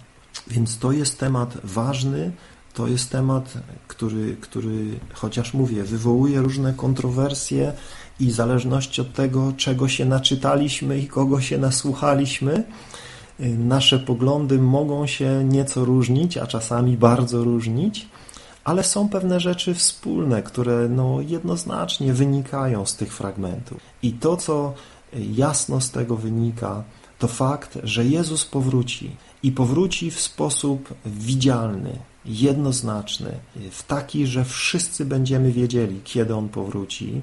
Więc 0.46 0.78
to 0.78 0.92
jest 0.92 1.18
temat 1.18 1.58
ważny, 1.64 2.32
to 2.74 2.88
jest 2.88 3.10
temat, 3.10 3.54
który, 3.88 4.36
który, 4.40 5.00
chociaż 5.14 5.54
mówię, 5.54 5.84
wywołuje 5.84 6.40
różne 6.40 6.74
kontrowersje 6.74 7.72
i 8.20 8.30
zależności 8.30 9.00
od 9.00 9.12
tego, 9.12 9.52
czego 9.56 9.88
się 9.88 10.04
naczytaliśmy 10.04 10.98
i 10.98 11.06
kogo 11.06 11.40
się 11.40 11.58
nasłuchaliśmy, 11.58 12.64
nasze 13.58 13.98
poglądy 13.98 14.58
mogą 14.58 15.06
się 15.06 15.44
nieco 15.44 15.84
różnić, 15.84 16.38
a 16.38 16.46
czasami 16.46 16.96
bardzo 16.96 17.44
różnić, 17.44 18.08
ale 18.64 18.84
są 18.84 19.08
pewne 19.08 19.40
rzeczy 19.40 19.74
wspólne, 19.74 20.42
które 20.42 20.88
no, 20.88 21.20
jednoznacznie 21.20 22.12
wynikają 22.12 22.86
z 22.86 22.96
tych 22.96 23.14
fragmentów. 23.14 23.80
I 24.02 24.12
to, 24.12 24.36
co 24.36 24.74
jasno 25.12 25.80
z 25.80 25.90
tego 25.90 26.16
wynika, 26.16 26.84
to 27.18 27.28
fakt, 27.28 27.78
że 27.84 28.04
Jezus 28.04 28.44
powróci 28.44 29.16
i 29.42 29.52
powróci 29.52 30.10
w 30.10 30.20
sposób 30.20 30.94
widzialny, 31.06 31.98
jednoznaczny, 32.24 33.32
w 33.70 33.82
taki, 33.82 34.26
że 34.26 34.44
wszyscy 34.44 35.04
będziemy 35.04 35.52
wiedzieli, 35.52 36.00
kiedy 36.04 36.34
On 36.34 36.48
powróci 36.48 37.22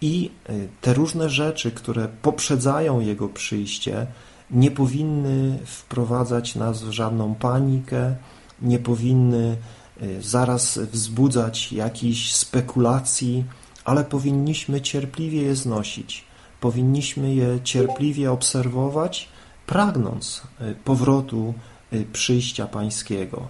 i 0.00 0.30
y, 0.50 0.68
te 0.80 0.94
różne 0.94 1.30
rzeczy, 1.30 1.70
które 1.70 2.08
poprzedzają 2.22 3.00
Jego 3.00 3.28
przyjście, 3.28 4.06
nie 4.52 4.70
powinny 4.70 5.58
wprowadzać 5.66 6.54
nas 6.54 6.82
w 6.82 6.90
żadną 6.90 7.34
panikę, 7.34 8.16
nie 8.62 8.78
powinny 8.78 9.56
y, 10.02 10.22
zaraz 10.22 10.78
wzbudzać 10.78 11.72
jakichś 11.72 12.32
spekulacji, 12.32 13.44
ale 13.84 14.04
powinniśmy 14.04 14.80
cierpliwie 14.80 15.42
je 15.42 15.56
znosić. 15.56 16.24
Powinniśmy 16.60 17.34
je 17.34 17.60
cierpliwie 17.64 18.32
obserwować 18.32 19.28
pragnąc 19.66 20.42
e, 20.60 20.74
powrotu 20.74 21.54
e, 21.92 22.04
przyjścia 22.04 22.66
Pańskiego. 22.66 23.48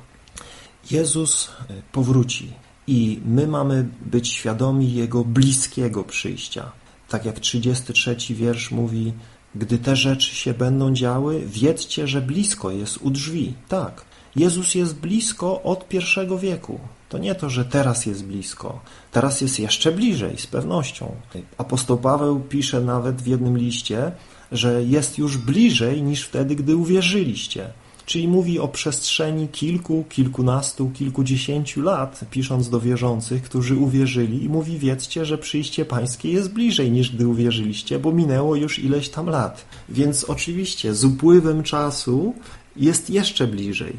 Jezus 0.91 1.51
powróci 1.93 2.53
i 2.87 3.21
my 3.25 3.47
mamy 3.47 3.89
być 4.01 4.29
świadomi 4.29 4.95
Jego 4.95 5.25
bliskiego 5.25 6.05
przyjścia. 6.05 6.73
Tak 7.09 7.25
jak 7.25 7.41
33 7.41 8.17
wiersz 8.31 8.71
mówi, 8.71 9.13
gdy 9.55 9.79
te 9.79 9.97
rzeczy 9.97 10.35
się 10.35 10.55
będą 10.55 10.93
działy, 10.95 11.43
wiedzcie, 11.47 12.09
że 12.09 12.21
blisko 12.21 12.71
jest 12.71 12.97
u 12.97 13.11
drzwi. 13.11 13.55
Tak, 13.69 14.05
Jezus 14.37 14.75
jest 14.75 14.95
blisko 14.95 15.63
od 15.63 15.89
pierwszego 15.89 16.39
wieku. 16.39 16.81
To 17.09 17.19
nie 17.19 17.35
to, 17.35 17.51
że 17.51 17.65
teraz 17.65 18.07
jest 18.07 18.25
blisko. 18.25 18.81
Teraz 19.11 19.41
jest 19.41 19.59
jeszcze 19.59 19.93
bliżej, 19.93 20.39
z 20.39 20.47
pewnością. 20.47 21.15
Apostoł 21.59 21.99
Paweł 21.99 22.41
pisze 22.41 22.81
nawet 22.81 23.23
w 23.23 23.27
jednym 23.27 23.59
liście, 23.59 24.13
że 24.53 24.85
jest 24.85 25.19
już 25.19 25.39
bliżej 25.39 26.03
niż 26.03 26.23
wtedy, 26.23 26.57
gdy 26.57 26.77
uwierzyliście. 26.77 27.71
Czyli 28.07 28.29
mówi 28.29 28.59
o 28.59 28.69
przestrzeni 28.69 29.49
kilku, 29.49 30.05
kilkunastu, 30.09 30.91
kilkudziesięciu 30.91 31.83
lat, 31.83 32.21
pisząc 32.31 32.71
do 32.71 32.81
wierzących, 32.81 33.43
którzy 33.43 33.77
uwierzyli 33.77 34.45
i 34.45 34.49
mówi, 34.49 34.79
wiedzcie, 34.79 35.25
że 35.25 35.39
przyjście 35.39 35.85
pańskie 35.85 36.33
jest 36.33 36.53
bliżej 36.53 36.91
niż 36.91 37.17
gdy 37.17 37.29
uwierzyliście, 37.29 37.99
bo 37.99 38.13
minęło 38.13 38.57
już 38.57 38.79
ileś 38.79 39.09
tam 39.09 39.27
lat. 39.27 39.65
Więc 39.89 40.25
oczywiście 40.25 40.95
z 40.95 41.05
upływem 41.05 41.63
czasu 41.63 42.35
jest 42.77 43.11
jeszcze 43.11 43.47
bliżej. 43.47 43.97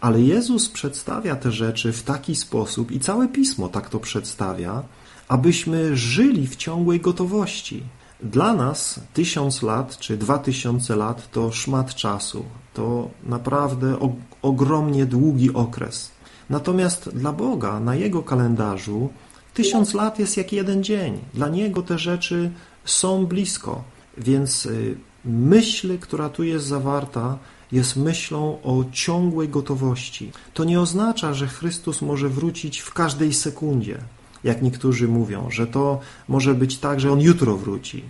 Ale 0.00 0.20
Jezus 0.20 0.68
przedstawia 0.68 1.36
te 1.36 1.52
rzeczy 1.52 1.92
w 1.92 2.02
taki 2.02 2.36
sposób 2.36 2.92
i 2.92 3.00
całe 3.00 3.28
Pismo 3.28 3.68
tak 3.68 3.90
to 3.90 4.00
przedstawia, 4.00 4.82
abyśmy 5.28 5.96
żyli 5.96 6.46
w 6.46 6.56
ciągłej 6.56 7.00
gotowości, 7.00 7.82
Dla 8.22 8.54
nas 8.54 9.00
tysiąc 9.14 9.62
lat 9.62 9.98
czy 9.98 10.16
dwa 10.16 10.38
tysiące 10.38 10.96
lat 10.96 11.30
to 11.30 11.52
szmat 11.52 11.94
czasu. 11.94 12.44
To 12.76 13.10
naprawdę 13.24 13.96
ogromnie 14.42 15.06
długi 15.06 15.54
okres. 15.54 16.10
Natomiast 16.50 17.08
dla 17.08 17.32
Boga 17.32 17.80
na 17.80 17.94
Jego 17.94 18.22
kalendarzu 18.22 19.08
tysiąc 19.54 19.94
lat 19.94 20.18
jest 20.18 20.36
jak 20.36 20.52
jeden 20.52 20.84
dzień. 20.84 21.18
Dla 21.34 21.48
Niego 21.48 21.82
te 21.82 21.98
rzeczy 21.98 22.50
są 22.84 23.26
blisko. 23.26 23.84
Więc 24.18 24.66
y, 24.66 24.96
myśl, 25.24 25.98
która 25.98 26.28
tu 26.28 26.44
jest 26.44 26.66
zawarta, 26.66 27.38
jest 27.72 27.96
myślą 27.96 28.58
o 28.62 28.84
ciągłej 28.92 29.48
gotowości. 29.48 30.32
To 30.54 30.64
nie 30.64 30.80
oznacza, 30.80 31.34
że 31.34 31.46
Chrystus 31.48 32.02
może 32.02 32.28
wrócić 32.28 32.78
w 32.78 32.94
każdej 32.94 33.34
sekundzie, 33.34 33.98
jak 34.44 34.62
niektórzy 34.62 35.08
mówią, 35.08 35.50
że 35.50 35.66
to 35.66 36.00
może 36.28 36.54
być 36.54 36.78
tak, 36.78 37.00
że 37.00 37.12
On 37.12 37.20
jutro 37.20 37.56
wróci. 37.56 38.02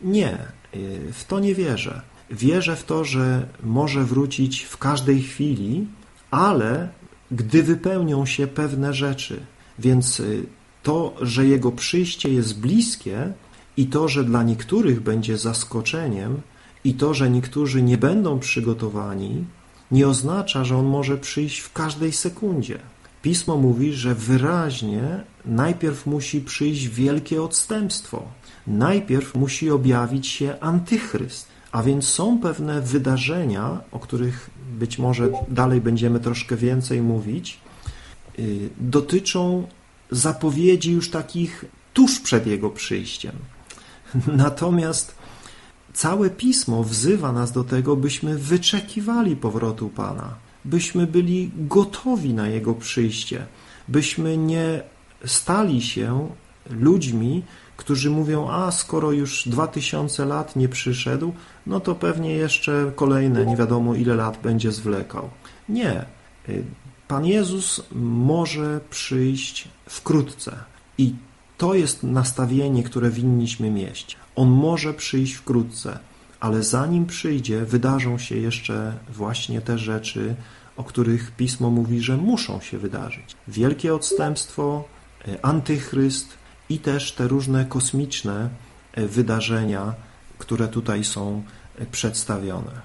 Nie, 0.00 0.38
y, 0.74 1.12
w 1.12 1.24
to 1.24 1.40
nie 1.40 1.54
wierzę. 1.54 2.02
Wierzę 2.30 2.76
w 2.76 2.84
to, 2.84 3.04
że 3.04 3.46
może 3.62 4.04
wrócić 4.04 4.62
w 4.62 4.76
każdej 4.76 5.22
chwili, 5.22 5.86
ale 6.30 6.88
gdy 7.30 7.62
wypełnią 7.62 8.26
się 8.26 8.46
pewne 8.46 8.94
rzeczy. 8.94 9.40
Więc 9.78 10.20
y, 10.20 10.46
to, 10.82 11.14
że 11.20 11.46
Jego 11.46 11.72
przyjście 11.72 12.28
jest 12.28 12.60
bliskie 12.60 13.32
i 13.76 13.86
to, 13.86 14.08
że 14.08 14.24
dla 14.24 14.42
niektórych 14.42 15.00
będzie 15.00 15.38
zaskoczeniem 15.38 16.40
i 16.84 16.94
to, 16.94 17.14
że 17.14 17.30
niektórzy 17.30 17.82
nie 17.82 17.98
będą 17.98 18.38
przygotowani, 18.38 19.44
nie 19.90 20.08
oznacza, 20.08 20.64
że 20.64 20.76
On 20.76 20.86
może 20.86 21.18
przyjść 21.18 21.58
w 21.58 21.72
każdej 21.72 22.12
sekundzie. 22.12 22.78
Pismo 23.22 23.56
mówi, 23.56 23.92
że 23.92 24.14
wyraźnie 24.14 25.24
najpierw 25.44 26.06
musi 26.06 26.40
przyjść 26.40 26.88
wielkie 26.88 27.42
odstępstwo. 27.42 28.22
Najpierw 28.66 29.34
musi 29.34 29.70
objawić 29.70 30.26
się 30.26 30.60
antychryst. 30.60 31.48
A 31.78 31.82
więc 31.82 32.08
są 32.08 32.38
pewne 32.38 32.80
wydarzenia, 32.80 33.80
o 33.92 33.98
których 33.98 34.50
być 34.78 34.98
może 34.98 35.28
dalej 35.48 35.80
będziemy 35.80 36.20
troszkę 36.20 36.56
więcej 36.56 37.02
mówić, 37.02 37.60
y, 38.38 38.68
dotyczą 38.80 39.66
zapowiedzi 40.10 40.92
już 40.92 41.10
takich 41.10 41.64
tuż 41.94 42.20
przed 42.20 42.46
Jego 42.46 42.70
przyjściem. 42.70 43.32
Natomiast 44.44 45.14
całe 45.92 46.30
Pismo 46.30 46.84
wzywa 46.84 47.32
nas 47.32 47.52
do 47.52 47.64
tego, 47.64 47.96
byśmy 47.96 48.38
wyczekiwali 48.38 49.36
powrotu 49.36 49.88
Pana, 49.88 50.34
byśmy 50.64 51.06
byli 51.06 51.50
gotowi 51.56 52.34
na 52.34 52.48
Jego 52.48 52.74
przyjście, 52.74 53.46
byśmy 53.88 54.36
nie 54.36 54.82
stali 55.24 55.82
się 55.82 56.28
ludźmi, 56.70 57.42
którzy 57.78 58.10
mówią, 58.10 58.50
a 58.50 58.70
skoro 58.70 59.12
już 59.12 59.48
dwa 59.48 59.66
tysiące 59.66 60.24
lat 60.24 60.56
nie 60.56 60.68
przyszedł, 60.68 61.32
no 61.66 61.80
to 61.80 61.94
pewnie 61.94 62.32
jeszcze 62.32 62.92
kolejne 62.96 63.46
nie 63.46 63.56
wiadomo 63.56 63.94
ile 63.94 64.14
lat 64.14 64.38
będzie 64.42 64.72
zwlekał. 64.72 65.30
Nie. 65.68 66.04
Pan 67.08 67.26
Jezus 67.26 67.82
może 67.92 68.80
przyjść 68.90 69.68
wkrótce 69.88 70.56
i 70.98 71.14
to 71.58 71.74
jest 71.74 72.02
nastawienie, 72.02 72.82
które 72.82 73.10
winniśmy 73.10 73.70
mieć. 73.70 74.16
On 74.36 74.48
może 74.48 74.94
przyjść 74.94 75.34
wkrótce, 75.34 75.98
ale 76.40 76.62
zanim 76.62 77.06
przyjdzie, 77.06 77.64
wydarzą 77.64 78.18
się 78.18 78.36
jeszcze 78.36 78.92
właśnie 79.08 79.60
te 79.60 79.78
rzeczy, 79.78 80.34
o 80.76 80.84
których 80.84 81.30
Pismo 81.36 81.70
mówi, 81.70 82.00
że 82.00 82.16
muszą 82.16 82.60
się 82.60 82.78
wydarzyć. 82.78 83.36
Wielkie 83.48 83.94
odstępstwo, 83.94 84.84
e, 85.28 85.44
antychryst 85.44 86.37
i 86.68 86.78
też 86.78 87.12
te 87.12 87.28
różne 87.28 87.64
kosmiczne 87.64 88.50
e, 88.92 89.06
wydarzenia, 89.06 89.94
które 90.38 90.68
tutaj 90.68 91.04
są 91.04 91.42
e, 91.78 91.86
przedstawione. 91.86 92.80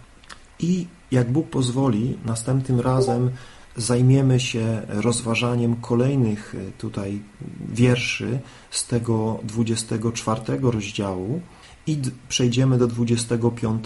I 0.60 0.88
jak 1.12 1.32
Bóg 1.32 1.50
pozwoli, 1.50 2.18
następnym 2.26 2.80
razem 2.80 3.32
zajmiemy 3.78 4.40
się 4.40 4.82
rozważaniem 4.88 5.76
kolejnych 5.76 6.56
e, 6.56 6.72
tutaj 6.72 7.22
wierszy 7.70 8.40
z 8.72 8.88
tego 8.88 9.40
24 9.44 10.42
rozdziału 10.62 11.42
i 11.88 11.98
przejdziemy 12.30 12.78
do 12.78 12.88
25, 12.88 13.86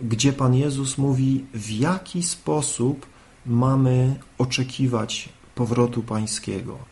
gdzie 0.00 0.32
Pan 0.32 0.54
Jezus 0.54 0.98
mówi, 0.98 1.44
w 1.54 1.70
jaki 1.70 2.22
sposób 2.22 3.06
mamy 3.46 4.14
oczekiwać 4.38 5.28
powrotu 5.54 6.02
Pańskiego, 6.02 6.91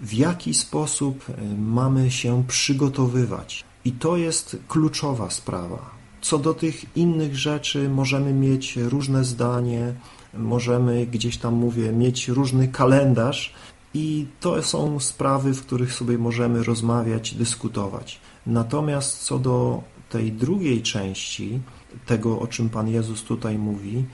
w 0.00 0.14
jaki 0.14 0.54
sposób 0.54 1.24
e, 1.28 1.54
mamy 1.58 2.10
się 2.10 2.44
przygotowywać. 2.48 3.64
I 3.84 3.92
to 3.92 4.16
jest 4.16 4.56
kluczowa 4.68 5.30
sprawa. 5.30 5.90
Co 6.20 6.38
do 6.38 6.54
tych 6.54 6.96
innych 6.96 7.36
rzeczy 7.36 7.88
możemy 7.88 8.32
mieć 8.32 8.76
różne 8.76 9.24
zdanie, 9.24 9.94
możemy 10.34 11.06
gdzieś 11.06 11.36
tam, 11.36 11.54
mówię, 11.54 11.92
mieć 11.92 12.28
różny 12.28 12.68
kalendarz 12.68 13.54
i 13.94 14.26
to 14.40 14.62
są 14.62 15.00
sprawy, 15.00 15.54
w 15.54 15.62
których 15.66 15.92
sobie 15.92 16.18
możemy 16.18 16.64
rozmawiać, 16.64 17.34
dyskutować. 17.34 18.20
Natomiast 18.46 19.18
co 19.18 19.38
do 19.38 19.82
tej 20.08 20.32
drugiej 20.32 20.82
części, 20.82 21.60
tego 22.06 22.40
o 22.40 22.46
czym 22.46 22.68
Pan 22.68 22.88
Jezus 22.88 23.22
tutaj 23.22 23.58
mówi, 23.58 24.04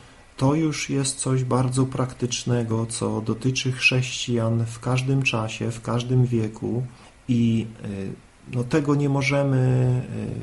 to 0.42 0.54
już 0.54 0.90
jest 0.90 1.18
coś 1.18 1.44
bardzo 1.44 1.86
praktycznego, 1.86 2.86
co 2.86 3.20
dotyczy 3.20 3.72
chrześcijan 3.72 4.66
w 4.66 4.80
każdym 4.80 5.22
czasie, 5.22 5.70
w 5.70 5.82
każdym 5.82 6.26
wieku 6.26 6.82
i 7.28 7.66
y, 7.84 8.12
no, 8.52 8.64
tego 8.64 8.94
nie 8.94 9.08
możemy 9.08 9.58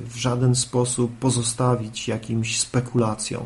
y, 0.05 0.09
w 0.09 0.15
żaden 0.15 0.55
sposób 0.55 1.11
pozostawić 1.11 2.07
jakimś 2.07 2.59
spekulacjom. 2.59 3.43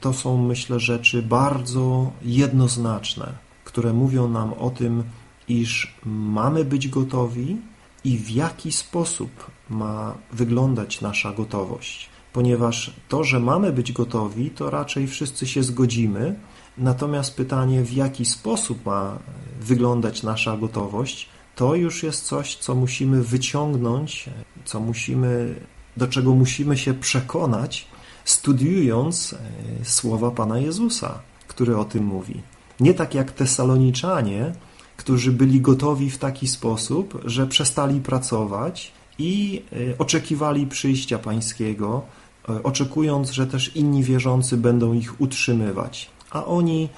To 0.00 0.12
są, 0.12 0.42
myślę, 0.42 0.80
rzeczy 0.80 1.22
bardzo 1.22 2.12
jednoznaczne, 2.22 3.32
które 3.64 3.92
mówią 3.92 4.28
nam 4.28 4.52
o 4.52 4.70
tym, 4.70 5.04
iż 5.48 5.96
mamy 6.04 6.64
być 6.64 6.88
gotowi 6.88 7.56
i 8.04 8.18
w 8.18 8.30
jaki 8.30 8.72
sposób 8.72 9.50
ma 9.70 10.14
wyglądać 10.32 11.00
nasza 11.00 11.32
gotowość. 11.32 12.11
Ponieważ 12.32 12.92
to, 13.08 13.24
że 13.24 13.40
mamy 13.40 13.72
być 13.72 13.92
gotowi, 13.92 14.50
to 14.50 14.70
raczej 14.70 15.06
wszyscy 15.06 15.46
się 15.46 15.62
zgodzimy, 15.62 16.34
natomiast 16.78 17.36
pytanie, 17.36 17.82
w 17.82 17.92
jaki 17.92 18.24
sposób 18.24 18.86
ma 18.86 19.18
wyglądać 19.60 20.22
nasza 20.22 20.56
gotowość, 20.56 21.28
to 21.56 21.74
już 21.74 22.02
jest 22.02 22.24
coś, 22.24 22.56
co 22.56 22.74
musimy 22.74 23.22
wyciągnąć, 23.22 24.30
co 24.64 24.80
musimy, 24.80 25.54
do 25.96 26.08
czego 26.08 26.34
musimy 26.34 26.76
się 26.76 26.94
przekonać 26.94 27.86
studiując 28.24 29.32
e, 29.32 29.84
słowa 29.84 30.30
Pana 30.30 30.58
Jezusa, 30.58 31.18
który 31.48 31.76
o 31.76 31.84
tym 31.84 32.04
mówi. 32.04 32.40
Nie 32.80 32.94
tak 32.94 33.14
jak 33.14 33.32
Tesaloniczanie, 33.32 34.52
którzy 34.96 35.32
byli 35.32 35.60
gotowi 35.60 36.10
w 36.10 36.18
taki 36.18 36.48
sposób, 36.48 37.20
że 37.24 37.46
przestali 37.46 38.00
pracować 38.00 38.92
i 39.18 39.62
e, 39.72 39.98
oczekiwali 39.98 40.66
przyjścia 40.66 41.18
Pańskiego, 41.18 42.02
oczekując, 42.62 43.30
że 43.30 43.46
też 43.46 43.76
inni 43.76 44.04
wierzący 44.04 44.56
będą 44.56 44.92
ich 44.92 45.20
utrzymywać. 45.20 46.10
A 46.30 46.44
oni 46.44 46.88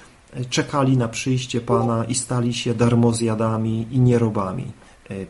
czekali 0.49 0.97
na 0.97 1.07
przyjście 1.07 1.61
Pana 1.61 2.05
i 2.05 2.15
stali 2.15 2.53
się 2.53 2.73
darmozjadami 2.73 3.87
i 3.91 3.99
nierobami. 3.99 4.71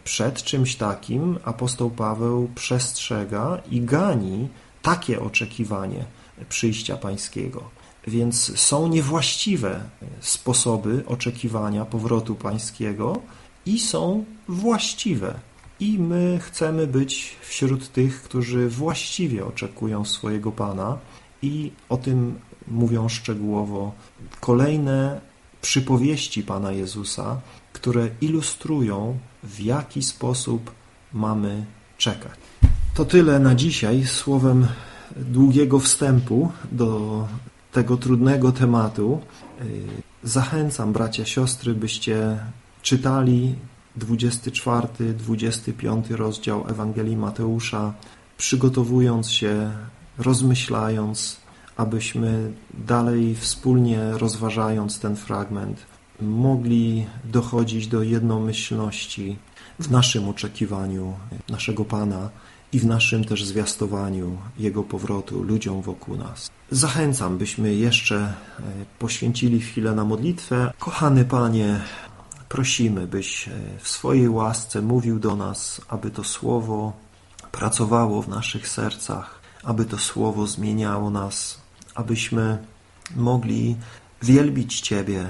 Przed 0.03 0.43
czymś 0.43 0.75
takim 0.75 1.39
apostoł 1.43 1.89
Paweł 1.89 2.49
przestrzega 2.55 3.61
i 3.71 3.81
gani 3.81 4.47
takie 4.81 5.21
oczekiwanie 5.21 6.05
przyjścia 6.49 6.97
Pańskiego. 6.97 7.63
Więc 8.07 8.59
są 8.59 8.87
niewłaściwe 8.87 9.79
sposoby 10.19 11.03
oczekiwania 11.07 11.85
powrotu 11.85 12.35
Pańskiego 12.35 13.21
i 13.65 13.79
są 13.79 14.25
właściwe. 14.47 15.39
I 15.79 15.99
my 15.99 16.39
chcemy 16.41 16.87
być 16.87 17.35
wśród 17.41 17.91
tych, 17.91 18.21
którzy 18.21 18.69
właściwie 18.69 19.45
oczekują 19.45 20.05
swojego 20.05 20.51
Pana 20.51 20.97
i 21.41 21.71
o 21.89 21.97
tym 21.97 22.39
mówią 22.67 23.09
szczegółowo 23.09 23.93
kolejne 24.39 25.21
przypowieści 25.61 26.43
Pana 26.43 26.71
Jezusa, 26.71 27.41
które 27.73 28.09
ilustrują, 28.21 29.17
w 29.43 29.59
jaki 29.59 30.03
sposób 30.03 30.71
mamy 31.13 31.65
czekać. 31.97 32.39
To 32.93 33.05
tyle 33.05 33.39
na 33.39 33.55
dzisiaj 33.55 34.05
słowem 34.05 34.67
długiego 35.15 35.79
wstępu 35.79 36.51
do 36.71 37.27
tego 37.71 37.97
trudnego 37.97 38.51
tematu. 38.51 39.21
Zachęcam 40.23 40.93
bracia, 40.93 41.25
siostry, 41.25 41.73
byście 41.73 42.39
czytali 42.81 43.55
24, 43.97 44.87
25 45.13 46.09
rozdział 46.09 46.65
Ewangelii 46.69 47.17
Mateusza, 47.17 47.93
przygotowując 48.37 49.31
się, 49.31 49.71
rozmyślając, 50.17 51.37
abyśmy 51.77 52.51
dalej 52.73 53.35
wspólnie 53.35 54.11
rozważając 54.11 54.99
ten 54.99 55.15
fragment 55.15 55.85
mogli 56.21 57.05
dochodzić 57.23 57.87
do 57.87 58.03
jednomyślności 58.03 59.37
w 59.79 59.91
naszym 59.91 60.29
oczekiwaniu 60.29 61.13
naszego 61.49 61.85
Pana 61.85 62.29
i 62.73 62.79
w 62.79 62.85
naszym 62.85 63.25
też 63.25 63.45
zwiastowaniu 63.45 64.37
Jego 64.59 64.83
powrotu 64.83 65.43
ludziom 65.43 65.81
wokół 65.81 66.17
nas. 66.17 66.49
Zachęcam, 66.71 67.37
byśmy 67.37 67.75
jeszcze 67.75 68.15
e, 68.15 68.33
poświęcili 68.99 69.59
chwilę 69.61 69.95
na 69.95 70.05
modlitwę. 70.05 70.71
Kochany 70.79 71.25
Panie, 71.25 71.79
prosimy, 72.49 73.07
byś 73.07 73.47
e, 73.47 73.51
w 73.79 73.87
swojej 73.87 74.29
łasce 74.29 74.81
mówił 74.81 75.19
do 75.19 75.35
nas, 75.35 75.81
aby 75.87 76.11
to 76.11 76.23
Słowo 76.23 76.93
pracowało 77.51 78.21
w 78.21 78.27
naszych 78.27 78.67
sercach, 78.67 79.39
aby 79.63 79.85
to 79.85 79.97
Słowo 79.97 80.47
zmieniało 80.47 81.09
nas, 81.09 81.61
abyśmy 81.95 82.57
mogli 83.15 83.75
wielbić 84.21 84.81
Ciebie, 84.81 85.25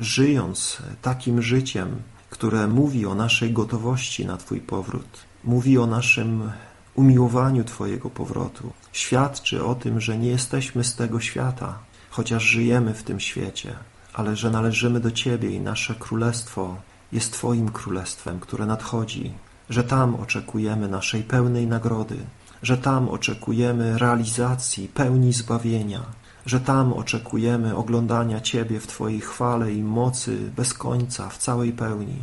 żyjąc 0.00 0.78
takim 1.02 1.42
życiem, 1.42 2.02
które 2.30 2.66
mówi 2.66 3.06
o 3.06 3.14
naszej 3.14 3.52
gotowości 3.52 4.26
na 4.26 4.36
Twój 4.36 4.60
powrót, 4.60 5.18
mówi 5.44 5.78
o 5.78 5.86
naszym 5.86 6.50
umiłowaniu 6.94 7.64
Twojego 7.64 8.10
powrotu, 8.10 8.72
świadczy 8.92 9.64
o 9.64 9.74
tym, 9.74 10.00
że 10.00 10.18
nie 10.18 10.28
jesteśmy 10.28 10.84
z 10.84 10.94
tego 10.94 11.20
świata, 11.20 11.78
chociaż 12.10 12.42
żyjemy 12.42 12.94
w 12.94 13.02
tym 13.02 13.20
świecie, 13.20 13.74
ale 14.20 14.36
że 14.36 14.50
należymy 14.50 15.00
do 15.00 15.10
Ciebie 15.10 15.50
i 15.50 15.60
nasze 15.60 15.94
królestwo 15.94 16.76
jest 17.12 17.32
Twoim 17.32 17.68
królestwem, 17.68 18.40
które 18.40 18.66
nadchodzi, 18.66 19.32
że 19.70 19.84
tam 19.84 20.14
oczekujemy 20.14 20.88
naszej 20.88 21.22
pełnej 21.22 21.66
nagrody, 21.66 22.16
że 22.62 22.78
tam 22.78 23.08
oczekujemy 23.08 23.98
realizacji 23.98 24.88
pełni 24.88 25.32
zbawienia, 25.32 26.02
że 26.46 26.60
tam 26.60 26.92
oczekujemy 26.92 27.76
oglądania 27.76 28.40
Ciebie 28.40 28.80
w 28.80 28.86
Twojej 28.86 29.20
chwale 29.20 29.72
i 29.72 29.82
mocy 29.82 30.50
bez 30.56 30.74
końca, 30.74 31.28
w 31.28 31.38
całej 31.38 31.72
pełni. 31.72 32.22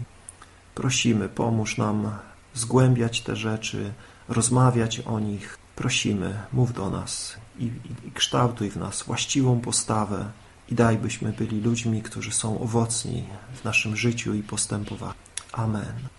Prosimy, 0.75 1.29
pomóż 1.29 1.77
nam 1.77 2.11
zgłębiać 2.53 3.21
te 3.21 3.35
rzeczy, 3.35 3.93
rozmawiać 4.29 4.99
o 4.99 5.19
nich. 5.19 5.57
Prosimy, 5.75 6.33
mów 6.53 6.73
do 6.73 6.89
nas 6.89 7.35
i, 7.59 7.63
i, 7.63 8.07
i 8.07 8.11
kształtuj 8.11 8.69
w 8.69 8.77
nas 8.77 9.03
właściwą 9.03 9.59
postawę 9.59 10.25
i 10.69 10.75
daj, 10.75 10.97
byśmy 10.97 11.33
byli 11.33 11.61
ludźmi, 11.61 12.01
którzy 12.01 12.31
są 12.31 12.59
owocni 12.59 13.23
w 13.53 13.63
naszym 13.63 13.95
życiu 13.95 14.33
i 14.33 14.43
postępowaniu. 14.43 15.13
Amen. 15.51 16.16